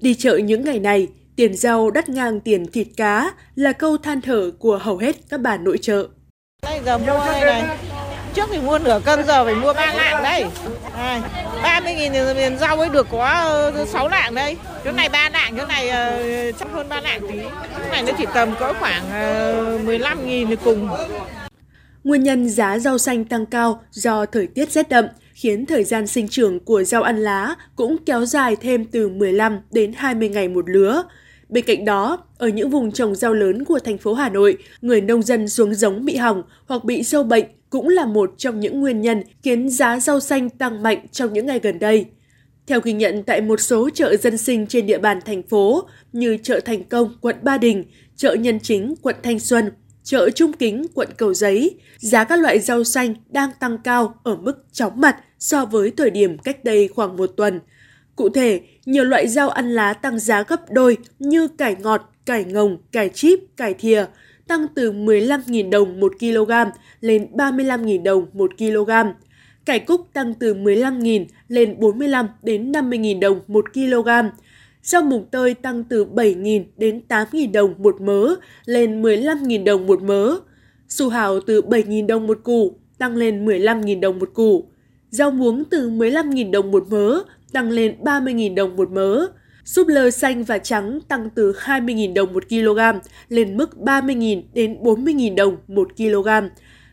Đi 0.00 0.14
chợ 0.14 0.36
những 0.36 0.64
ngày 0.64 0.78
này, 0.78 1.08
tiền 1.36 1.56
rau 1.56 1.90
đắt 1.90 2.08
ngang 2.08 2.40
tiền 2.40 2.66
thịt 2.72 2.86
cá 2.96 3.30
là 3.54 3.72
câu 3.72 3.96
than 3.96 4.20
thở 4.20 4.50
của 4.58 4.78
hầu 4.78 4.96
hết 4.96 5.16
các 5.28 5.40
bà 5.40 5.56
nội 5.56 5.78
trợ. 5.78 6.08
Đây 6.62 6.80
giờ 6.84 6.98
mua 6.98 7.24
này 7.24 7.40
này, 7.40 7.78
trước 8.34 8.48
thì 8.52 8.58
mua 8.58 8.78
nửa 8.78 9.00
cân 9.04 9.24
giờ 9.24 9.44
phải 9.44 9.54
mua 9.54 9.72
ba 9.72 9.94
lạng 9.94 10.22
đấy. 10.22 10.44
Này, 10.96 11.20
30 11.62 11.94
nghìn 11.94 12.12
thì 12.12 12.56
rau 12.60 12.78
ấy 12.80 12.88
được 12.88 13.06
có 13.10 13.72
6 13.86 14.08
lạng 14.08 14.34
đây. 14.34 14.56
Chỗ 14.84 14.92
này 14.92 15.08
3 15.08 15.30
lạng, 15.30 15.56
chỗ 15.58 15.66
này 15.66 15.86
uh, 15.86 16.58
chắc 16.58 16.68
hơn 16.72 16.88
3 16.88 17.00
lạng 17.00 17.20
tí. 17.20 17.38
Chỗ 17.76 17.90
này 17.90 18.02
nó 18.02 18.12
chỉ 18.18 18.26
tầm 18.34 18.54
có 18.60 18.74
khoảng 18.80 19.04
uh, 19.76 19.84
15 19.84 20.26
nghìn 20.26 20.48
thì 20.48 20.56
cùng. 20.64 20.88
Nguyên 22.04 22.22
nhân 22.22 22.48
giá 22.48 22.78
rau 22.78 22.98
xanh 22.98 23.24
tăng 23.24 23.46
cao 23.46 23.82
do 23.90 24.26
thời 24.26 24.46
tiết 24.46 24.70
rét 24.70 24.88
đậm 24.88 25.04
khiến 25.40 25.66
thời 25.66 25.84
gian 25.84 26.06
sinh 26.06 26.28
trưởng 26.28 26.60
của 26.60 26.84
rau 26.84 27.02
ăn 27.02 27.18
lá 27.18 27.54
cũng 27.76 27.96
kéo 28.06 28.24
dài 28.24 28.56
thêm 28.56 28.84
từ 28.84 29.08
15 29.08 29.58
đến 29.70 29.92
20 29.96 30.28
ngày 30.28 30.48
một 30.48 30.70
lứa. 30.70 31.02
Bên 31.48 31.64
cạnh 31.64 31.84
đó, 31.84 32.24
ở 32.38 32.48
những 32.48 32.70
vùng 32.70 32.92
trồng 32.92 33.14
rau 33.14 33.34
lớn 33.34 33.64
của 33.64 33.78
thành 33.78 33.98
phố 33.98 34.14
Hà 34.14 34.28
Nội, 34.28 34.58
người 34.80 35.00
nông 35.00 35.22
dân 35.22 35.48
xuống 35.48 35.74
giống 35.74 36.04
bị 36.04 36.16
hỏng 36.16 36.42
hoặc 36.66 36.84
bị 36.84 37.02
sâu 37.02 37.22
bệnh 37.22 37.44
cũng 37.70 37.88
là 37.88 38.06
một 38.06 38.34
trong 38.36 38.60
những 38.60 38.80
nguyên 38.80 39.00
nhân 39.00 39.22
khiến 39.42 39.68
giá 39.68 40.00
rau 40.00 40.20
xanh 40.20 40.50
tăng 40.50 40.82
mạnh 40.82 41.06
trong 41.12 41.32
những 41.32 41.46
ngày 41.46 41.60
gần 41.62 41.78
đây. 41.78 42.06
Theo 42.66 42.80
ghi 42.80 42.92
nhận 42.92 43.22
tại 43.22 43.40
một 43.40 43.60
số 43.60 43.90
chợ 43.90 44.16
dân 44.16 44.38
sinh 44.38 44.66
trên 44.66 44.86
địa 44.86 44.98
bàn 44.98 45.20
thành 45.24 45.42
phố 45.42 45.88
như 46.12 46.38
chợ 46.42 46.60
Thành 46.64 46.84
Công, 46.84 47.14
quận 47.20 47.36
Ba 47.42 47.58
Đình, 47.58 47.84
chợ 48.16 48.34
Nhân 48.34 48.60
Chính, 48.60 48.94
quận 49.02 49.16
Thanh 49.22 49.40
Xuân, 49.40 49.70
chợ 50.02 50.30
Trung 50.30 50.52
Kính, 50.52 50.86
quận 50.94 51.08
Cầu 51.16 51.34
Giấy, 51.34 51.78
giá 51.98 52.24
các 52.24 52.38
loại 52.38 52.58
rau 52.58 52.84
xanh 52.84 53.14
đang 53.28 53.50
tăng 53.60 53.78
cao 53.78 54.14
ở 54.22 54.36
mức 54.36 54.64
chóng 54.72 55.00
mặt 55.00 55.16
so 55.40 55.64
với 55.64 55.90
thời 55.90 56.10
điểm 56.10 56.38
cách 56.38 56.64
đây 56.64 56.88
khoảng 56.88 57.16
một 57.16 57.26
tuần. 57.36 57.60
Cụ 58.16 58.28
thể, 58.28 58.60
nhiều 58.86 59.04
loại 59.04 59.28
rau 59.28 59.48
ăn 59.48 59.70
lá 59.70 59.92
tăng 59.92 60.18
giá 60.18 60.42
gấp 60.42 60.70
đôi 60.70 60.96
như 61.18 61.48
cải 61.48 61.76
ngọt, 61.80 62.12
cải 62.26 62.44
ngồng, 62.44 62.78
cải 62.92 63.08
chip, 63.08 63.38
cải 63.56 63.74
thìa, 63.74 64.04
tăng 64.46 64.66
từ 64.74 64.92
15.000 64.92 65.70
đồng 65.70 66.00
1 66.00 66.12
kg 66.20 66.52
lên 67.00 67.26
35.000 67.32 68.02
đồng 68.02 68.26
1 68.32 68.50
kg. 68.58 68.90
Cải 69.64 69.78
cúc 69.78 70.06
tăng 70.12 70.34
từ 70.34 70.54
15.000 70.54 71.24
lên 71.48 71.80
45 71.80 72.26
đến 72.42 72.72
50.000 72.72 73.20
đồng 73.20 73.40
1 73.46 73.64
kg. 73.74 74.08
Rau 74.82 75.02
mùng 75.02 75.26
tơi 75.30 75.54
tăng 75.54 75.84
từ 75.84 76.04
7.000 76.04 76.64
đến 76.76 77.00
8.000 77.08 77.52
đồng 77.52 77.74
một 77.78 78.00
mớ 78.00 78.34
lên 78.64 79.02
15.000 79.02 79.64
đồng 79.64 79.86
một 79.86 80.02
mớ. 80.02 80.36
Su 80.88 81.08
hào 81.08 81.40
từ 81.40 81.62
7.000 81.62 82.06
đồng 82.06 82.26
một 82.26 82.38
củ 82.42 82.76
tăng 82.98 83.16
lên 83.16 83.46
15.000 83.46 84.00
đồng 84.00 84.18
một 84.18 84.30
củ. 84.34 84.69
Rau 85.10 85.30
muống 85.30 85.64
từ 85.64 85.90
15.000 85.90 86.50
đồng 86.50 86.70
một 86.70 86.86
mớ 86.90 87.22
tăng 87.52 87.70
lên 87.70 87.96
30.000 88.02 88.54
đồng 88.54 88.76
một 88.76 88.90
mớ. 88.90 89.26
Súp 89.64 89.88
lơ 89.88 90.10
xanh 90.10 90.44
và 90.44 90.58
trắng 90.58 91.00
tăng 91.08 91.30
từ 91.34 91.52
20.000 91.52 92.14
đồng 92.14 92.32
một 92.32 92.48
kg 92.48 92.78
lên 93.28 93.56
mức 93.56 93.70
30.000 93.76 94.42
đến 94.54 94.76
40.000 94.82 95.34
đồng 95.34 95.56
một 95.68 95.96
kg. 95.96 96.28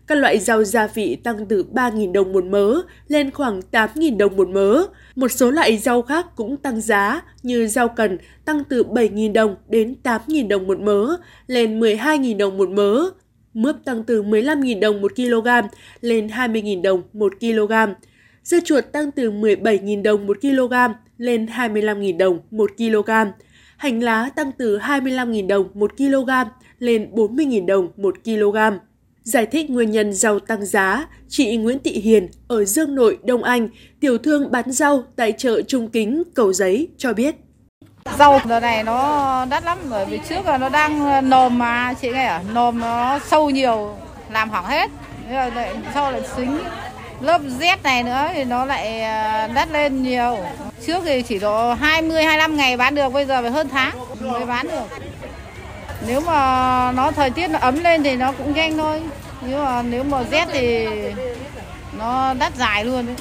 Các 0.08 0.18
loại 0.18 0.40
rau 0.40 0.64
gia 0.64 0.88
vị 0.88 1.16
tăng 1.16 1.46
từ 1.46 1.66
3.000 1.74 2.12
đồng 2.12 2.34
một 2.34 2.44
mớ 2.46 2.82
lên 3.08 3.32
khoảng 3.32 3.62
8.000 3.72 4.18
đồng 4.18 4.36
một 4.36 4.50
mớ. 4.50 4.84
Một 5.16 5.32
số 5.32 5.52
loại 5.52 5.78
rau 5.78 6.02
khác 6.02 6.26
cũng 6.36 6.58
tăng 6.58 6.82
giá 6.82 7.22
như 7.44 7.68
rau 7.68 7.88
cần 7.88 8.18
tăng 8.46 8.64
từ 8.64 8.84
7.000 8.84 9.34
đồng 9.34 9.56
đến 9.70 9.96
8.000 10.04 10.48
đồng 10.48 10.68
một 10.68 10.80
mớ 10.80 11.18
lên 11.48 11.80
12.000 11.80 12.38
đồng 12.38 12.58
một 12.58 12.70
mớ. 12.70 13.04
Mướp 13.54 13.76
tăng 13.86 14.04
từ 14.04 14.24
15.000 14.24 14.80
đồng 14.80 15.02
một 15.02 15.16
kg 15.16 15.48
lên 16.02 16.28
20.000 16.28 16.82
đồng 16.82 17.02
một 17.14 17.34
kg. 17.40 17.74
Dưa 18.48 18.60
chuột 18.66 18.84
tăng 18.92 19.12
từ 19.12 19.32
17.000 19.32 20.04
đồng 20.04 20.28
một 20.28 20.38
kg 20.42 20.74
lên 21.18 21.46
25.000 21.46 22.18
đồng 22.18 22.40
một 22.52 22.72
kg. 22.78 23.10
Hành 23.78 24.04
lá 24.04 24.30
tăng 24.36 24.52
từ 24.58 24.78
25.000 24.78 25.48
đồng 25.48 25.68
một 25.74 25.98
kg 25.98 26.30
lên 26.80 27.12
40.000 27.12 27.66
đồng 27.66 27.88
một 27.98 28.16
kg. 28.24 28.58
Giải 29.24 29.46
thích 29.46 29.70
nguyên 29.70 29.92
nhân 29.92 30.14
rau 30.14 30.40
tăng 30.40 30.66
giá, 30.66 31.06
chị 31.28 31.58
Nguyễn 31.58 31.80
Thị 31.84 31.92
Hiền 31.92 32.30
ở 32.48 32.66
Dương 32.66 32.96
Nội, 32.96 33.18
Đông 33.24 33.44
Anh, 33.44 33.70
tiểu 34.00 34.18
thương 34.18 34.52
bán 34.52 34.72
rau 34.72 35.04
tại 35.16 35.32
chợ 35.32 35.62
Trung 35.62 35.90
Kính, 35.90 36.24
Cầu 36.36 36.54
Giấy 36.54 36.88
cho 36.98 37.14
biết. 37.14 37.36
Rau 38.20 38.40
giờ 38.50 38.60
này 38.60 38.84
nó 38.84 39.46
đắt 39.50 39.64
lắm 39.64 39.78
bởi 39.90 40.06
vì 40.06 40.20
trước 40.30 40.46
là 40.46 40.58
nó 40.58 40.70
đang 40.70 41.06
ờ, 41.06 41.22
nồm 41.22 41.58
mà 41.58 41.94
chị 42.02 42.10
nghe 42.10 42.26
à, 42.26 42.44
nồm 42.54 42.80
nó 42.80 43.20
sâu 43.20 43.50
nhiều 43.50 43.96
làm 44.32 44.50
hỏng 44.50 44.66
hết. 44.66 44.92
Lại, 45.30 45.76
sau 45.94 46.12
lại 46.12 46.22
xính 46.36 46.58
lớp 47.22 47.42
Z 47.60 47.78
này 47.84 48.04
nữa 48.04 48.28
thì 48.34 48.44
nó 48.44 48.66
lại 48.66 49.02
à, 49.02 49.48
đắt 49.48 49.72
lên 49.72 50.04
nhiều. 50.04 50.38
Trước 50.86 51.02
thì 51.06 51.22
chỉ 51.22 51.40
độ 51.40 51.74
20 51.74 52.24
25 52.24 52.58
ngày 52.58 52.78
bán 52.78 52.96
được, 52.96 53.14
bây 53.14 53.26
giờ 53.26 53.42
phải 53.42 53.52
hơn 53.52 53.70
tháng 53.70 53.96
mới 54.20 54.46
bán 54.46 54.68
được. 54.68 54.98
Nếu 56.08 56.22
mà 56.22 56.92
nó 56.92 57.12
thời 57.12 57.30
tiết 57.30 57.48
nó 57.48 57.60
ấm 57.60 57.84
lên 57.84 58.04
thì 58.04 58.16
nó 58.16 58.32
cũng 58.32 58.54
nhanh 58.54 58.78
thôi. 58.78 59.02
Nhưng 59.48 59.66
mà 59.66 59.82
nếu 59.82 60.04
mà 60.04 60.24
rét 60.32 60.48
thì 60.54 60.88
nó 62.00 62.34
đắt 62.34 62.56
dài 62.56 62.86
luôn 62.86 63.06
đấy. 63.06 63.16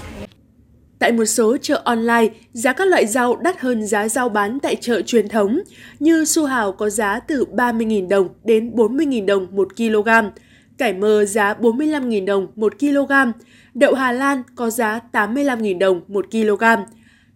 Tại 0.99 1.13
một 1.13 1.25
số 1.25 1.57
chợ 1.63 1.83
online, 1.85 2.27
giá 2.53 2.73
các 2.73 2.89
loại 2.89 3.07
rau 3.07 3.37
đắt 3.37 3.61
hơn 3.61 3.87
giá 3.87 4.09
rau 4.09 4.29
bán 4.29 4.61
tại 4.61 4.77
chợ 4.77 5.03
truyền 5.03 5.29
thống, 5.29 5.61
như 5.99 6.25
su 6.25 6.45
hào 6.45 6.73
có 6.73 6.91
giá 6.91 7.21
từ 7.21 7.45
30.000 7.53 8.09
đồng 8.09 8.29
đến 8.45 8.71
40.000 8.75 9.27
đồng 9.27 9.47
1 9.51 9.69
kg, 9.77 10.09
cải 10.79 10.93
mơ 10.93 11.25
giá 11.25 11.55
45.000 11.55 12.27
đồng 12.27 12.47
1 12.57 12.79
kg, 12.79 13.13
đậu 13.77 13.95
Hà 13.95 14.13
Lan 14.13 14.43
có 14.55 14.71
giá 14.71 15.01
85.000 15.13 15.79
đồng 15.79 16.01
một 16.09 16.27
kg. 16.31 16.65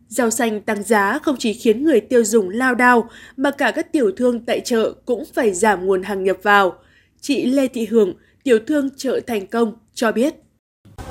Rau 0.08 0.30
xanh 0.30 0.60
tăng 0.60 0.82
giá 0.82 1.18
không 1.22 1.36
chỉ 1.38 1.52
khiến 1.52 1.84
người 1.84 2.00
tiêu 2.00 2.24
dùng 2.24 2.48
lao 2.48 2.74
đao, 2.74 3.08
mà 3.36 3.50
cả 3.50 3.70
các 3.70 3.92
tiểu 3.92 4.10
thương 4.16 4.44
tại 4.44 4.60
chợ 4.60 4.92
cũng 5.06 5.24
phải 5.34 5.52
giảm 5.52 5.86
nguồn 5.86 6.02
hàng 6.02 6.24
nhập 6.24 6.36
vào. 6.42 6.74
Chị 7.20 7.46
Lê 7.46 7.68
Thị 7.68 7.86
Hường, 7.90 8.14
tiểu 8.44 8.58
thương 8.66 8.88
chợ 8.96 9.20
Thành 9.26 9.46
Công, 9.46 9.72
cho 9.94 10.12
biết. 10.12 10.34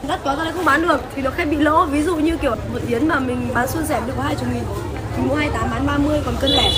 Đắt 0.08 0.24
quá 0.24 0.36
ra 0.36 0.52
không 0.52 0.66
bán 0.66 0.82
được 0.88 1.02
thì 1.16 1.22
nó 1.22 1.30
hay 1.30 1.46
bị 1.46 1.58
lỗ. 1.58 1.86
Ví 1.86 2.02
dụ 2.02 2.16
như 2.16 2.38
kiểu 2.38 2.56
một 2.74 2.80
yến 2.90 3.08
mà 3.08 3.20
mình 3.20 3.48
bán 3.54 3.68
xuân 3.68 3.86
rẻ 3.86 4.02
được 4.08 4.14
có 4.18 4.24
20 4.24 4.48
nghìn. 4.54 4.64
Mình 5.18 5.28
mua 5.28 5.36
28 5.36 5.70
bán 5.72 5.88
30 5.88 6.20
còn 6.26 6.36
cân 6.42 6.52
lẻ 6.52 6.70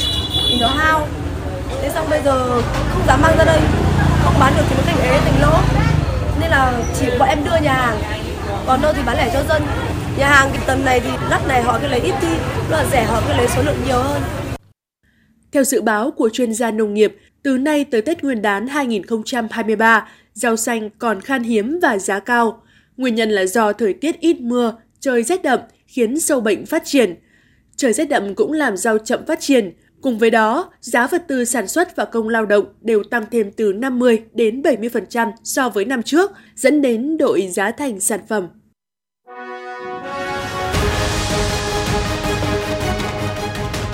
thì 0.49 0.57
nó 0.61 0.67
hao. 0.67 1.07
Thế 1.81 1.89
xong 1.93 2.07
bây 2.09 2.21
giờ 2.25 2.61
không 2.93 3.07
dám 3.07 3.21
mang 3.21 3.37
ra 3.37 3.43
đây. 3.45 3.59
Không 4.23 4.33
bán 4.39 4.53
được 4.57 4.63
thì 4.69 4.75
nó 4.75 4.81
thành 4.85 5.03
ế 5.03 5.19
thành 5.19 5.41
lỗ. 5.41 5.57
Nên 6.41 6.51
là 6.51 6.83
chỉ 6.99 7.05
bọn 7.19 7.29
em 7.29 7.43
đưa 7.45 7.57
nhà 7.63 7.73
hàng. 7.73 8.21
Còn 8.67 8.81
đâu 8.81 8.93
thì 8.95 9.01
bán 9.05 9.17
lẻ 9.17 9.29
cho 9.33 9.43
dân. 9.49 9.61
Nhà 10.17 10.29
hàng 10.29 10.49
cái 10.53 10.63
tầm 10.67 10.85
này 10.85 10.99
thì 10.99 11.09
lắt 11.29 11.47
này 11.47 11.61
họ 11.61 11.79
cứ 11.81 11.87
lấy 11.87 11.99
ít 11.99 12.13
đi, 12.21 12.27
là 12.69 12.85
rẻ 12.91 13.03
họ 13.03 13.21
cứ 13.27 13.33
lấy 13.33 13.47
số 13.47 13.61
lượng 13.63 13.77
nhiều 13.87 13.97
hơn. 13.97 14.21
Theo 15.51 15.63
dự 15.63 15.81
báo 15.81 16.11
của 16.11 16.29
chuyên 16.29 16.53
gia 16.53 16.71
nông 16.71 16.93
nghiệp, 16.93 17.17
từ 17.43 17.57
nay 17.57 17.85
tới 17.91 18.01
Tết 18.01 18.23
Nguyên 18.23 18.41
đán 18.41 18.67
2023, 18.67 20.07
rau 20.33 20.55
xanh 20.55 20.89
còn 20.99 21.21
khan 21.21 21.43
hiếm 21.43 21.79
và 21.81 21.97
giá 21.97 22.19
cao. 22.19 22.63
Nguyên 22.97 23.15
nhân 23.15 23.29
là 23.29 23.45
do 23.45 23.73
thời 23.73 23.93
tiết 23.93 24.19
ít 24.19 24.41
mưa, 24.41 24.73
trời 24.99 25.23
rét 25.23 25.43
đậm 25.43 25.59
khiến 25.87 26.19
sâu 26.19 26.41
bệnh 26.41 26.65
phát 26.65 26.81
triển. 26.85 27.15
Trời 27.75 27.93
rét 27.93 28.05
đậm 28.05 28.35
cũng 28.35 28.51
làm 28.51 28.77
rau 28.77 28.97
chậm 28.97 29.25
phát 29.25 29.39
triển. 29.39 29.73
Cùng 30.01 30.17
với 30.17 30.29
đó, 30.29 30.71
giá 30.79 31.07
vật 31.07 31.23
tư 31.27 31.45
sản 31.45 31.67
xuất 31.67 31.95
và 31.95 32.05
công 32.05 32.29
lao 32.29 32.45
động 32.45 32.65
đều 32.81 33.03
tăng 33.03 33.25
thêm 33.31 33.51
từ 33.51 33.73
50 33.73 34.23
đến 34.33 34.61
70% 34.61 35.31
so 35.43 35.69
với 35.69 35.85
năm 35.85 36.03
trước, 36.03 36.31
dẫn 36.55 36.81
đến 36.81 37.17
đội 37.17 37.47
giá 37.47 37.71
thành 37.71 37.99
sản 37.99 38.19
phẩm. 38.27 38.47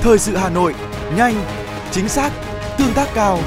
Thời 0.02 0.18
sự 0.18 0.36
Hà 0.36 0.50
Nội, 0.50 0.74
nhanh, 1.18 1.36
chính 1.92 2.10
xác, 2.10 2.32
tương 2.80 2.94
tác 2.96 3.08
cao. 3.16 3.40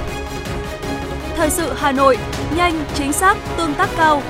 Thời 1.37 1.51
sự 1.51 1.73
Hà 1.77 1.92
Nội, 1.92 2.18
nhanh, 2.57 2.85
chính 2.94 3.12
xác, 3.12 3.37
tương 3.57 3.75
tác 3.75 3.88
cao. 3.96 4.23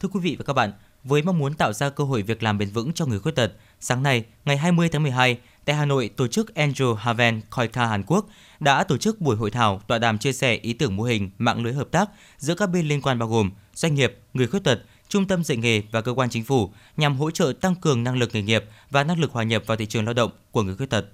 Thưa 0.00 0.08
quý 0.08 0.20
vị 0.20 0.36
và 0.38 0.44
các 0.44 0.52
bạn, 0.52 0.72
với 1.04 1.22
mong 1.22 1.38
muốn 1.38 1.54
tạo 1.54 1.72
ra 1.72 1.90
cơ 1.90 2.04
hội 2.04 2.22
việc 2.22 2.42
làm 2.42 2.58
bền 2.58 2.70
vững 2.70 2.92
cho 2.92 3.06
người 3.06 3.18
khuyết 3.20 3.34
tật, 3.34 3.52
sáng 3.80 4.02
nay, 4.02 4.24
ngày 4.44 4.56
20 4.56 4.88
tháng 4.88 5.02
12, 5.02 5.38
tại 5.64 5.76
Hà 5.76 5.84
Nội, 5.84 6.10
tổ 6.16 6.26
chức 6.26 6.54
Angel 6.54 6.88
Haven 6.98 7.40
Koika 7.50 7.86
Hàn 7.86 8.02
Quốc 8.06 8.26
đã 8.60 8.84
tổ 8.84 8.96
chức 8.96 9.20
buổi 9.20 9.36
hội 9.36 9.50
thảo 9.50 9.80
tọa 9.86 9.98
đàm 9.98 10.18
chia 10.18 10.32
sẻ 10.32 10.54
ý 10.54 10.72
tưởng 10.72 10.96
mô 10.96 11.02
hình 11.02 11.30
mạng 11.38 11.62
lưới 11.62 11.72
hợp 11.72 11.88
tác 11.90 12.10
giữa 12.38 12.54
các 12.54 12.66
bên 12.66 12.88
liên 12.88 13.02
quan 13.02 13.18
bao 13.18 13.28
gồm 13.28 13.50
doanh 13.74 13.94
nghiệp, 13.94 14.18
người 14.34 14.46
khuyết 14.46 14.64
tật, 14.64 14.80
trung 15.08 15.26
tâm 15.26 15.44
dạy 15.44 15.56
nghề 15.56 15.82
và 15.90 16.00
cơ 16.00 16.12
quan 16.12 16.30
chính 16.30 16.44
phủ 16.44 16.72
nhằm 16.96 17.16
hỗ 17.16 17.30
trợ 17.30 17.52
tăng 17.60 17.74
cường 17.74 18.04
năng 18.04 18.18
lực 18.18 18.30
nghề 18.32 18.42
nghiệp 18.42 18.64
và 18.90 19.04
năng 19.04 19.20
lực 19.20 19.32
hòa 19.32 19.42
nhập 19.42 19.62
vào 19.66 19.76
thị 19.76 19.86
trường 19.86 20.04
lao 20.04 20.14
động 20.14 20.30
của 20.50 20.62
người 20.62 20.76
khuyết 20.76 20.90
tật. 20.90 21.04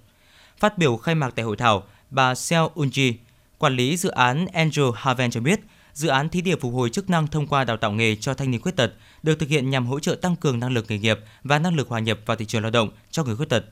Phát 0.59 0.79
biểu 0.79 0.97
khai 0.97 1.15
mạc 1.15 1.31
tại 1.37 1.45
hội 1.45 1.57
thảo, 1.57 1.83
bà 2.11 2.35
Seo 2.35 2.71
Unji, 2.75 3.13
quản 3.59 3.77
lý 3.77 3.97
dự 3.97 4.09
án 4.09 4.47
Angel 4.47 4.87
Haven 4.95 5.31
cho 5.31 5.41
biết, 5.41 5.61
dự 5.97 6.09
án 6.09 6.29
thí 6.29 6.41
điểm 6.41 6.61
phục 6.61 6.75
hồi 6.75 6.91
chức 6.91 7.11
năng 7.11 7.27
thông 7.27 7.47
qua 7.47 7.65
đào 7.65 7.77
tạo 7.77 7.93
nghề 7.93 8.17
cho 8.17 8.35
thanh 8.35 8.51
niên 8.51 8.61
khuyết 8.61 8.77
tật 8.77 8.93
được 9.23 9.39
thực 9.39 9.49
hiện 9.49 9.71
nhằm 9.71 9.87
hỗ 9.87 10.01
trợ 10.01 10.15
tăng 10.15 10.37
cường 10.37 10.61
năng 10.61 10.73
lực 10.73 10.85
nghề 10.89 10.99
nghiệp 10.99 11.19
và 11.45 11.59
năng 11.59 11.77
lực 11.77 11.89
hòa 11.89 12.01
nhập 12.01 12.19
vào 12.27 12.37
thị 12.37 12.45
trường 12.45 12.63
lao 12.63 12.71
động 12.71 12.91
cho 13.11 13.25
người 13.25 13.37
khuyết 13.37 13.49
tật. 13.49 13.65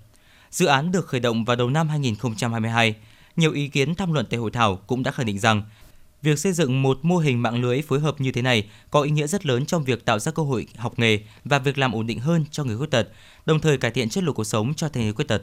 Dự 0.50 0.66
án 0.66 0.92
được 0.92 1.06
khởi 1.06 1.20
động 1.20 1.44
vào 1.44 1.56
đầu 1.56 1.70
năm 1.70 1.88
2022. 1.88 2.94
Nhiều 3.36 3.52
ý 3.52 3.68
kiến 3.68 3.94
tham 3.94 4.12
luận 4.12 4.26
tại 4.30 4.38
hội 4.38 4.50
thảo 4.50 4.76
cũng 4.76 5.02
đã 5.02 5.10
khẳng 5.10 5.26
định 5.26 5.38
rằng 5.38 5.62
việc 6.22 6.38
xây 6.38 6.52
dựng 6.52 6.82
một 6.82 6.98
mô 7.02 7.16
hình 7.16 7.42
mạng 7.42 7.62
lưới 7.62 7.82
phối 7.82 8.00
hợp 8.00 8.20
như 8.20 8.32
thế 8.32 8.42
này 8.42 8.68
có 8.90 9.00
ý 9.02 9.10
nghĩa 9.10 9.26
rất 9.26 9.46
lớn 9.46 9.66
trong 9.66 9.84
việc 9.84 10.04
tạo 10.04 10.18
ra 10.18 10.32
cơ 10.32 10.42
hội 10.42 10.66
học 10.76 10.98
nghề 10.98 11.18
và 11.44 11.58
việc 11.58 11.78
làm 11.78 11.92
ổn 11.92 12.06
định 12.06 12.20
hơn 12.20 12.44
cho 12.50 12.64
người 12.64 12.76
khuyết 12.76 12.90
tật, 12.90 13.08
đồng 13.46 13.60
thời 13.60 13.78
cải 13.78 13.90
thiện 13.90 14.08
chất 14.08 14.24
lượng 14.24 14.34
cuộc 14.34 14.44
sống 14.44 14.74
cho 14.74 14.88
thanh 14.88 15.04
niên 15.04 15.14
khuyết 15.14 15.28
tật. 15.28 15.42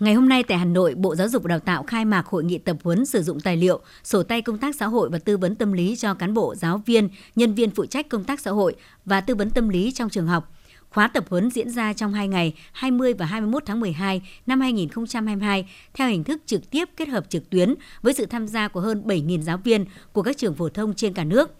Ngày 0.00 0.14
hôm 0.14 0.28
nay 0.28 0.42
tại 0.42 0.58
Hà 0.58 0.64
Nội, 0.64 0.94
Bộ 0.94 1.14
Giáo 1.14 1.28
dục 1.28 1.42
và 1.42 1.48
Đào 1.48 1.58
tạo 1.58 1.82
khai 1.82 2.04
mạc 2.04 2.26
hội 2.26 2.44
nghị 2.44 2.58
tập 2.58 2.76
huấn 2.84 3.06
sử 3.06 3.22
dụng 3.22 3.40
tài 3.40 3.56
liệu, 3.56 3.80
sổ 4.04 4.22
tay 4.22 4.42
công 4.42 4.58
tác 4.58 4.76
xã 4.76 4.86
hội 4.86 5.08
và 5.10 5.18
tư 5.18 5.36
vấn 5.36 5.54
tâm 5.54 5.72
lý 5.72 5.96
cho 5.96 6.14
cán 6.14 6.34
bộ, 6.34 6.54
giáo 6.54 6.82
viên, 6.86 7.08
nhân 7.36 7.54
viên 7.54 7.70
phụ 7.70 7.86
trách 7.86 8.08
công 8.08 8.24
tác 8.24 8.40
xã 8.40 8.50
hội 8.50 8.74
và 9.04 9.20
tư 9.20 9.34
vấn 9.34 9.50
tâm 9.50 9.68
lý 9.68 9.92
trong 9.92 10.10
trường 10.10 10.26
học. 10.26 10.52
Khóa 10.90 11.08
tập 11.08 11.24
huấn 11.30 11.50
diễn 11.50 11.70
ra 11.70 11.92
trong 11.92 12.12
2 12.12 12.28
ngày 12.28 12.54
20 12.72 13.14
và 13.14 13.26
21 13.26 13.62
tháng 13.66 13.80
12 13.80 14.22
năm 14.46 14.60
2022 14.60 15.68
theo 15.94 16.08
hình 16.08 16.24
thức 16.24 16.42
trực 16.46 16.70
tiếp 16.70 16.88
kết 16.96 17.08
hợp 17.08 17.24
trực 17.28 17.50
tuyến 17.50 17.74
với 18.02 18.14
sự 18.14 18.26
tham 18.26 18.48
gia 18.48 18.68
của 18.68 18.80
hơn 18.80 19.02
7.000 19.06 19.42
giáo 19.42 19.58
viên 19.64 19.84
của 20.12 20.22
các 20.22 20.36
trường 20.36 20.54
phổ 20.54 20.68
thông 20.68 20.94
trên 20.94 21.14
cả 21.14 21.24
nước. 21.24 21.54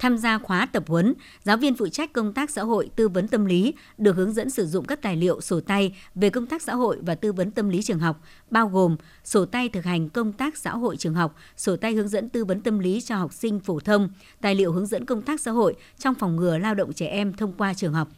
Tham 0.00 0.18
gia 0.18 0.38
khóa 0.38 0.66
tập 0.66 0.84
huấn, 0.86 1.14
giáo 1.44 1.56
viên 1.56 1.76
phụ 1.76 1.88
trách 1.88 2.12
công 2.12 2.32
tác 2.32 2.50
xã 2.50 2.62
hội 2.62 2.90
tư 2.96 3.08
vấn 3.08 3.28
tâm 3.28 3.44
lý 3.44 3.74
được 3.98 4.16
hướng 4.16 4.32
dẫn 4.32 4.50
sử 4.50 4.66
dụng 4.66 4.84
các 4.84 5.02
tài 5.02 5.16
liệu 5.16 5.40
sổ 5.40 5.60
tay 5.60 5.96
về 6.14 6.30
công 6.30 6.46
tác 6.46 6.62
xã 6.62 6.74
hội 6.74 6.98
và 7.02 7.14
tư 7.14 7.32
vấn 7.32 7.50
tâm 7.50 7.68
lý 7.68 7.82
trường 7.82 7.98
học, 7.98 8.22
bao 8.50 8.68
gồm 8.68 8.96
sổ 9.24 9.44
tay 9.44 9.68
thực 9.68 9.84
hành 9.84 10.08
công 10.08 10.32
tác 10.32 10.56
xã 10.56 10.70
hội 10.70 10.96
trường 10.96 11.14
học, 11.14 11.36
sổ 11.56 11.76
tay 11.76 11.92
hướng 11.92 12.08
dẫn 12.08 12.28
tư 12.28 12.44
vấn 12.44 12.60
tâm 12.60 12.78
lý 12.78 13.00
cho 13.00 13.16
học 13.16 13.32
sinh 13.32 13.60
phổ 13.60 13.80
thông, 13.80 14.08
tài 14.40 14.54
liệu 14.54 14.72
hướng 14.72 14.86
dẫn 14.86 15.06
công 15.06 15.22
tác 15.22 15.40
xã 15.40 15.50
hội 15.50 15.74
trong 15.98 16.14
phòng 16.14 16.36
ngừa 16.36 16.58
lao 16.58 16.74
động 16.74 16.92
trẻ 16.92 17.06
em 17.06 17.32
thông 17.32 17.52
qua 17.52 17.74
trường 17.74 17.92
học. 17.92 18.08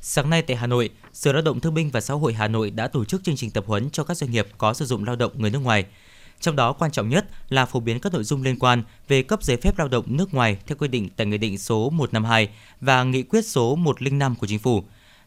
Sáng 0.00 0.30
nay 0.30 0.42
tại 0.42 0.56
Hà 0.56 0.66
Nội, 0.66 0.90
Sở 1.12 1.32
Lao 1.32 1.42
động 1.42 1.60
Thương 1.60 1.74
binh 1.74 1.90
và 1.90 2.00
Xã 2.00 2.14
hội 2.14 2.32
Hà 2.32 2.48
Nội 2.48 2.70
đã 2.70 2.88
tổ 2.88 3.04
chức 3.04 3.24
chương 3.24 3.36
trình 3.36 3.50
tập 3.50 3.64
huấn 3.66 3.90
cho 3.90 4.04
các 4.04 4.16
doanh 4.16 4.30
nghiệp 4.30 4.48
có 4.58 4.74
sử 4.74 4.84
dụng 4.84 5.04
lao 5.04 5.16
động 5.16 5.32
người 5.36 5.50
nước 5.50 5.58
ngoài. 5.58 5.86
Trong 6.44 6.56
đó 6.56 6.72
quan 6.72 6.90
trọng 6.90 7.08
nhất 7.08 7.26
là 7.48 7.66
phổ 7.66 7.80
biến 7.80 8.00
các 8.00 8.12
nội 8.12 8.24
dung 8.24 8.42
liên 8.42 8.58
quan 8.58 8.82
về 9.08 9.22
cấp 9.22 9.42
giấy 9.42 9.56
phép 9.56 9.78
lao 9.78 9.88
động 9.88 10.04
nước 10.08 10.34
ngoài 10.34 10.58
theo 10.66 10.76
quy 10.76 10.88
định 10.88 11.08
tại 11.16 11.26
Nghị 11.26 11.38
định 11.38 11.58
số 11.58 11.90
152 11.90 12.48
và 12.80 13.04
Nghị 13.04 13.22
quyết 13.22 13.46
số 13.46 13.76
105 13.76 14.34
của 14.34 14.46
Chính 14.46 14.58
phủ. 14.58 14.84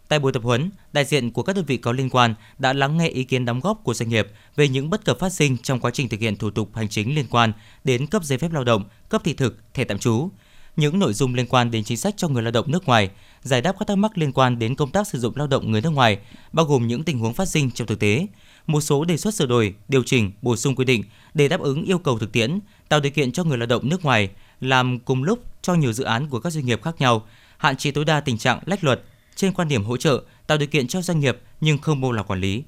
Tại 0.08 0.20
buổi 0.20 0.32
tập 0.32 0.44
huấn, 0.44 0.72
đại 0.94 1.06
diện 1.06 1.32
của 1.32 1.44
các 1.44 1.56
đơn 1.56 1.66
vị 1.66 1.78
có 1.78 1.92
liên 1.92 2.10
quan 2.10 2.36
đã 2.60 2.74
lắng 2.74 2.98
nghe 2.98 3.08
ý 3.08 3.24
kiến 3.24 3.46
đóng 3.46 3.60
góp 3.60 3.84
của 3.84 3.94
doanh 3.94 4.10
nghiệp 4.10 4.28
về 4.56 4.68
những 4.68 4.90
bất 4.90 5.06
cập 5.06 5.20
phát 5.20 5.34
sinh 5.34 5.58
trong 5.58 5.80
quá 5.80 5.92
trình 5.92 6.10
thực 6.10 6.20
hiện 6.20 6.36
thủ 6.36 6.50
tục 6.50 6.70
hành 6.76 6.90
chính 6.90 7.16
liên 7.16 7.26
quan 7.30 7.54
đến 7.84 8.08
cấp 8.08 8.24
giấy 8.24 8.38
phép 8.38 8.54
lao 8.54 8.64
động, 8.64 8.84
cấp 9.10 9.22
thị 9.26 9.34
thực, 9.34 9.74
thẻ 9.74 9.84
tạm 9.84 10.00
trú, 10.00 10.30
những 10.76 11.00
nội 11.00 11.14
dung 11.14 11.34
liên 11.34 11.48
quan 11.50 11.72
đến 11.72 11.84
chính 11.84 11.98
sách 11.98 12.14
cho 12.18 12.28
người 12.28 12.44
lao 12.44 12.52
động 12.52 12.72
nước 12.72 12.86
ngoài, 12.86 13.10
giải 13.42 13.62
đáp 13.62 13.76
các 13.80 13.88
thắc 13.88 13.98
mắc 13.98 14.18
liên 14.18 14.32
quan 14.32 14.60
đến 14.60 14.76
công 14.76 14.92
tác 14.92 15.08
sử 15.08 15.20
dụng 15.20 15.36
lao 15.36 15.48
động 15.48 15.72
người 15.72 15.82
nước 15.82 15.90
ngoài, 15.90 16.18
bao 16.54 16.66
gồm 16.66 16.88
những 16.88 17.04
tình 17.04 17.20
huống 17.20 17.34
phát 17.34 17.48
sinh 17.48 17.72
trong 17.72 17.88
thực 17.88 18.00
tế, 18.00 18.28
một 18.68 18.82
số 18.82 19.06
đề 19.06 19.18
xuất 19.18 19.34
sửa 19.34 19.46
đổi, 19.46 19.76
điều 19.88 20.04
chỉnh, 20.04 20.32
bổ 20.42 20.56
sung 20.56 20.76
quy 20.76 20.86
định 20.86 21.04
để 21.34 21.48
đáp 21.48 21.62
ứng 21.62 21.84
yêu 21.84 21.98
cầu 21.98 22.20
thực 22.20 22.32
tiễn, 22.32 22.60
tạo 22.90 23.00
điều 23.00 23.12
kiện 23.12 23.32
cho 23.32 23.44
người 23.44 23.58
lao 23.58 23.68
động 23.68 23.90
nước 23.90 24.06
ngoài 24.06 24.30
làm 24.62 25.00
cùng 25.00 25.24
lúc 25.24 25.40
cho 25.62 25.74
nhiều 25.74 25.94
dự 25.94 26.04
án 26.04 26.30
của 26.30 26.40
các 26.40 26.50
doanh 26.50 26.66
nghiệp 26.66 26.84
khác 26.84 26.96
nhau, 27.00 27.28
hạn 27.58 27.78
chế 27.78 27.92
tối 27.92 28.06
đa 28.06 28.20
tình 28.20 28.38
trạng 28.38 28.60
lách 28.66 28.84
luật 28.84 29.02
trên 29.36 29.54
quan 29.54 29.68
điểm 29.68 29.84
hỗ 29.84 29.98
trợ, 29.98 30.24
tạo 30.48 30.58
điều 30.58 30.68
kiện 30.68 30.88
cho 30.88 31.02
doanh 31.02 31.20
nghiệp 31.20 31.38
nhưng 31.62 31.78
không 31.78 32.02
buông 32.02 32.12
lỏng 32.12 32.28
quản 32.28 32.42
lý. 32.42 32.64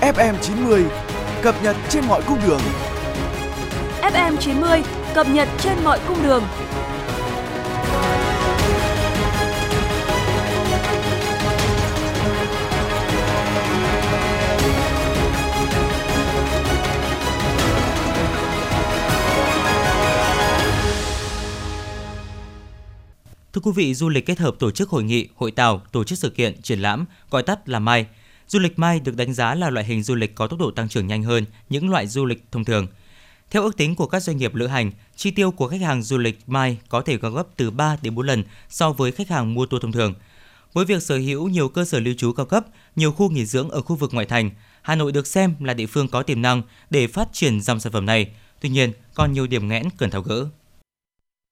FM 0.00 0.34
90 0.42 0.84
cập 1.42 1.62
nhật 1.62 1.76
trên 1.88 2.04
mọi 2.04 2.22
cung 2.26 2.38
đường. 2.46 2.60
FM 4.02 4.36
90 4.36 4.82
cập 5.14 5.28
nhật 5.28 5.48
trên 5.58 5.84
mọi 5.84 6.00
cung 6.08 6.22
đường. 6.22 6.42
Thưa 23.58 23.62
quý 23.62 23.72
vị, 23.74 23.94
du 23.94 24.08
lịch 24.08 24.26
kết 24.26 24.38
hợp 24.38 24.54
tổ 24.58 24.70
chức 24.70 24.88
hội 24.88 25.04
nghị, 25.04 25.28
hội 25.36 25.50
thảo, 25.50 25.82
tổ 25.92 26.04
chức 26.04 26.18
sự 26.18 26.30
kiện, 26.30 26.62
triển 26.62 26.80
lãm, 26.80 27.04
gọi 27.30 27.42
tắt 27.42 27.68
là 27.68 27.78
MAI. 27.78 28.06
Du 28.48 28.58
lịch 28.58 28.78
MAI 28.78 29.00
được 29.00 29.16
đánh 29.16 29.34
giá 29.34 29.54
là 29.54 29.70
loại 29.70 29.86
hình 29.86 30.02
du 30.02 30.14
lịch 30.14 30.34
có 30.34 30.46
tốc 30.46 30.58
độ 30.58 30.70
tăng 30.70 30.88
trưởng 30.88 31.06
nhanh 31.06 31.22
hơn 31.22 31.44
những 31.68 31.90
loại 31.90 32.06
du 32.06 32.24
lịch 32.24 32.44
thông 32.52 32.64
thường. 32.64 32.86
Theo 33.50 33.62
ước 33.62 33.76
tính 33.76 33.94
của 33.94 34.06
các 34.06 34.22
doanh 34.22 34.36
nghiệp 34.36 34.54
lữ 34.54 34.66
hành, 34.66 34.92
chi 35.16 35.30
tiêu 35.30 35.50
của 35.50 35.68
khách 35.68 35.80
hàng 35.80 36.02
du 36.02 36.18
lịch 36.18 36.38
MAI 36.46 36.78
có 36.88 37.00
thể 37.00 37.16
cao 37.16 37.30
gấp 37.30 37.42
từ 37.56 37.70
3 37.70 37.96
đến 38.02 38.14
4 38.14 38.26
lần 38.26 38.44
so 38.68 38.92
với 38.92 39.12
khách 39.12 39.28
hàng 39.28 39.54
mua 39.54 39.66
tour 39.66 39.82
thông 39.82 39.92
thường. 39.92 40.14
Với 40.72 40.84
việc 40.84 41.02
sở 41.02 41.16
hữu 41.16 41.48
nhiều 41.48 41.68
cơ 41.68 41.84
sở 41.84 42.00
lưu 42.00 42.14
trú 42.18 42.32
cao 42.32 42.46
cấp, 42.46 42.66
nhiều 42.96 43.12
khu 43.12 43.30
nghỉ 43.30 43.46
dưỡng 43.46 43.70
ở 43.70 43.80
khu 43.80 43.96
vực 43.96 44.14
ngoại 44.14 44.26
thành, 44.26 44.50
Hà 44.82 44.94
Nội 44.94 45.12
được 45.12 45.26
xem 45.26 45.54
là 45.60 45.74
địa 45.74 45.86
phương 45.86 46.08
có 46.08 46.22
tiềm 46.22 46.42
năng 46.42 46.62
để 46.90 47.06
phát 47.06 47.28
triển 47.32 47.60
dòng 47.60 47.80
sản 47.80 47.92
phẩm 47.92 48.06
này. 48.06 48.30
Tuy 48.60 48.68
nhiên, 48.68 48.92
còn 49.14 49.32
nhiều 49.32 49.46
điểm 49.46 49.68
nghẽn 49.68 49.84
cần 49.98 50.10
tháo 50.10 50.22
gỡ. 50.22 50.48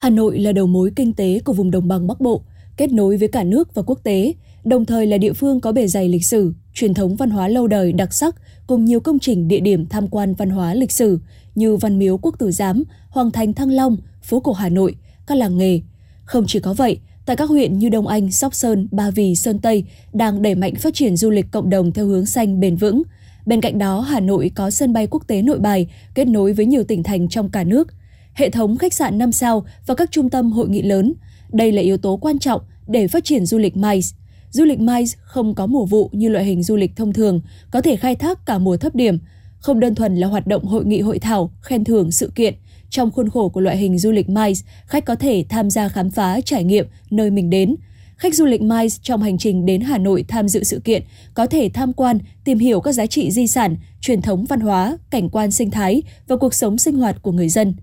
Hà 0.00 0.10
Nội 0.10 0.38
là 0.38 0.52
đầu 0.52 0.66
mối 0.66 0.90
kinh 0.96 1.12
tế 1.12 1.40
của 1.44 1.52
vùng 1.52 1.70
đồng 1.70 1.88
bằng 1.88 2.06
Bắc 2.06 2.20
Bộ, 2.20 2.42
kết 2.76 2.92
nối 2.92 3.16
với 3.16 3.28
cả 3.28 3.44
nước 3.44 3.74
và 3.74 3.82
quốc 3.82 4.00
tế, 4.02 4.34
đồng 4.64 4.84
thời 4.84 5.06
là 5.06 5.18
địa 5.18 5.32
phương 5.32 5.60
có 5.60 5.72
bề 5.72 5.86
dày 5.86 6.08
lịch 6.08 6.24
sử, 6.24 6.52
truyền 6.74 6.94
thống 6.94 7.16
văn 7.16 7.30
hóa 7.30 7.48
lâu 7.48 7.66
đời 7.66 7.92
đặc 7.92 8.14
sắc 8.14 8.36
cùng 8.66 8.84
nhiều 8.84 9.00
công 9.00 9.18
trình 9.18 9.48
địa 9.48 9.60
điểm 9.60 9.86
tham 9.86 10.08
quan 10.08 10.34
văn 10.34 10.50
hóa 10.50 10.74
lịch 10.74 10.92
sử 10.92 11.18
như 11.54 11.76
Văn 11.76 11.98
Miếu 11.98 12.18
Quốc 12.18 12.38
Tử 12.38 12.50
Giám, 12.50 12.84
Hoàng 13.10 13.30
Thành 13.30 13.52
Thăng 13.52 13.70
Long, 13.70 13.96
phố 14.22 14.40
cổ 14.40 14.52
Hà 14.52 14.68
Nội, 14.68 14.94
các 15.26 15.34
làng 15.34 15.58
nghề. 15.58 15.80
Không 16.24 16.44
chỉ 16.46 16.60
có 16.60 16.74
vậy, 16.74 16.98
tại 17.26 17.36
các 17.36 17.48
huyện 17.48 17.78
như 17.78 17.88
Đông 17.88 18.06
Anh, 18.06 18.30
Sóc 18.30 18.54
Sơn, 18.54 18.88
Ba 18.90 19.10
Vì, 19.10 19.34
Sơn 19.34 19.58
Tây 19.58 19.84
đang 20.12 20.42
đẩy 20.42 20.54
mạnh 20.54 20.74
phát 20.74 20.94
triển 20.94 21.16
du 21.16 21.30
lịch 21.30 21.46
cộng 21.50 21.70
đồng 21.70 21.92
theo 21.92 22.06
hướng 22.06 22.26
xanh 22.26 22.60
bền 22.60 22.76
vững. 22.76 23.02
Bên 23.46 23.60
cạnh 23.60 23.78
đó, 23.78 24.00
Hà 24.00 24.20
Nội 24.20 24.50
có 24.54 24.70
sân 24.70 24.92
bay 24.92 25.06
quốc 25.06 25.22
tế 25.26 25.42
Nội 25.42 25.58
Bài 25.58 25.86
kết 26.14 26.28
nối 26.28 26.52
với 26.52 26.66
nhiều 26.66 26.84
tỉnh 26.84 27.02
thành 27.02 27.28
trong 27.28 27.48
cả 27.50 27.64
nước, 27.64 27.88
hệ 28.36 28.50
thống 28.50 28.76
khách 28.76 28.94
sạn 28.94 29.18
5 29.18 29.32
sao 29.32 29.66
và 29.86 29.94
các 29.94 30.10
trung 30.10 30.30
tâm 30.30 30.52
hội 30.52 30.68
nghị 30.68 30.82
lớn. 30.82 31.14
Đây 31.52 31.72
là 31.72 31.82
yếu 31.82 31.96
tố 31.96 32.16
quan 32.16 32.38
trọng 32.38 32.60
để 32.86 33.08
phát 33.08 33.24
triển 33.24 33.46
du 33.46 33.58
lịch 33.58 33.76
MICE. 33.76 34.08
Du 34.50 34.64
lịch 34.64 34.80
MICE 34.80 35.18
không 35.22 35.54
có 35.54 35.66
mùa 35.66 35.86
vụ 35.86 36.10
như 36.12 36.28
loại 36.28 36.44
hình 36.44 36.62
du 36.62 36.76
lịch 36.76 36.96
thông 36.96 37.12
thường, 37.12 37.40
có 37.70 37.80
thể 37.80 37.96
khai 37.96 38.14
thác 38.14 38.46
cả 38.46 38.58
mùa 38.58 38.76
thấp 38.76 38.94
điểm, 38.94 39.18
không 39.58 39.80
đơn 39.80 39.94
thuần 39.94 40.16
là 40.16 40.26
hoạt 40.26 40.46
động 40.46 40.64
hội 40.64 40.84
nghị 40.84 41.00
hội 41.00 41.18
thảo, 41.18 41.50
khen 41.62 41.84
thưởng 41.84 42.10
sự 42.10 42.32
kiện. 42.34 42.54
Trong 42.90 43.10
khuôn 43.10 43.30
khổ 43.30 43.48
của 43.48 43.60
loại 43.60 43.76
hình 43.76 43.98
du 43.98 44.10
lịch 44.10 44.28
MICE, 44.28 44.60
khách 44.86 45.04
có 45.04 45.14
thể 45.14 45.44
tham 45.48 45.70
gia 45.70 45.88
khám 45.88 46.10
phá, 46.10 46.40
trải 46.40 46.64
nghiệm 46.64 46.86
nơi 47.10 47.30
mình 47.30 47.50
đến. 47.50 47.76
Khách 48.16 48.34
du 48.34 48.44
lịch 48.44 48.62
MICE 48.62 48.96
trong 49.02 49.22
hành 49.22 49.38
trình 49.38 49.66
đến 49.66 49.80
Hà 49.80 49.98
Nội 49.98 50.24
tham 50.28 50.48
dự 50.48 50.64
sự 50.64 50.80
kiện 50.84 51.02
có 51.34 51.46
thể 51.46 51.70
tham 51.74 51.92
quan, 51.92 52.18
tìm 52.44 52.58
hiểu 52.58 52.80
các 52.80 52.92
giá 52.92 53.06
trị 53.06 53.30
di 53.30 53.46
sản, 53.46 53.76
truyền 54.00 54.22
thống 54.22 54.44
văn 54.44 54.60
hóa, 54.60 54.98
cảnh 55.10 55.28
quan 55.28 55.50
sinh 55.50 55.70
thái 55.70 56.02
và 56.28 56.36
cuộc 56.36 56.54
sống 56.54 56.78
sinh 56.78 56.96
hoạt 56.96 57.22
của 57.22 57.32
người 57.32 57.48
dân. 57.48 57.74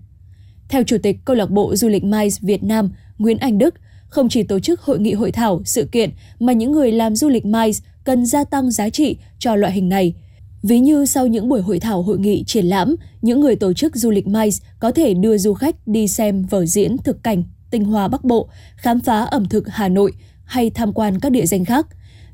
Theo 0.74 0.82
Chủ 0.84 0.96
tịch 1.02 1.16
Câu 1.24 1.36
lạc 1.36 1.50
bộ 1.50 1.76
Du 1.76 1.88
lịch 1.88 2.04
MICE 2.04 2.36
Việt 2.40 2.62
Nam 2.62 2.90
Nguyễn 3.18 3.38
Anh 3.38 3.58
Đức, 3.58 3.74
không 4.08 4.28
chỉ 4.28 4.42
tổ 4.42 4.60
chức 4.60 4.80
hội 4.80 4.98
nghị 4.98 5.12
hội 5.12 5.32
thảo, 5.32 5.62
sự 5.64 5.84
kiện 5.92 6.10
mà 6.40 6.52
những 6.52 6.72
người 6.72 6.92
làm 6.92 7.16
du 7.16 7.28
lịch 7.28 7.46
MICE 7.46 7.80
cần 8.04 8.26
gia 8.26 8.44
tăng 8.44 8.70
giá 8.70 8.90
trị 8.90 9.16
cho 9.38 9.56
loại 9.56 9.72
hình 9.72 9.88
này. 9.88 10.14
Ví 10.62 10.78
như 10.78 11.06
sau 11.06 11.26
những 11.26 11.48
buổi 11.48 11.60
hội 11.60 11.80
thảo 11.80 12.02
hội 12.02 12.18
nghị 12.18 12.44
triển 12.44 12.66
lãm, 12.66 12.94
những 13.22 13.40
người 13.40 13.56
tổ 13.56 13.72
chức 13.72 13.96
du 13.96 14.10
lịch 14.10 14.26
MICE 14.26 14.66
có 14.78 14.90
thể 14.90 15.14
đưa 15.14 15.38
du 15.38 15.54
khách 15.54 15.76
đi 15.86 16.08
xem 16.08 16.42
vở 16.42 16.66
diễn 16.66 16.96
thực 16.98 17.22
cảnh 17.22 17.42
tinh 17.70 17.84
hoa 17.84 18.08
Bắc 18.08 18.24
Bộ, 18.24 18.48
khám 18.76 19.00
phá 19.00 19.20
ẩm 19.20 19.48
thực 19.48 19.68
Hà 19.68 19.88
Nội, 19.88 20.12
hay 20.44 20.70
tham 20.70 20.92
quan 20.92 21.20
các 21.20 21.32
địa 21.32 21.46
danh 21.46 21.64
khác. 21.64 21.86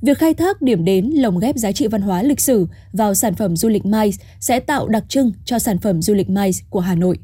Việc 0.03 0.19
khai 0.19 0.35
thác 0.35 0.63
điểm 0.63 0.85
đến 0.85 1.07
lồng 1.07 1.39
ghép 1.39 1.57
giá 1.57 1.73
trị 1.73 1.87
văn 1.87 2.03
hóa 2.03 2.23
lịch 2.23 2.41
sử 2.41 2.67
vào 2.93 3.15
sản 3.15 3.35
phẩm 3.35 3.57
du 3.57 3.69
lịch 3.69 3.87
MICE 3.87 4.25
sẽ 4.41 4.61
tạo 4.61 4.89
đặc 4.89 5.05
trưng 5.09 5.33
cho 5.45 5.59
sản 5.59 5.79
phẩm 5.79 6.03
du 6.03 6.15
lịch 6.15 6.31
MICE 6.31 6.65
của 6.71 6.81
Hà 6.81 6.95
Nội. 6.95 7.19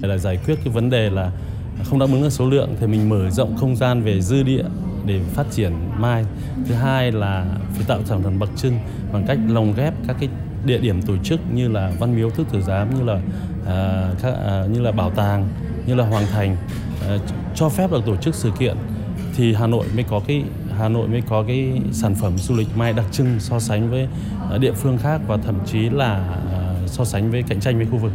Là 0.00 0.18
giải 0.18 0.38
quyết 0.46 0.54
cái 0.64 0.72
vấn 0.72 0.90
đề 0.90 1.10
là 1.10 1.30
không 1.84 1.98
đáp 1.98 2.06
ứng 2.12 2.22
được 2.22 2.30
số 2.30 2.50
lượng 2.50 2.76
thì 2.80 2.86
mình 2.86 3.08
mở 3.08 3.30
rộng 3.30 3.56
không 3.56 3.76
gian 3.76 4.02
về 4.02 4.20
dư 4.20 4.42
địa 4.42 4.64
để 5.06 5.20
phát 5.34 5.46
triển 5.50 5.72
mai. 5.98 6.24
Thứ 6.68 6.74
hai 6.74 7.12
là 7.12 7.46
phải 7.74 7.84
tạo 7.88 7.98
sản 8.04 8.22
phẩm 8.22 8.38
bậc 8.38 8.50
trưng 8.56 8.78
bằng 9.12 9.24
cách 9.26 9.38
lồng 9.48 9.74
ghép 9.76 9.94
các 10.06 10.16
cái 10.20 10.28
địa 10.66 10.78
điểm 10.78 11.02
tổ 11.02 11.16
chức 11.16 11.40
như 11.52 11.68
là 11.68 11.92
Văn 11.98 12.16
Miếu 12.16 12.30
Thức 12.30 12.46
Tử 12.52 12.62
Giám 12.62 12.98
như 12.98 13.04
là 13.04 13.20
à, 13.66 14.08
các, 14.22 14.34
à, 14.46 14.66
như 14.72 14.80
là 14.80 14.92
bảo 14.92 15.10
tàng 15.10 15.48
như 15.86 15.94
là 15.94 16.04
Hoàng 16.04 16.26
Thành 16.32 16.56
à, 17.08 17.16
cho 17.54 17.68
phép 17.68 17.90
được 17.90 18.06
tổ 18.06 18.16
chức 18.16 18.34
sự 18.34 18.50
kiện 18.58 18.76
thì 19.36 19.54
Hà 19.54 19.66
Nội 19.66 19.86
mới 19.94 20.04
có 20.04 20.20
cái 20.26 20.42
Hà 20.78 20.88
Nội 20.88 21.08
mới 21.08 21.22
có 21.28 21.44
cái 21.46 21.80
sản 21.92 22.14
phẩm 22.14 22.38
du 22.38 22.54
lịch 22.54 22.68
mai 22.76 22.92
đặc 22.92 23.06
trưng 23.12 23.40
so 23.40 23.60
sánh 23.60 23.90
với 23.90 24.08
à, 24.50 24.58
địa 24.58 24.72
phương 24.72 24.98
khác 24.98 25.20
và 25.26 25.36
thậm 25.36 25.58
chí 25.66 25.90
là 25.90 26.14
à, 26.52 26.74
so 26.86 27.04
sánh 27.04 27.30
với 27.30 27.42
cạnh 27.42 27.60
tranh 27.60 27.76
với 27.76 27.86
khu 27.90 27.96
vực. 27.96 28.12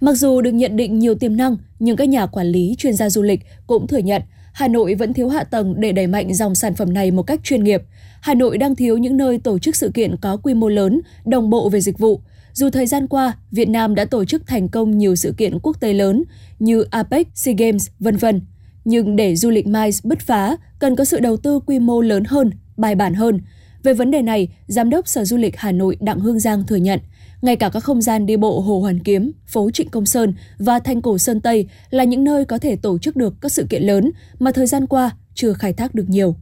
Mặc 0.00 0.14
dù 0.14 0.40
được 0.40 0.52
nhận 0.52 0.76
định 0.76 0.98
nhiều 0.98 1.14
tiềm 1.14 1.36
năng, 1.36 1.56
nhưng 1.78 1.96
các 1.96 2.08
nhà 2.08 2.26
quản 2.26 2.46
lý 2.46 2.74
chuyên 2.78 2.94
gia 2.94 3.10
du 3.10 3.22
lịch 3.22 3.40
cũng 3.66 3.86
thừa 3.86 3.98
nhận 3.98 4.22
Hà 4.56 4.68
Nội 4.68 4.94
vẫn 4.94 5.12
thiếu 5.12 5.28
hạ 5.28 5.44
tầng 5.44 5.74
để 5.80 5.92
đẩy 5.92 6.06
mạnh 6.06 6.34
dòng 6.34 6.54
sản 6.54 6.74
phẩm 6.74 6.94
này 6.94 7.10
một 7.10 7.22
cách 7.22 7.40
chuyên 7.42 7.64
nghiệp. 7.64 7.82
Hà 8.20 8.34
Nội 8.34 8.58
đang 8.58 8.74
thiếu 8.74 8.98
những 8.98 9.16
nơi 9.16 9.38
tổ 9.38 9.58
chức 9.58 9.76
sự 9.76 9.90
kiện 9.94 10.16
có 10.16 10.36
quy 10.36 10.54
mô 10.54 10.68
lớn, 10.68 11.00
đồng 11.24 11.50
bộ 11.50 11.68
về 11.68 11.80
dịch 11.80 11.98
vụ. 11.98 12.20
Dù 12.52 12.70
thời 12.70 12.86
gian 12.86 13.06
qua, 13.06 13.32
Việt 13.50 13.68
Nam 13.68 13.94
đã 13.94 14.04
tổ 14.04 14.24
chức 14.24 14.46
thành 14.46 14.68
công 14.68 14.98
nhiều 14.98 15.16
sự 15.16 15.34
kiện 15.36 15.58
quốc 15.62 15.80
tế 15.80 15.92
lớn 15.92 16.24
như 16.58 16.84
APEC, 16.90 17.26
SEA 17.34 17.54
Games, 17.58 17.88
vân 18.00 18.16
vân. 18.16 18.40
Nhưng 18.84 19.16
để 19.16 19.36
du 19.36 19.50
lịch 19.50 19.66
MICE 19.66 19.98
bứt 20.04 20.20
phá, 20.20 20.56
cần 20.78 20.96
có 20.96 21.04
sự 21.04 21.20
đầu 21.20 21.36
tư 21.36 21.60
quy 21.66 21.78
mô 21.78 22.00
lớn 22.00 22.24
hơn, 22.24 22.50
bài 22.76 22.94
bản 22.94 23.14
hơn. 23.14 23.40
Về 23.82 23.94
vấn 23.94 24.10
đề 24.10 24.22
này, 24.22 24.48
Giám 24.66 24.90
đốc 24.90 25.08
Sở 25.08 25.24
Du 25.24 25.36
lịch 25.36 25.56
Hà 25.56 25.72
Nội 25.72 25.96
Đặng 26.00 26.20
Hương 26.20 26.40
Giang 26.40 26.66
thừa 26.66 26.76
nhận– 26.76 27.00
ngay 27.46 27.56
cả 27.56 27.68
các 27.68 27.80
không 27.80 28.02
gian 28.02 28.26
đi 28.26 28.36
bộ 28.36 28.60
Hồ 28.60 28.80
Hoàn 28.80 28.98
Kiếm, 28.98 29.32
phố 29.46 29.70
Trịnh 29.70 29.88
Công 29.88 30.06
Sơn 30.06 30.34
và 30.58 30.78
Thanh 30.78 31.02
Cổ 31.02 31.18
Sơn 31.18 31.40
Tây 31.40 31.68
là 31.90 32.04
những 32.04 32.24
nơi 32.24 32.44
có 32.44 32.58
thể 32.58 32.76
tổ 32.76 32.98
chức 32.98 33.16
được 33.16 33.34
các 33.40 33.52
sự 33.52 33.66
kiện 33.70 33.82
lớn 33.82 34.10
mà 34.38 34.50
thời 34.52 34.66
gian 34.66 34.86
qua 34.86 35.10
chưa 35.34 35.52
khai 35.52 35.72
thác 35.72 35.94
được 35.94 36.08
nhiều. 36.08 36.36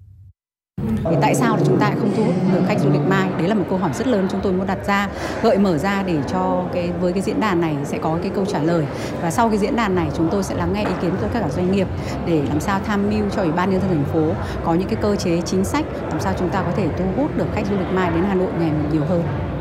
Thì 1.04 1.16
tại 1.20 1.34
sao 1.34 1.58
chúng 1.66 1.80
ta 1.80 1.94
không 2.00 2.12
thu 2.16 2.24
hút 2.24 2.34
được 2.52 2.60
khách 2.66 2.80
du 2.80 2.90
lịch 2.90 3.00
mai? 3.08 3.30
Đấy 3.38 3.48
là 3.48 3.54
một 3.54 3.64
câu 3.70 3.78
hỏi 3.78 3.90
rất 3.94 4.06
lớn 4.06 4.28
chúng 4.30 4.40
tôi 4.42 4.52
muốn 4.52 4.66
đặt 4.66 4.78
ra, 4.86 5.08
gợi 5.42 5.58
mở 5.58 5.78
ra 5.78 6.02
để 6.02 6.18
cho 6.32 6.64
cái 6.74 6.90
với 7.00 7.12
cái 7.12 7.22
diễn 7.22 7.40
đàn 7.40 7.60
này 7.60 7.76
sẽ 7.84 7.98
có 7.98 8.18
cái 8.22 8.30
câu 8.34 8.44
trả 8.44 8.62
lời. 8.62 8.84
Và 9.22 9.30
sau 9.30 9.48
cái 9.48 9.58
diễn 9.58 9.76
đàn 9.76 9.94
này 9.94 10.08
chúng 10.16 10.28
tôi 10.30 10.42
sẽ 10.44 10.54
lắng 10.54 10.72
nghe 10.72 10.84
ý 10.84 10.92
kiến 11.02 11.10
của 11.10 11.28
các 11.32 11.40
cả 11.40 11.48
doanh 11.56 11.72
nghiệp 11.72 11.88
để 12.26 12.42
làm 12.48 12.60
sao 12.60 12.80
tham 12.86 13.10
mưu 13.10 13.30
cho 13.36 13.42
Ủy 13.42 13.52
ban 13.52 13.70
nhân 13.70 13.80
dân 13.80 13.90
thành 13.90 14.04
phố 14.12 14.32
có 14.64 14.74
những 14.74 14.88
cái 14.88 14.98
cơ 15.02 15.16
chế 15.16 15.40
chính 15.44 15.64
sách 15.64 15.86
làm 16.08 16.20
sao 16.20 16.34
chúng 16.38 16.50
ta 16.50 16.62
có 16.62 16.72
thể 16.76 16.88
thu 16.98 17.04
hút 17.16 17.36
được 17.36 17.46
khách 17.54 17.66
du 17.70 17.76
lịch 17.78 17.92
mai 17.92 18.10
đến 18.10 18.24
Hà 18.24 18.34
Nội 18.34 18.50
ngày 18.58 18.70
một 18.72 18.88
nhiều 18.92 19.04
hơn. 19.04 19.53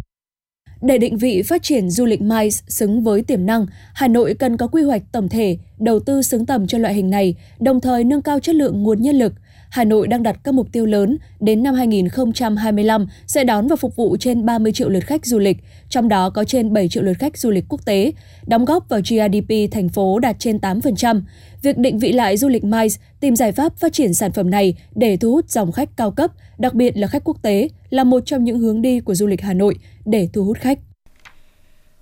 Để 0.84 0.98
định 0.98 1.18
vị 1.18 1.42
phát 1.42 1.64
triển 1.64 1.90
du 1.90 2.06
lịch 2.06 2.22
MICE 2.22 2.50
xứng 2.68 3.04
với 3.04 3.22
tiềm 3.22 3.46
năng, 3.46 3.66
Hà 3.94 4.08
Nội 4.08 4.34
cần 4.34 4.58
có 4.58 4.68
quy 4.68 4.84
hoạch 4.84 5.02
tổng 5.12 5.30
thể, 5.30 5.58
đầu 5.80 6.00
tư 6.00 6.22
xứng 6.22 6.46
tầm 6.46 6.68
cho 6.68 6.78
loại 6.78 6.94
hình 6.94 7.10
này, 7.10 7.36
đồng 7.60 7.82
thời 7.82 8.04
nâng 8.04 8.22
cao 8.22 8.40
chất 8.40 8.56
lượng 8.56 8.84
nguồn 8.84 9.02
nhân 9.02 9.16
lực. 9.16 9.34
Hà 9.74 9.84
Nội 9.84 10.08
đang 10.08 10.24
đặt 10.24 10.40
các 10.44 10.54
mục 10.54 10.72
tiêu 10.72 10.86
lớn, 10.86 11.18
đến 11.40 11.64
năm 11.64 11.74
2025 11.74 13.08
sẽ 13.28 13.44
đón 13.44 13.68
và 13.68 13.76
phục 13.76 13.96
vụ 13.96 14.18
trên 14.20 14.46
30 14.46 14.72
triệu 14.72 14.90
lượt 14.90 15.00
khách 15.00 15.26
du 15.26 15.40
lịch, 15.40 15.58
trong 15.90 16.08
đó 16.08 16.30
có 16.30 16.44
trên 16.44 16.74
7 16.74 16.90
triệu 16.90 17.04
lượt 17.04 17.14
khách 17.20 17.38
du 17.38 17.50
lịch 17.50 17.66
quốc 17.70 17.86
tế, 17.86 18.12
đóng 18.48 18.66
góp 18.66 18.90
vào 18.90 19.00
GDP 19.00 19.72
thành 19.72 19.90
phố 19.90 20.20
đạt 20.20 20.36
trên 20.40 20.58
8%. 20.58 21.22
Việc 21.62 21.78
định 21.78 22.00
vị 22.00 22.12
lại 22.12 22.38
du 22.38 22.48
lịch 22.48 22.64
MICE, 22.64 22.98
tìm 23.20 23.36
giải 23.36 23.52
pháp 23.52 23.78
phát 23.78 23.94
triển 23.94 24.14
sản 24.14 24.32
phẩm 24.32 24.50
này 24.50 24.76
để 24.96 25.18
thu 25.18 25.32
hút 25.32 25.50
dòng 25.50 25.72
khách 25.72 25.98
cao 25.98 26.12
cấp, 26.12 26.32
đặc 26.58 26.74
biệt 26.74 26.98
là 26.98 27.08
khách 27.08 27.24
quốc 27.24 27.38
tế, 27.42 27.70
là 27.90 28.04
một 28.04 28.26
trong 28.26 28.44
những 28.44 28.60
hướng 28.60 28.82
đi 28.82 29.00
của 29.00 29.16
du 29.16 29.28
lịch 29.28 29.42
Hà 29.42 29.54
Nội 29.54 29.76
để 30.06 30.30
thu 30.34 30.44
hút 30.44 30.58
khách. 30.58 30.80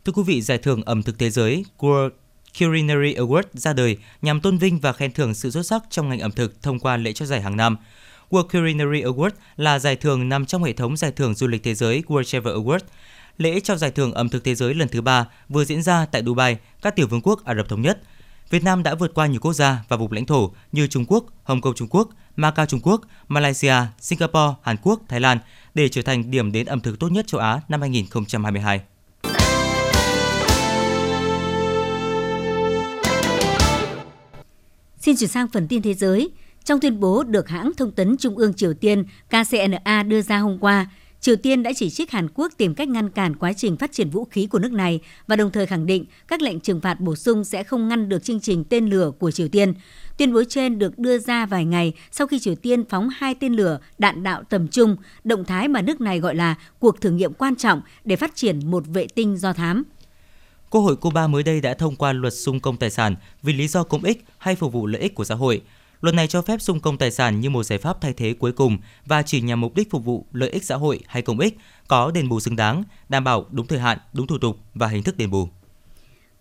Thưa 0.06 0.14
quý 0.14 0.24
vị, 0.26 0.42
giải 0.42 0.58
thưởng 0.58 0.82
ẩm 0.86 1.04
thực 1.04 1.20
thế 1.20 1.30
giới 1.30 1.66
World 1.80 2.10
Culinary 2.60 3.14
Award 3.14 3.44
ra 3.54 3.74
đời 3.74 3.98
nhằm 4.22 4.42
tôn 4.42 4.58
vinh 4.58 4.80
và 4.80 4.94
khen 4.94 5.12
thưởng 5.12 5.34
sự 5.34 5.52
xuất 5.52 5.66
sắc 5.66 5.84
trong 5.90 6.10
ngành 6.10 6.20
ẩm 6.20 6.32
thực 6.32 6.62
thông 6.62 6.80
qua 6.80 6.98
lễ 6.98 7.14
trao 7.14 7.26
giải 7.26 7.42
hàng 7.42 7.58
năm. 7.58 7.78
World 8.30 8.48
Culinary 8.48 9.02
Award 9.02 9.32
là 9.58 9.80
giải 9.80 9.96
thưởng 9.96 10.30
nằm 10.30 10.46
trong 10.46 10.64
hệ 10.64 10.74
thống 10.74 10.98
giải 10.98 11.12
thưởng 11.12 11.34
du 11.34 11.48
lịch 11.48 11.64
thế 11.64 11.76
giới 11.76 12.04
World 12.08 12.24
Travel 12.24 12.56
Award. 12.56 12.80
Lễ 13.38 13.60
trao 13.60 13.78
giải 13.78 13.92
thưởng 13.92 14.14
ẩm 14.14 14.30
thực 14.30 14.44
thế 14.44 14.56
giới 14.56 14.74
lần 14.74 14.88
thứ 14.88 15.02
ba 15.02 15.26
vừa 15.50 15.66
diễn 15.66 15.84
ra 15.84 16.06
tại 16.06 16.24
Dubai, 16.26 16.58
các 16.82 16.96
tiểu 16.96 17.08
vương 17.08 17.22
quốc 17.22 17.46
Ả 17.46 17.56
Rập 17.56 17.70
Thống 17.70 17.82
Nhất. 17.82 18.02
Việt 18.50 18.64
Nam 18.64 18.84
đã 18.84 18.96
vượt 18.96 19.14
qua 19.14 19.28
nhiều 19.28 19.40
quốc 19.40 19.54
gia 19.54 19.84
và 19.90 19.98
vùng 19.98 20.12
lãnh 20.12 20.26
thổ 20.26 20.52
như 20.72 20.88
Trung 20.88 21.06
Quốc, 21.08 21.26
Hồng 21.44 21.62
Kông 21.62 21.76
Trung 21.76 21.88
Quốc, 21.92 22.10
Macau 22.36 22.66
Trung 22.66 22.80
Quốc, 22.84 23.02
Malaysia, 23.28 23.76
Singapore, 24.00 24.54
Hàn 24.62 24.78
Quốc, 24.84 25.02
Thái 25.08 25.20
Lan 25.20 25.38
để 25.74 25.90
trở 25.90 26.02
thành 26.02 26.32
điểm 26.32 26.52
đến 26.52 26.66
ẩm 26.66 26.80
thực 26.80 27.00
tốt 27.00 27.12
nhất 27.12 27.28
châu 27.28 27.42
Á 27.42 27.62
năm 27.70 27.82
2022. 27.82 28.82
Xin 35.02 35.16
chuyển 35.16 35.30
sang 35.30 35.48
phần 35.48 35.68
tin 35.68 35.82
thế 35.82 35.94
giới. 35.94 36.32
Trong 36.64 36.80
tuyên 36.80 37.00
bố 37.00 37.24
được 37.24 37.50
hãng 37.50 37.72
thông 37.78 37.92
tấn 37.92 38.18
Trung 38.18 38.38
ương 38.38 38.54
Triều 38.54 38.74
Tiên 38.74 39.04
KCNA 39.30 40.04
đưa 40.04 40.22
ra 40.22 40.38
hôm 40.38 40.58
qua, 40.58 40.90
Triều 41.20 41.36
Tiên 41.36 41.64
đã 41.64 41.72
chỉ 41.76 41.90
trích 41.90 42.12
Hàn 42.12 42.28
Quốc 42.34 42.52
tìm 42.58 42.76
cách 42.76 42.88
ngăn 42.88 43.10
cản 43.10 43.36
quá 43.36 43.54
trình 43.54 43.78
phát 43.78 43.92
triển 43.92 44.10
vũ 44.10 44.26
khí 44.26 44.48
của 44.48 44.60
nước 44.60 44.72
này 44.72 45.00
và 45.28 45.36
đồng 45.36 45.52
thời 45.52 45.66
khẳng 45.66 45.86
định 45.86 46.06
các 46.28 46.42
lệnh 46.42 46.60
trừng 46.60 46.82
phạt 46.82 47.00
bổ 47.00 47.16
sung 47.16 47.44
sẽ 47.44 47.64
không 47.64 47.88
ngăn 47.88 48.10
được 48.10 48.24
chương 48.24 48.40
trình 48.40 48.64
tên 48.64 48.86
lửa 48.86 49.12
của 49.20 49.32
Triều 49.32 49.48
Tiên. 49.48 49.74
Tuyên 50.18 50.34
bố 50.34 50.44
trên 50.44 50.80
được 50.80 51.00
đưa 51.00 51.18
ra 51.18 51.46
vài 51.46 51.66
ngày 51.66 51.94
sau 52.12 52.28
khi 52.28 52.40
Triều 52.40 52.56
Tiên 52.56 52.84
phóng 52.90 53.10
hai 53.10 53.36
tên 53.36 53.54
lửa 53.54 53.80
đạn 54.00 54.24
đạo 54.24 54.44
tầm 54.50 54.68
trung, 54.68 54.96
động 55.24 55.46
thái 55.46 55.68
mà 55.68 55.82
nước 55.82 56.02
này 56.02 56.20
gọi 56.20 56.36
là 56.36 56.56
cuộc 56.80 57.02
thử 57.02 57.10
nghiệm 57.10 57.34
quan 57.34 57.56
trọng 57.56 57.82
để 58.06 58.16
phát 58.16 58.36
triển 58.36 58.72
một 58.72 58.84
vệ 58.88 59.08
tinh 59.08 59.38
do 59.38 59.54
thám. 59.54 59.84
Quốc 60.72 60.82
hội 60.82 60.96
Cuba 60.96 61.28
mới 61.28 61.44
đây 61.44 61.62
đã 61.62 61.74
thông 61.74 61.96
qua 61.96 62.14
luật 62.14 62.34
xung 62.34 62.60
công 62.60 62.78
tài 62.78 62.90
sản 62.90 63.16
vì 63.44 63.54
lý 63.54 63.68
do 63.68 63.84
công 63.84 64.04
ích 64.04 64.26
hay 64.38 64.56
phục 64.56 64.74
vụ 64.74 64.88
lợi 64.88 65.02
ích 65.02 65.16
của 65.16 65.24
xã 65.24 65.36
hội. 65.36 65.62
Luật 66.02 66.16
này 66.16 66.28
cho 66.28 66.42
phép 66.42 66.62
xung 66.62 66.80
công 66.80 66.98
tài 66.98 67.12
sản 67.12 67.40
như 67.40 67.50
một 67.50 67.64
giải 67.64 67.80
pháp 67.80 68.02
thay 68.02 68.14
thế 68.14 68.34
cuối 68.34 68.52
cùng 68.52 68.78
và 69.06 69.22
chỉ 69.22 69.42
nhằm 69.42 69.62
mục 69.62 69.76
đích 69.76 69.92
phục 69.92 70.06
vụ 70.06 70.26
lợi 70.34 70.50
ích 70.50 70.64
xã 70.64 70.76
hội 70.76 71.00
hay 71.08 71.22
công 71.22 71.40
ích, 71.40 71.58
có 71.88 72.12
đền 72.12 72.30
bù 72.30 72.40
xứng 72.40 72.56
đáng, 72.56 72.84
đảm 73.10 73.24
bảo 73.24 73.46
đúng 73.52 73.68
thời 73.68 73.80
hạn, 73.80 73.98
đúng 74.14 74.28
thủ 74.28 74.38
tục 74.38 74.58
và 74.74 74.88
hình 74.88 75.04
thức 75.04 75.18
đền 75.18 75.32
bù. 75.32 75.48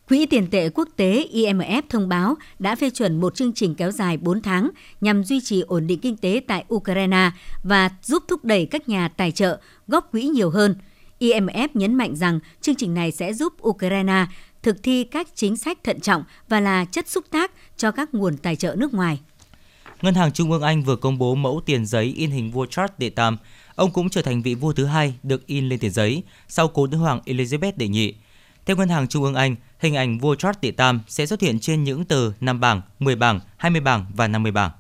Quỹ 0.09 0.27
tiền 0.27 0.47
tệ 0.51 0.69
quốc 0.69 0.89
tế 0.97 1.27
IMF 1.33 1.83
thông 1.89 2.09
báo 2.09 2.35
đã 2.59 2.77
phê 2.77 2.91
chuẩn 2.91 3.21
một 3.21 3.35
chương 3.35 3.53
trình 3.53 3.75
kéo 3.75 3.91
dài 3.91 4.17
4 4.17 4.43
tháng 4.43 4.71
nhằm 5.01 5.25
duy 5.25 5.41
trì 5.41 5.61
ổn 5.61 5.87
định 5.87 6.01
kinh 6.01 6.17
tế 6.17 6.41
tại 6.49 6.65
Ukraine 6.75 7.31
và 7.63 7.91
giúp 8.03 8.23
thúc 8.29 8.45
đẩy 8.45 8.67
các 8.67 8.89
nhà 8.89 9.09
tài 9.09 9.33
trợ 9.33 9.61
góp 9.89 10.13
quỹ 10.13 10.23
nhiều 10.23 10.51
hơn– 10.51 10.75
IMF 11.21 11.69
nhấn 11.75 11.95
mạnh 11.95 12.17
rằng 12.17 12.41
chương 12.61 12.75
trình 12.75 12.95
này 12.95 13.13
sẽ 13.13 13.33
giúp 13.33 13.53
Ukraine 13.69 14.27
thực 14.63 14.83
thi 14.83 15.05
các 15.05 15.29
chính 15.35 15.57
sách 15.57 15.85
thận 15.85 16.01
trọng 16.01 16.25
và 16.49 16.61
là 16.61 16.85
chất 16.85 17.09
xúc 17.09 17.25
tác 17.31 17.53
cho 17.77 17.91
các 17.91 18.15
nguồn 18.15 18.37
tài 18.37 18.57
trợ 18.57 18.75
nước 18.79 18.95
ngoài. 18.95 19.21
Ngân 20.03 20.15
hàng 20.15 20.33
Trung 20.33 20.53
ương 20.53 20.63
Anh 20.63 20.83
vừa 20.83 20.97
công 20.97 21.19
bố 21.19 21.35
mẫu 21.35 21.63
tiền 21.67 21.87
giấy 21.87 22.05
in 22.17 22.31
hình 22.31 22.51
vua 22.51 22.67
Charles 22.67 22.95
đệ 22.99 23.11
tam. 23.11 23.37
Ông 23.75 23.93
cũng 23.93 24.09
trở 24.09 24.23
thành 24.23 24.43
vị 24.43 24.55
vua 24.55 24.73
thứ 24.73 24.85
hai 24.85 25.15
được 25.23 25.47
in 25.47 25.69
lên 25.69 25.79
tiền 25.79 25.91
giấy 25.91 26.23
sau 26.49 26.69
cố 26.69 26.87
nữ 26.87 26.97
hoàng 26.97 27.21
Elizabeth 27.27 27.73
đệ 27.77 27.89
nhị. 27.89 28.15
Theo 28.67 28.77
Ngân 28.77 28.89
hàng 28.89 29.09
Trung 29.09 29.25
ương 29.25 29.35
Anh, 29.35 29.57
hình 29.79 29.95
ảnh 29.95 30.19
vua 30.19 30.35
Charles 30.35 30.61
đệ 30.61 30.71
tam 30.71 31.01
sẽ 31.09 31.27
xuất 31.27 31.41
hiện 31.41 31.61
trên 31.61 31.85
những 31.85 32.05
tờ 32.05 32.33
5 32.41 32.61
bảng, 32.61 32.83
10 32.99 33.17
bảng, 33.17 33.41
20 33.57 33.81
bảng 33.81 34.07
và 34.15 34.29
50 34.29 34.53
bảng. 34.53 34.71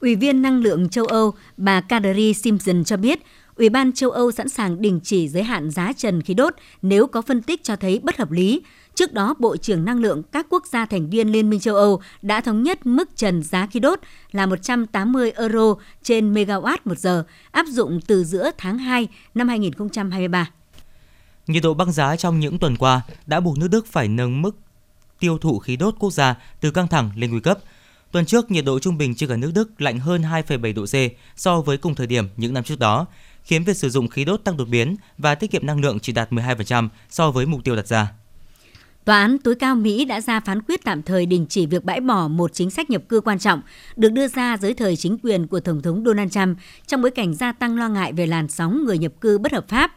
Ủy 0.00 0.16
viên 0.16 0.42
năng 0.42 0.60
lượng 0.60 0.88
châu 0.88 1.04
Âu 1.04 1.34
bà 1.56 1.80
Kadri 1.80 2.34
Simpson 2.34 2.84
cho 2.84 2.96
biết 2.96 3.18
Ủy 3.56 3.68
ban 3.68 3.92
châu 3.92 4.10
Âu 4.10 4.32
sẵn 4.32 4.48
sàng 4.48 4.80
đình 4.80 5.00
chỉ 5.02 5.28
giới 5.28 5.42
hạn 5.42 5.70
giá 5.70 5.92
trần 5.92 6.22
khí 6.22 6.34
đốt 6.34 6.54
nếu 6.82 7.06
có 7.06 7.22
phân 7.22 7.42
tích 7.42 7.64
cho 7.64 7.76
thấy 7.76 8.00
bất 8.02 8.16
hợp 8.16 8.30
lý. 8.30 8.62
Trước 8.94 9.12
đó, 9.12 9.34
Bộ 9.38 9.56
trưởng 9.56 9.84
Năng 9.84 10.00
lượng 10.00 10.22
các 10.32 10.46
quốc 10.50 10.66
gia 10.66 10.86
thành 10.86 11.10
viên 11.10 11.28
Liên 11.28 11.50
minh 11.50 11.60
châu 11.60 11.76
Âu 11.76 12.00
đã 12.22 12.40
thống 12.40 12.62
nhất 12.62 12.86
mức 12.86 13.16
trần 13.16 13.42
giá 13.42 13.66
khí 13.66 13.80
đốt 13.80 14.00
là 14.32 14.46
180 14.46 15.30
euro 15.30 15.74
trên 16.02 16.34
megawatt 16.34 16.78
một 16.84 16.98
giờ, 16.98 17.24
áp 17.50 17.66
dụng 17.66 18.00
từ 18.06 18.24
giữa 18.24 18.50
tháng 18.58 18.78
2 18.78 19.08
năm 19.34 19.48
2023. 19.48 20.50
Nhiệt 21.46 21.62
độ 21.62 21.74
băng 21.74 21.92
giá 21.92 22.16
trong 22.16 22.40
những 22.40 22.58
tuần 22.58 22.76
qua 22.76 23.02
đã 23.26 23.40
buộc 23.40 23.58
nước 23.58 23.68
Đức 23.68 23.86
phải 23.86 24.08
nâng 24.08 24.42
mức 24.42 24.56
tiêu 25.18 25.38
thụ 25.38 25.58
khí 25.58 25.76
đốt 25.76 25.94
quốc 25.98 26.12
gia 26.12 26.34
từ 26.60 26.70
căng 26.70 26.88
thẳng 26.88 27.10
lên 27.16 27.30
nguy 27.30 27.40
cấp. 27.40 27.58
Tuần 28.12 28.26
trước, 28.26 28.50
nhiệt 28.50 28.64
độ 28.64 28.78
trung 28.78 28.98
bình 28.98 29.14
trên 29.14 29.28
cả 29.28 29.36
nước 29.36 29.50
Đức 29.54 29.80
lạnh 29.80 29.98
hơn 29.98 30.22
2,7 30.22 30.74
độ 30.74 30.84
C 30.86 30.94
so 31.36 31.60
với 31.60 31.76
cùng 31.76 31.94
thời 31.94 32.06
điểm 32.06 32.28
những 32.36 32.54
năm 32.54 32.64
trước 32.64 32.78
đó, 32.78 33.06
khiến 33.44 33.64
việc 33.64 33.76
sử 33.76 33.90
dụng 33.90 34.08
khí 34.08 34.24
đốt 34.24 34.44
tăng 34.44 34.56
đột 34.56 34.68
biến 34.68 34.96
và 35.18 35.34
tiết 35.34 35.50
kiệm 35.50 35.66
năng 35.66 35.80
lượng 35.80 36.00
chỉ 36.00 36.12
đạt 36.12 36.32
12% 36.32 36.88
so 37.08 37.30
với 37.30 37.46
mục 37.46 37.64
tiêu 37.64 37.76
đặt 37.76 37.86
ra. 37.86 38.12
Tòa 39.04 39.20
án 39.20 39.38
tối 39.38 39.54
cao 39.54 39.74
Mỹ 39.74 40.04
đã 40.04 40.20
ra 40.20 40.40
phán 40.40 40.62
quyết 40.62 40.84
tạm 40.84 41.02
thời 41.02 41.26
đình 41.26 41.46
chỉ 41.48 41.66
việc 41.66 41.84
bãi 41.84 42.00
bỏ 42.00 42.28
một 42.28 42.52
chính 42.54 42.70
sách 42.70 42.90
nhập 42.90 43.02
cư 43.08 43.20
quan 43.20 43.38
trọng 43.38 43.62
được 43.96 44.12
đưa 44.12 44.28
ra 44.28 44.56
dưới 44.56 44.74
thời 44.74 44.96
chính 44.96 45.18
quyền 45.22 45.46
của 45.46 45.60
Tổng 45.60 45.82
thống 45.82 46.04
Donald 46.06 46.32
Trump 46.32 46.58
trong 46.86 47.02
bối 47.02 47.10
cảnh 47.10 47.34
gia 47.34 47.52
tăng 47.52 47.76
lo 47.76 47.88
ngại 47.88 48.12
về 48.12 48.26
làn 48.26 48.48
sóng 48.48 48.84
người 48.84 48.98
nhập 48.98 49.12
cư 49.20 49.38
bất 49.38 49.52
hợp 49.52 49.68
pháp. 49.68 49.92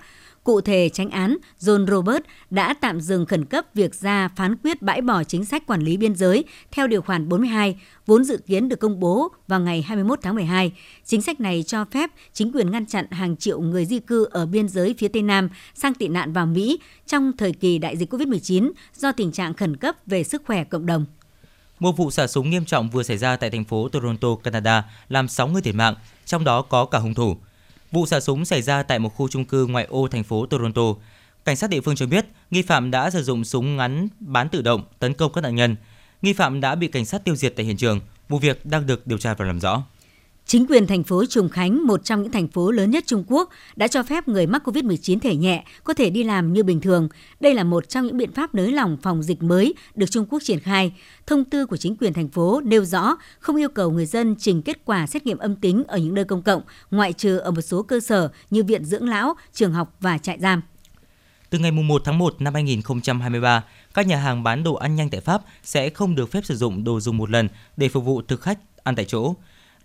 Cụ 0.48 0.62
thể, 0.62 0.89
tránh 0.89 1.10
án 1.10 1.38
John 1.60 1.88
Robert 1.88 2.24
đã 2.50 2.74
tạm 2.74 3.02
dừng 3.02 3.26
khẩn 3.26 3.45
cấp 3.45 3.66
việc 3.74 3.95
ra 3.95 4.30
phán 4.36 4.56
quyết 4.64 4.82
bãi 4.82 5.02
bỏ 5.02 5.24
chính 5.24 5.45
sách 5.45 5.68
quản 5.68 5.82
lý 5.82 5.98
biên 5.98 6.16
giới 6.16 6.43
theo 6.72 6.88
điều 6.88 7.02
khoản 7.02 7.30
42, 7.30 7.76
vốn 8.06 8.24
dự 8.24 8.38
kiến 8.38 8.70
được 8.70 8.80
công 8.80 9.00
bố 9.00 9.30
vào 9.48 9.60
ngày 9.60 9.82
21 9.82 10.20
tháng 10.22 10.36
12. 10.36 10.72
Chính 11.06 11.22
sách 11.22 11.39
này 11.39 11.64
cho 11.68 11.86
phép 11.86 12.10
chính 12.34 12.52
quyền 12.52 12.72
ngăn 12.72 12.86
chặn 12.86 13.06
hàng 13.12 13.38
triệu 13.38 13.60
người 13.60 13.86
di 13.86 14.00
cư 14.00 14.28
ở 14.32 14.45
biên 14.45 14.68
giới 14.68 14.95
phía 14.98 15.08
Tây 15.08 15.22
Nam 15.22 15.50
sang 15.74 15.93
tị 15.93 16.08
nạn 16.08 16.34
vào 16.34 16.45
Mỹ 16.45 16.80
trong 17.08 17.32
thời 17.38 17.52
kỳ 17.52 17.78
đại 17.78 17.98
dịch 17.98 18.14
COVID-19 18.14 18.72
do 18.95 19.12
tình 19.12 19.32
trạng 19.32 19.54
khẩn 19.54 19.78
cấp 19.78 19.95
về 20.06 20.24
sức 20.24 20.41
khỏe 20.45 20.64
cộng 20.64 20.86
đồng. 20.86 21.06
Một 21.80 21.98
vụ 21.98 22.12
xả 22.12 22.28
súng 22.28 22.50
nghiêm 22.50 22.66
trọng 22.66 22.89
vừa 22.89 23.04
xảy 23.04 23.18
ra 23.18 23.36
tại 23.36 23.50
thành 23.50 23.64
phố 23.64 23.89
Toronto, 23.89 24.36
Canada, 24.43 24.84
làm 25.10 25.28
6 25.28 25.48
người 25.48 25.62
thiệt 25.62 25.76
mạng, 25.76 25.95
trong 26.26 26.43
đó 26.43 26.62
có 26.62 26.86
cả 26.86 27.00
hung 27.00 27.14
thủ. 27.14 27.38
Vụ 27.91 28.05
xả 28.05 28.19
súng 28.19 28.45
xảy 28.45 28.61
ra 28.61 28.83
tại 28.83 28.99
một 28.99 29.15
khu 29.15 29.27
chung 29.27 29.45
cư 29.45 29.65
ngoại 29.67 29.85
ô 29.85 30.07
thành 30.07 30.23
phố 30.23 30.45
Toronto. 30.45 30.81
Cảnh 31.45 31.55
sát 31.55 31.69
địa 31.69 31.81
phương 31.81 31.95
cho 31.95 32.05
biết, 32.05 32.25
nghi 32.51 32.61
phạm 32.61 32.91
đã 32.91 33.09
sử 33.09 33.23
dụng 33.23 33.45
súng 33.45 33.77
ngắn 33.77 34.07
bán 34.19 34.49
tự 34.49 34.61
động 34.61 34.83
tấn 34.99 35.13
công 35.13 35.33
các 35.33 35.41
nạn 35.41 35.55
nhân. 35.55 35.75
Nghi 36.21 36.33
phạm 36.33 36.61
đã 36.61 36.75
bị 36.75 36.88
cảnh 36.88 37.05
sát 37.05 37.23
tiêu 37.25 37.35
diệt 37.35 37.53
tại 37.55 37.65
hiện 37.65 37.77
trường. 37.77 37.99
Vụ 38.29 38.39
việc 38.39 38.65
đang 38.65 38.85
được 38.85 39.07
điều 39.07 39.17
tra 39.17 39.33
và 39.33 39.45
làm 39.45 39.59
rõ. 39.59 39.83
Chính 40.48 40.66
quyền 40.68 40.88
thành 40.88 41.04
phố 41.04 41.26
Trùng 41.26 41.50
Khánh, 41.50 41.88
một 41.88 42.04
trong 42.04 42.24
những 42.24 42.32
thành 42.32 42.48
phố 42.48 42.72
lớn 42.72 42.91
nhất 42.91 43.04
Trung 43.08 43.24
Quốc, 43.28 43.50
đã 43.76 43.88
cho 43.88 44.04
phép 44.04 44.28
người 44.28 44.48
mắc 44.48 44.68
COVID-19 44.68 45.20
thể 45.20 45.36
nhẹ 45.36 45.64
có 45.84 45.93
thể 45.93 46.10
đi 46.10 46.24
làm 46.24 46.54
như 46.54 46.64
bình 46.64 46.82
thường. 46.82 47.10
Đây 47.39 47.54
là 47.54 47.64
một 47.64 47.89
trong 47.89 48.06
những 48.06 48.18
biện 48.18 48.34
pháp 48.34 48.56
nới 48.56 48.72
lỏng 48.72 48.98
phòng 49.02 49.24
dịch 49.24 49.43
mới 49.43 49.74
được 49.95 50.12
Trung 50.12 50.26
Quốc 50.30 50.39
triển 50.43 50.60
khai. 50.60 50.93
Thông 51.26 51.45
tư 51.45 51.66
của 51.66 51.78
chính 51.78 51.95
quyền 51.95 52.14
thành 52.14 52.30
phố 52.30 52.62
nêu 52.66 52.86
rõ 52.86 53.18
không 53.39 53.56
yêu 53.56 53.70
cầu 53.70 53.91
người 53.91 54.06
dân 54.06 54.36
trình 54.39 54.62
kết 54.62 54.86
quả 54.86 55.08
xét 55.08 55.26
nghiệm 55.26 55.38
âm 55.38 55.56
tính 55.56 55.84
ở 55.88 55.98
những 55.98 56.14
nơi 56.14 56.26
công 56.26 56.41
cộng, 56.41 56.62
ngoại 56.91 57.14
trừ 57.14 57.38
ở 57.38 57.52
một 57.52 57.62
số 57.62 57.84
cơ 57.84 58.00
sở 58.00 58.30
như 58.50 58.64
viện 58.64 58.86
dưỡng 58.86 59.10
lão, 59.10 59.36
trường 59.54 59.74
học 59.74 59.95
và 60.00 60.18
trại 60.18 60.39
giam. 60.39 60.62
Từ 61.50 61.60
ngày 61.60 61.72
1 61.72 62.02
tháng 62.06 62.18
1 62.18 62.41
năm 62.41 62.54
2023, 62.54 63.64
các 63.93 64.08
nhà 64.08 64.18
hàng 64.18 64.43
bán 64.43 64.64
đồ 64.64 64.74
ăn 64.74 64.95
nhanh 64.95 65.10
tại 65.10 65.22
Pháp 65.22 65.41
sẽ 65.64 65.89
không 65.89 66.16
được 66.16 66.32
phép 66.32 66.45
sử 66.45 66.56
dụng 66.56 66.84
đồ 66.84 67.00
dùng 67.00 67.18
một 67.18 67.30
lần 67.30 67.50
để 67.78 67.89
phục 67.89 68.06
vụ 68.06 68.22
thực 68.22 68.41
khách 68.41 68.60
ăn 68.84 68.95
tại 68.95 69.06
chỗ. 69.06 69.36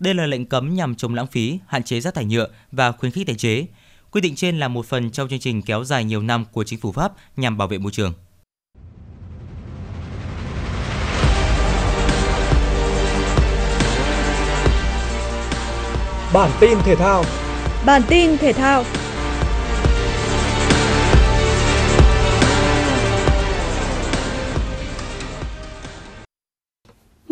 Đây 0.02 0.14
là 0.14 0.26
lệnh 0.26 0.46
cấm 0.46 0.74
nhằm 0.74 0.94
chống 0.94 1.14
lãng 1.14 1.26
phí, 1.26 1.58
hạn 1.66 1.82
chế 1.82 2.00
rác 2.00 2.14
thải 2.14 2.24
nhựa 2.24 2.48
và 2.72 2.92
khuyến 2.92 3.12
khích 3.12 3.26
tái 3.26 3.36
chế. 3.36 3.66
Quyết 4.10 4.20
định 4.20 4.34
trên 4.34 4.58
là 4.58 4.68
một 4.68 4.86
phần 4.86 5.10
trong 5.10 5.28
chương 5.28 5.38
trình 5.38 5.62
kéo 5.62 5.84
dài 5.84 6.04
nhiều 6.04 6.22
năm 6.22 6.44
của 6.52 6.64
chính 6.64 6.80
phủ 6.80 6.92
Pháp 6.92 7.12
nhằm 7.36 7.58
bảo 7.58 7.68
vệ 7.68 7.78
môi 7.78 7.92
trường. 7.92 8.12
Bản 16.32 16.50
tin 16.60 16.78
thể 16.84 16.96
thao 16.96 17.24
Bản 17.86 18.02
tin 18.08 18.38
thể 18.38 18.52
thao 18.52 18.84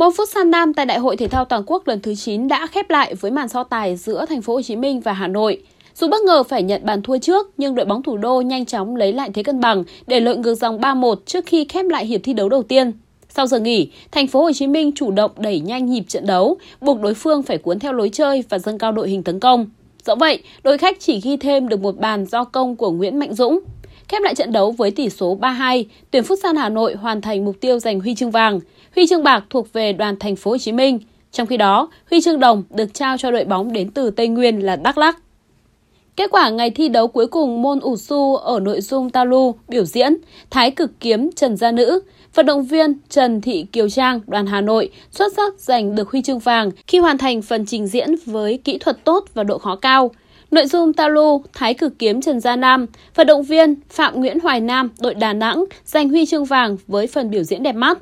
Môn 0.01 0.13
Futsal 0.13 0.51
Nam 0.51 0.75
tại 0.75 0.87
Đại 0.87 0.99
hội 0.99 1.17
Thể 1.17 1.29
thao 1.29 1.45
Toàn 1.45 1.63
quốc 1.67 1.89
lần 1.89 2.01
thứ 2.01 2.15
9 2.15 2.49
đã 2.49 2.67
khép 2.67 2.91
lại 2.91 3.15
với 3.15 3.31
màn 3.31 3.49
so 3.49 3.65
tài 3.65 3.97
giữa 3.97 4.27
Thành 4.29 4.43
phố 4.43 4.55
Hồ 4.55 4.63
Chí 4.63 4.77
Minh 4.77 5.01
và 5.01 5.13
Hà 5.13 5.27
Nội. 5.27 5.63
Dù 5.95 6.09
bất 6.09 6.23
ngờ 6.23 6.43
phải 6.43 6.63
nhận 6.63 6.87
bàn 6.87 7.03
thua 7.03 7.19
trước, 7.19 7.51
nhưng 7.57 7.75
đội 7.75 7.87
bóng 7.87 8.03
thủ 8.03 8.17
đô 8.17 8.41
nhanh 8.41 8.67
chóng 8.67 8.97
lấy 8.97 9.13
lại 9.13 9.31
thế 9.35 9.43
cân 9.43 9.61
bằng 9.61 9.85
để 10.07 10.21
lợi 10.21 10.37
ngược 10.37 10.55
dòng 10.55 10.81
3-1 10.81 11.15
trước 11.27 11.47
khi 11.47 11.65
khép 11.65 11.87
lại 11.89 12.07
hiệp 12.07 12.21
thi 12.25 12.33
đấu 12.33 12.49
đầu 12.49 12.63
tiên. 12.63 12.93
Sau 13.29 13.47
giờ 13.47 13.59
nghỉ, 13.59 13.91
Thành 14.11 14.27
phố 14.27 14.43
Hồ 14.43 14.53
Chí 14.53 14.67
Minh 14.67 14.93
chủ 14.95 15.11
động 15.11 15.31
đẩy 15.39 15.61
nhanh 15.61 15.87
nhịp 15.87 16.05
trận 16.09 16.27
đấu, 16.27 16.57
buộc 16.81 17.01
đối 17.01 17.15
phương 17.15 17.43
phải 17.43 17.59
cuốn 17.59 17.79
theo 17.79 17.93
lối 17.93 18.09
chơi 18.09 18.45
và 18.49 18.59
dâng 18.59 18.79
cao 18.79 18.93
đội 18.93 19.09
hình 19.09 19.23
tấn 19.23 19.41
công. 19.41 19.67
Dẫu 20.05 20.17
vậy, 20.17 20.43
đội 20.63 20.79
khách 20.79 21.01
chỉ 21.01 21.21
ghi 21.21 21.37
thêm 21.37 21.69
được 21.69 21.81
một 21.81 21.99
bàn 21.99 22.27
do 22.27 22.45
công 22.45 22.77
của 22.77 22.91
Nguyễn 22.91 23.19
Mạnh 23.19 23.35
Dũng. 23.35 23.61
Khép 24.09 24.23
lại 24.23 24.35
trận 24.35 24.53
đấu 24.53 24.71
với 24.71 24.91
tỷ 24.91 25.09
số 25.11 25.39
3-2, 25.41 25.85
tuyển 26.11 26.25
Phúc 26.25 26.39
San 26.43 26.57
Hà 26.57 26.69
Nội 26.69 26.95
hoàn 26.95 27.21
thành 27.21 27.45
mục 27.45 27.57
tiêu 27.61 27.79
giành 27.79 28.01
huy 28.01 28.15
chương 28.15 28.31
vàng. 28.31 28.61
Huy 28.95 29.07
chương 29.07 29.23
bạc 29.23 29.45
thuộc 29.51 29.73
về 29.73 29.93
đoàn 29.93 30.17
thành 30.21 30.37
phố 30.37 30.51
Hồ 30.51 30.59
Chí 30.59 30.73
Minh. 30.73 30.99
Trong 31.33 31.47
khi 31.47 31.57
đó, 31.57 31.89
huy 32.11 32.21
chương 32.21 32.41
đồng 32.41 32.63
được 32.71 32.95
trao 32.95 33.19
cho 33.19 33.31
đội 33.31 33.45
bóng 33.45 33.73
đến 33.73 33.91
từ 33.91 34.11
Tây 34.11 34.29
Nguyên 34.29 34.61
là 34.61 34.77
Đắk 34.77 34.99
Lắk. 34.99 35.19
Kết 36.17 36.31
quả 36.31 36.51
ngày 36.51 36.71
thi 36.71 36.89
đấu 36.89 37.09
cuối 37.09 37.27
cùng 37.27 37.63
môn 37.63 37.81
ủ 37.81 37.97
su 37.97 38.37
ở 38.37 38.61
nội 38.61 38.81
dung 38.81 39.11
talu 39.11 39.55
biểu 39.69 39.85
diễn 39.85 40.17
Thái 40.51 40.71
cực 40.71 40.91
kiếm 41.01 41.31
Trần 41.37 41.57
Gia 41.57 41.73
Nữ, 41.73 42.01
vận 42.35 42.47
động 42.47 42.65
viên 42.65 42.95
Trần 43.09 43.41
Thị 43.41 43.67
Kiều 43.73 43.89
Trang 43.89 44.21
đoàn 44.27 44.47
Hà 44.47 44.61
Nội 44.61 44.91
xuất 45.11 45.33
sắc 45.37 45.61
giành 45.61 45.95
được 45.95 46.11
huy 46.11 46.23
chương 46.23 46.39
vàng 46.39 46.71
khi 46.87 46.99
hoàn 46.99 47.19
thành 47.19 47.43
phần 47.43 47.67
trình 47.67 47.87
diễn 47.87 48.15
với 48.27 48.59
kỹ 48.65 48.79
thuật 48.79 49.05
tốt 49.05 49.25
và 49.35 49.45
độ 49.45 49.59
khó 49.59 49.77
cao. 49.77 50.11
Nội 50.51 50.67
dung 50.67 50.93
talu 50.93 51.43
Thái 51.53 51.75
cực 51.75 51.99
kiếm 51.99 52.21
Trần 52.21 52.41
Gia 52.41 52.57
Nam, 52.57 52.87
vận 53.15 53.27
động 53.27 53.43
viên 53.43 53.75
Phạm 53.91 54.21
Nguyễn 54.21 54.41
Hoài 54.41 54.61
Nam 54.61 54.91
đội 55.01 55.15
Đà 55.15 55.33
Nẵng 55.33 55.65
giành 55.85 56.09
huy 56.09 56.27
chương 56.27 56.45
vàng 56.45 56.77
với 56.87 57.07
phần 57.07 57.31
biểu 57.31 57.43
diễn 57.43 57.63
đẹp 57.63 57.75
mắt. 57.75 57.99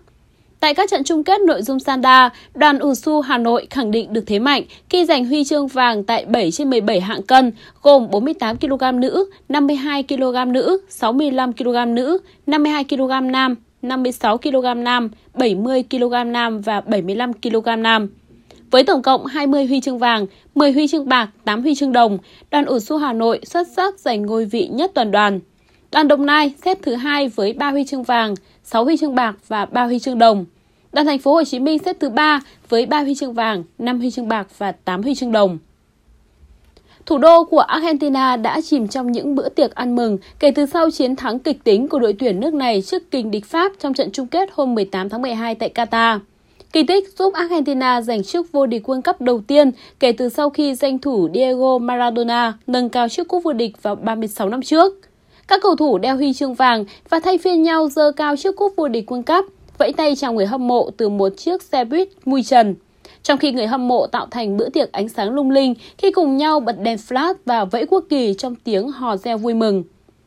Tại 0.61 0.75
các 0.75 0.91
trận 0.91 1.05
chung 1.05 1.25
kết 1.25 1.41
nội 1.41 1.63
dung 1.63 1.81
Sanda, 1.81 2.31
đoàn 2.55 2.79
Usu 2.83 3.21
Hà 3.21 3.39
Nội 3.39 3.67
khẳng 3.71 3.91
định 3.91 4.13
được 4.13 4.25
thế 4.27 4.39
mạnh 4.39 4.63
khi 4.89 5.05
giành 5.05 5.27
huy 5.27 5.45
chương 5.45 5.67
vàng 5.67 6.05
tại 6.05 6.25
7 6.25 6.51
trên 6.51 6.71
17 6.71 7.01
hạng 7.01 7.23
cân, 7.23 7.53
gồm 7.83 8.11
48 8.11 8.57
kg 8.57 9.01
nữ, 9.01 9.31
52 9.49 10.03
kg 10.03 10.53
nữ, 10.53 10.81
65 10.89 11.53
kg 11.53 11.95
nữ, 11.95 12.19
52 12.47 12.85
kg 12.85 13.33
nam, 13.33 13.55
56 13.83 14.39
kg 14.39 14.85
nam, 14.85 15.11
70 15.35 15.85
kg 15.91 16.33
nam 16.33 16.61
và 16.61 16.81
75 16.81 17.33
kg 17.33 17.83
nam. 17.83 18.09
Với 18.71 18.85
tổng 18.85 19.03
cộng 19.03 19.27
20 19.27 19.67
huy 19.67 19.81
chương 19.81 19.99
vàng, 19.99 20.27
10 20.55 20.73
huy 20.73 20.89
chương 20.89 21.09
bạc, 21.09 21.29
8 21.45 21.63
huy 21.63 21.75
chương 21.75 21.93
đồng, 21.93 22.19
đoàn 22.51 22.65
Usu 22.71 22.97
Hà 22.97 23.13
Nội 23.13 23.41
xuất 23.45 23.69
sắc 23.77 23.99
giành 23.99 24.23
ngôi 24.23 24.45
vị 24.45 24.69
nhất 24.73 24.91
toàn 24.95 25.11
đoàn. 25.11 25.41
Đoàn 25.93 26.09
Đồng 26.09 26.27
Nai 26.27 26.53
xếp 26.65 26.79
thứ 26.83 26.95
hai 26.95 27.29
với 27.29 27.53
3 27.53 27.71
huy 27.71 27.85
chương 27.85 28.03
vàng, 28.03 28.35
6 28.71 28.85
huy 28.85 28.97
chương 28.97 29.15
bạc 29.15 29.37
và 29.49 29.67
3 29.67 29.85
huy 29.85 29.99
chương 29.99 30.19
đồng. 30.19 30.45
Đoàn 30.93 31.07
thành 31.07 31.19
phố 31.19 31.35
Hồ 31.35 31.45
Chí 31.45 31.59
Minh 31.59 31.79
xếp 31.79 31.97
thứ 32.01 32.09
3 32.09 32.41
với 32.69 32.87
3 32.87 33.01
huy 33.01 33.15
chương 33.15 33.33
vàng, 33.33 33.65
5 33.79 33.99
huy 33.99 34.11
chương 34.11 34.29
bạc 34.29 34.49
và 34.59 34.73
8 34.73 35.03
huy 35.03 35.15
chương 35.15 35.33
đồng. 35.33 35.59
Thủ 37.07 37.19
đô 37.19 37.45
của 37.45 37.59
Argentina 37.59 38.37
đã 38.37 38.61
chìm 38.61 38.89
trong 38.89 39.13
những 39.13 39.35
bữa 39.35 39.49
tiệc 39.49 39.75
ăn 39.75 39.97
mừng 39.97 40.19
kể 40.39 40.51
từ 40.51 40.67
sau 40.67 40.91
chiến 40.91 41.17
thắng 41.17 41.39
kịch 41.39 41.65
tính 41.65 41.89
của 41.89 41.99
đội 41.99 42.13
tuyển 42.19 42.41
nước 42.41 42.55
này 42.55 42.83
trước 42.83 43.11
kình 43.11 43.31
địch 43.31 43.47
Pháp 43.47 43.73
trong 43.79 43.95
trận 43.95 44.11
chung 44.13 44.27
kết 44.27 44.49
hôm 44.53 44.75
18 44.75 45.09
tháng 45.09 45.23
12 45.23 45.55
tại 45.55 45.71
Qatar. 45.75 46.19
Kỳ 46.73 46.83
tích 46.83 47.09
giúp 47.19 47.35
Argentina 47.35 48.01
giành 48.01 48.23
chức 48.23 48.53
vô 48.53 48.67
địch 48.67 48.89
World 48.89 49.03
Cup 49.03 49.21
đầu 49.21 49.41
tiên 49.47 49.71
kể 50.01 50.13
từ 50.13 50.29
sau 50.29 50.51
khi 50.51 50.75
danh 50.75 50.99
thủ 50.99 51.29
Diego 51.35 51.79
Maradona 51.79 52.53
nâng 52.67 52.89
cao 52.89 53.09
chức 53.09 53.29
cúp 53.29 53.43
vô 53.45 53.53
địch 53.53 53.83
vào 53.83 53.95
36 53.95 54.49
năm 54.49 54.63
trước. 54.63 55.08
Các 55.49 55.61
cầu 55.63 55.77
thủ 55.77 55.99
đeo 55.99 56.17
huy 56.17 56.33
chương 56.33 56.55
vàng 56.55 56.85
và 57.09 57.21
thay 57.21 57.39
phiên 57.39 57.63
nhau 57.63 57.89
dơ 57.89 58.13
cao 58.13 58.37
chiếc 58.37 58.57
cúp 58.57 58.73
vô 58.77 58.89
địch 58.89 59.11
World 59.11 59.23
Cup, 59.23 59.53
vẫy 59.79 59.93
tay 59.93 60.17
chào 60.17 60.33
người 60.33 60.47
hâm 60.47 60.69
mộ 60.69 60.91
từ 60.97 61.09
một 61.09 61.29
chiếc 61.37 61.63
xe 61.63 61.85
buýt 61.85 62.09
mùi 62.25 62.43
trần. 62.43 62.75
Trong 63.23 63.39
khi 63.39 63.53
người 63.53 63.67
hâm 63.67 63.89
mộ 63.89 64.07
tạo 64.07 64.27
thành 64.31 64.57
bữa 64.57 64.69
tiệc 64.69 64.93
ánh 64.93 65.09
sáng 65.09 65.31
lung 65.31 65.51
linh 65.51 65.75
khi 65.99 66.11
cùng 66.11 66.37
nhau 66.37 66.61
bật 66.61 66.77
đèn 66.81 66.97
flash 67.09 67.35
và 67.45 67.65
vẫy 67.65 67.87
quốc 67.87 68.05
kỳ 68.11 68.35
trong 68.35 68.55
tiếng 68.55 68.91
hò 68.91 69.17
reo 69.17 69.39
vui 69.39 69.55
mừng. 69.55 69.85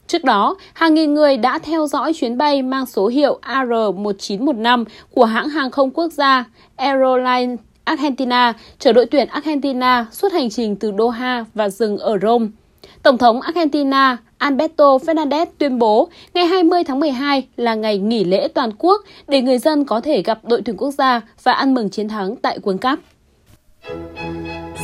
Trước 0.07 0.23
đó, 0.23 0.55
hàng 0.73 0.93
nghìn 0.93 1.13
người 1.13 1.37
đã 1.37 1.59
theo 1.59 1.87
dõi 1.87 2.13
chuyến 2.13 2.37
bay 2.37 2.61
mang 2.61 2.85
số 2.85 3.07
hiệu 3.07 3.39
AR1915 3.41 4.85
của 5.11 5.25
hãng 5.25 5.49
hàng 5.49 5.71
không 5.71 5.91
quốc 5.91 6.13
gia 6.13 6.45
Aeroline 6.75 7.55
Argentina 7.83 8.53
chở 8.79 8.93
đội 8.93 9.05
tuyển 9.05 9.27
Argentina 9.27 10.05
suốt 10.11 10.31
hành 10.31 10.49
trình 10.49 10.75
từ 10.75 10.91
Doha 10.97 11.45
và 11.53 11.69
dừng 11.69 11.97
ở 11.97 12.17
Rome. 12.21 12.47
Tổng 13.03 13.17
thống 13.17 13.41
Argentina 13.41 14.17
Alberto 14.37 14.97
Fernandez 14.97 15.45
tuyên 15.57 15.79
bố 15.79 16.09
ngày 16.33 16.45
20 16.45 16.83
tháng 16.83 16.99
12 16.99 17.47
là 17.57 17.75
ngày 17.75 17.97
nghỉ 17.97 18.23
lễ 18.23 18.47
toàn 18.47 18.71
quốc 18.77 19.01
để 19.27 19.41
người 19.41 19.57
dân 19.57 19.85
có 19.85 20.01
thể 20.01 20.21
gặp 20.21 20.39
đội 20.43 20.61
tuyển 20.65 20.77
quốc 20.77 20.91
gia 20.91 21.21
và 21.43 21.53
ăn 21.53 21.73
mừng 21.73 21.89
chiến 21.89 22.09
thắng 22.09 22.35
tại 22.35 22.59
World 22.63 22.77
Cup. 22.77 22.99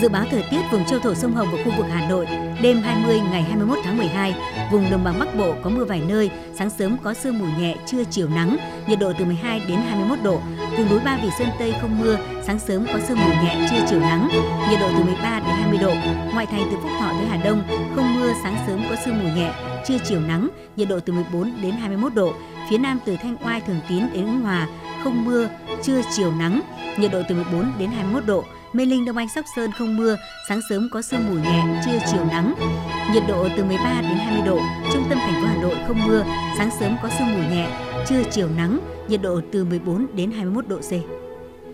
Dự 0.01 0.09
báo 0.09 0.25
thời 0.31 0.43
tiết 0.51 0.61
vùng 0.71 0.85
châu 0.85 0.99
thổ 0.99 1.13
sông 1.13 1.33
Hồng 1.33 1.47
và 1.51 1.63
khu 1.63 1.71
vực 1.77 1.85
Hà 1.89 2.09
Nội, 2.09 2.27
đêm 2.61 2.81
20 2.81 3.19
ngày 3.31 3.43
21 3.43 3.77
tháng 3.83 3.97
12, 3.97 4.35
vùng 4.71 4.91
đồng 4.91 5.03
bằng 5.03 5.19
Bắc 5.19 5.35
Bộ 5.37 5.53
có 5.63 5.69
mưa 5.69 5.85
vài 5.85 6.01
nơi, 6.07 6.29
sáng 6.55 6.69
sớm 6.69 6.97
có 7.03 7.13
sương 7.13 7.39
mù 7.39 7.45
nhẹ, 7.59 7.75
trưa 7.85 8.03
chiều 8.03 8.29
nắng, 8.29 8.57
nhiệt 8.87 8.99
độ 8.99 9.13
từ 9.19 9.25
12 9.25 9.61
đến 9.67 9.79
21 9.79 10.19
độ. 10.23 10.39
Vùng 10.77 10.89
núi 10.89 10.99
Ba 11.05 11.19
Vì 11.23 11.29
Sơn 11.39 11.47
Tây 11.59 11.73
không 11.81 11.99
mưa, 11.99 12.17
sáng 12.43 12.59
sớm 12.59 12.85
có 12.93 12.99
sương 13.07 13.17
mù 13.17 13.29
nhẹ, 13.43 13.67
trưa 13.69 13.85
chiều 13.89 13.99
nắng, 13.99 14.29
nhiệt 14.69 14.79
độ 14.79 14.89
từ 14.97 15.03
13 15.03 15.39
đến 15.39 15.49
20 15.49 15.79
độ. 15.81 15.93
Ngoại 16.33 16.45
thành 16.45 16.67
từ 16.71 16.77
Phúc 16.81 16.91
Thọ 16.99 17.09
tới 17.09 17.25
Hà 17.29 17.37
Đông 17.37 17.63
không 17.95 18.15
mưa, 18.15 18.33
sáng 18.43 18.55
sớm 18.67 18.81
có 18.89 18.95
sương 19.05 19.19
mù 19.23 19.29
nhẹ, 19.35 19.53
trưa 19.87 19.97
chiều 20.09 20.19
nắng, 20.19 20.49
nhiệt 20.75 20.89
độ 20.89 20.99
từ 20.99 21.13
14 21.13 21.53
đến 21.61 21.71
21 21.71 22.13
độ. 22.13 22.33
Phía 22.69 22.77
Nam 22.77 22.99
từ 23.05 23.17
Thanh 23.21 23.35
Oai 23.45 23.61
Thường 23.61 23.79
Tín 23.89 24.03
đến 24.13 24.25
Ứng 24.25 24.41
Hòa 24.41 24.67
không 25.03 25.25
mưa, 25.25 25.49
trưa 25.83 26.01
chiều 26.17 26.31
nắng, 26.31 26.61
nhiệt 26.97 27.11
độ 27.11 27.21
từ 27.29 27.35
14 27.35 27.71
đến 27.79 27.89
21 27.91 28.25
độ. 28.25 28.43
Mê 28.73 28.85
Linh 28.85 29.05
Đông 29.05 29.17
Anh 29.17 29.29
Sóc 29.35 29.45
Sơn 29.55 29.71
không 29.71 29.97
mưa, 29.97 30.17
sáng 30.49 30.59
sớm 30.69 30.89
có 30.91 31.01
sương 31.01 31.27
mù 31.27 31.33
nhẹ, 31.33 31.81
trưa 31.85 31.99
chiều 32.11 32.25
nắng. 32.25 32.53
Nhiệt 33.13 33.23
độ 33.27 33.47
từ 33.57 33.63
13 33.63 34.01
đến 34.01 34.17
20 34.17 34.41
độ, 34.45 34.59
trung 34.93 35.05
tâm 35.09 35.17
thành 35.17 35.41
phố 35.41 35.47
Hà 35.47 35.61
Nội 35.61 35.75
không 35.87 36.07
mưa, 36.07 36.23
sáng 36.57 36.69
sớm 36.79 36.95
có 37.03 37.09
sương 37.19 37.33
mù 37.33 37.49
nhẹ, 37.49 37.69
trưa 38.07 38.23
chiều 38.31 38.49
nắng, 38.49 38.79
nhiệt 39.09 39.21
độ 39.21 39.41
từ 39.51 39.65
14 39.65 40.07
đến 40.15 40.31
21 40.31 40.67
độ 40.67 40.79
C. 40.79 40.91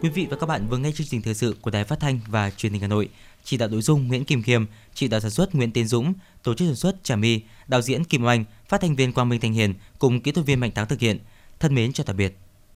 Quý 0.02 0.10
vị 0.10 0.28
và 0.30 0.38
các 0.38 0.46
bạn 0.46 0.68
vừa 0.70 0.78
nghe 0.78 0.92
chương 0.92 1.08
trình 1.08 1.22
thời 1.22 1.34
sự 1.34 1.56
của 1.62 1.72
Đài 1.72 1.84
Phát 1.84 2.00
thanh 2.00 2.20
và 2.28 2.50
Truyền 2.50 2.72
hình 2.72 2.82
Hà 2.82 2.88
Nội. 2.88 3.10
Chỉ 3.44 3.58
đạo 3.58 3.70
nội 3.70 3.82
dung 3.82 4.08
Nguyễn 4.08 4.26
Kim 4.26 4.44
Khiêm, 4.44 4.66
chỉ 4.94 5.08
đạo 5.08 5.20
sản 5.20 5.32
xuất 5.32 5.56
Nguyễn 5.56 5.72
Tiến 5.72 5.88
Dũng, 5.88 6.14
tổ 6.44 6.54
chức 6.54 6.68
sản 6.68 6.76
xuất 6.76 7.04
Trà 7.04 7.16
My, 7.16 7.42
đạo 7.68 7.82
diễn 7.82 8.04
Kim 8.04 8.26
Oanh, 8.26 8.46
phát 8.70 8.82
thanh 8.82 8.96
viên 8.96 9.14
Quang 9.14 9.30
Minh 9.30 9.42
Thành 9.42 9.54
Hiền 9.54 9.74
cùng 10.00 10.22
kỹ 10.22 10.32
thuật 10.32 10.46
viên 10.46 10.60
Mạnh 10.60 10.72
Thắng 10.72 10.88
thực 10.88 11.00
hiện. 11.00 11.20
Thân 11.60 11.76
mến 11.76 11.94
chào 11.94 12.06
tạm 12.06 12.18
biệt. 12.18 12.38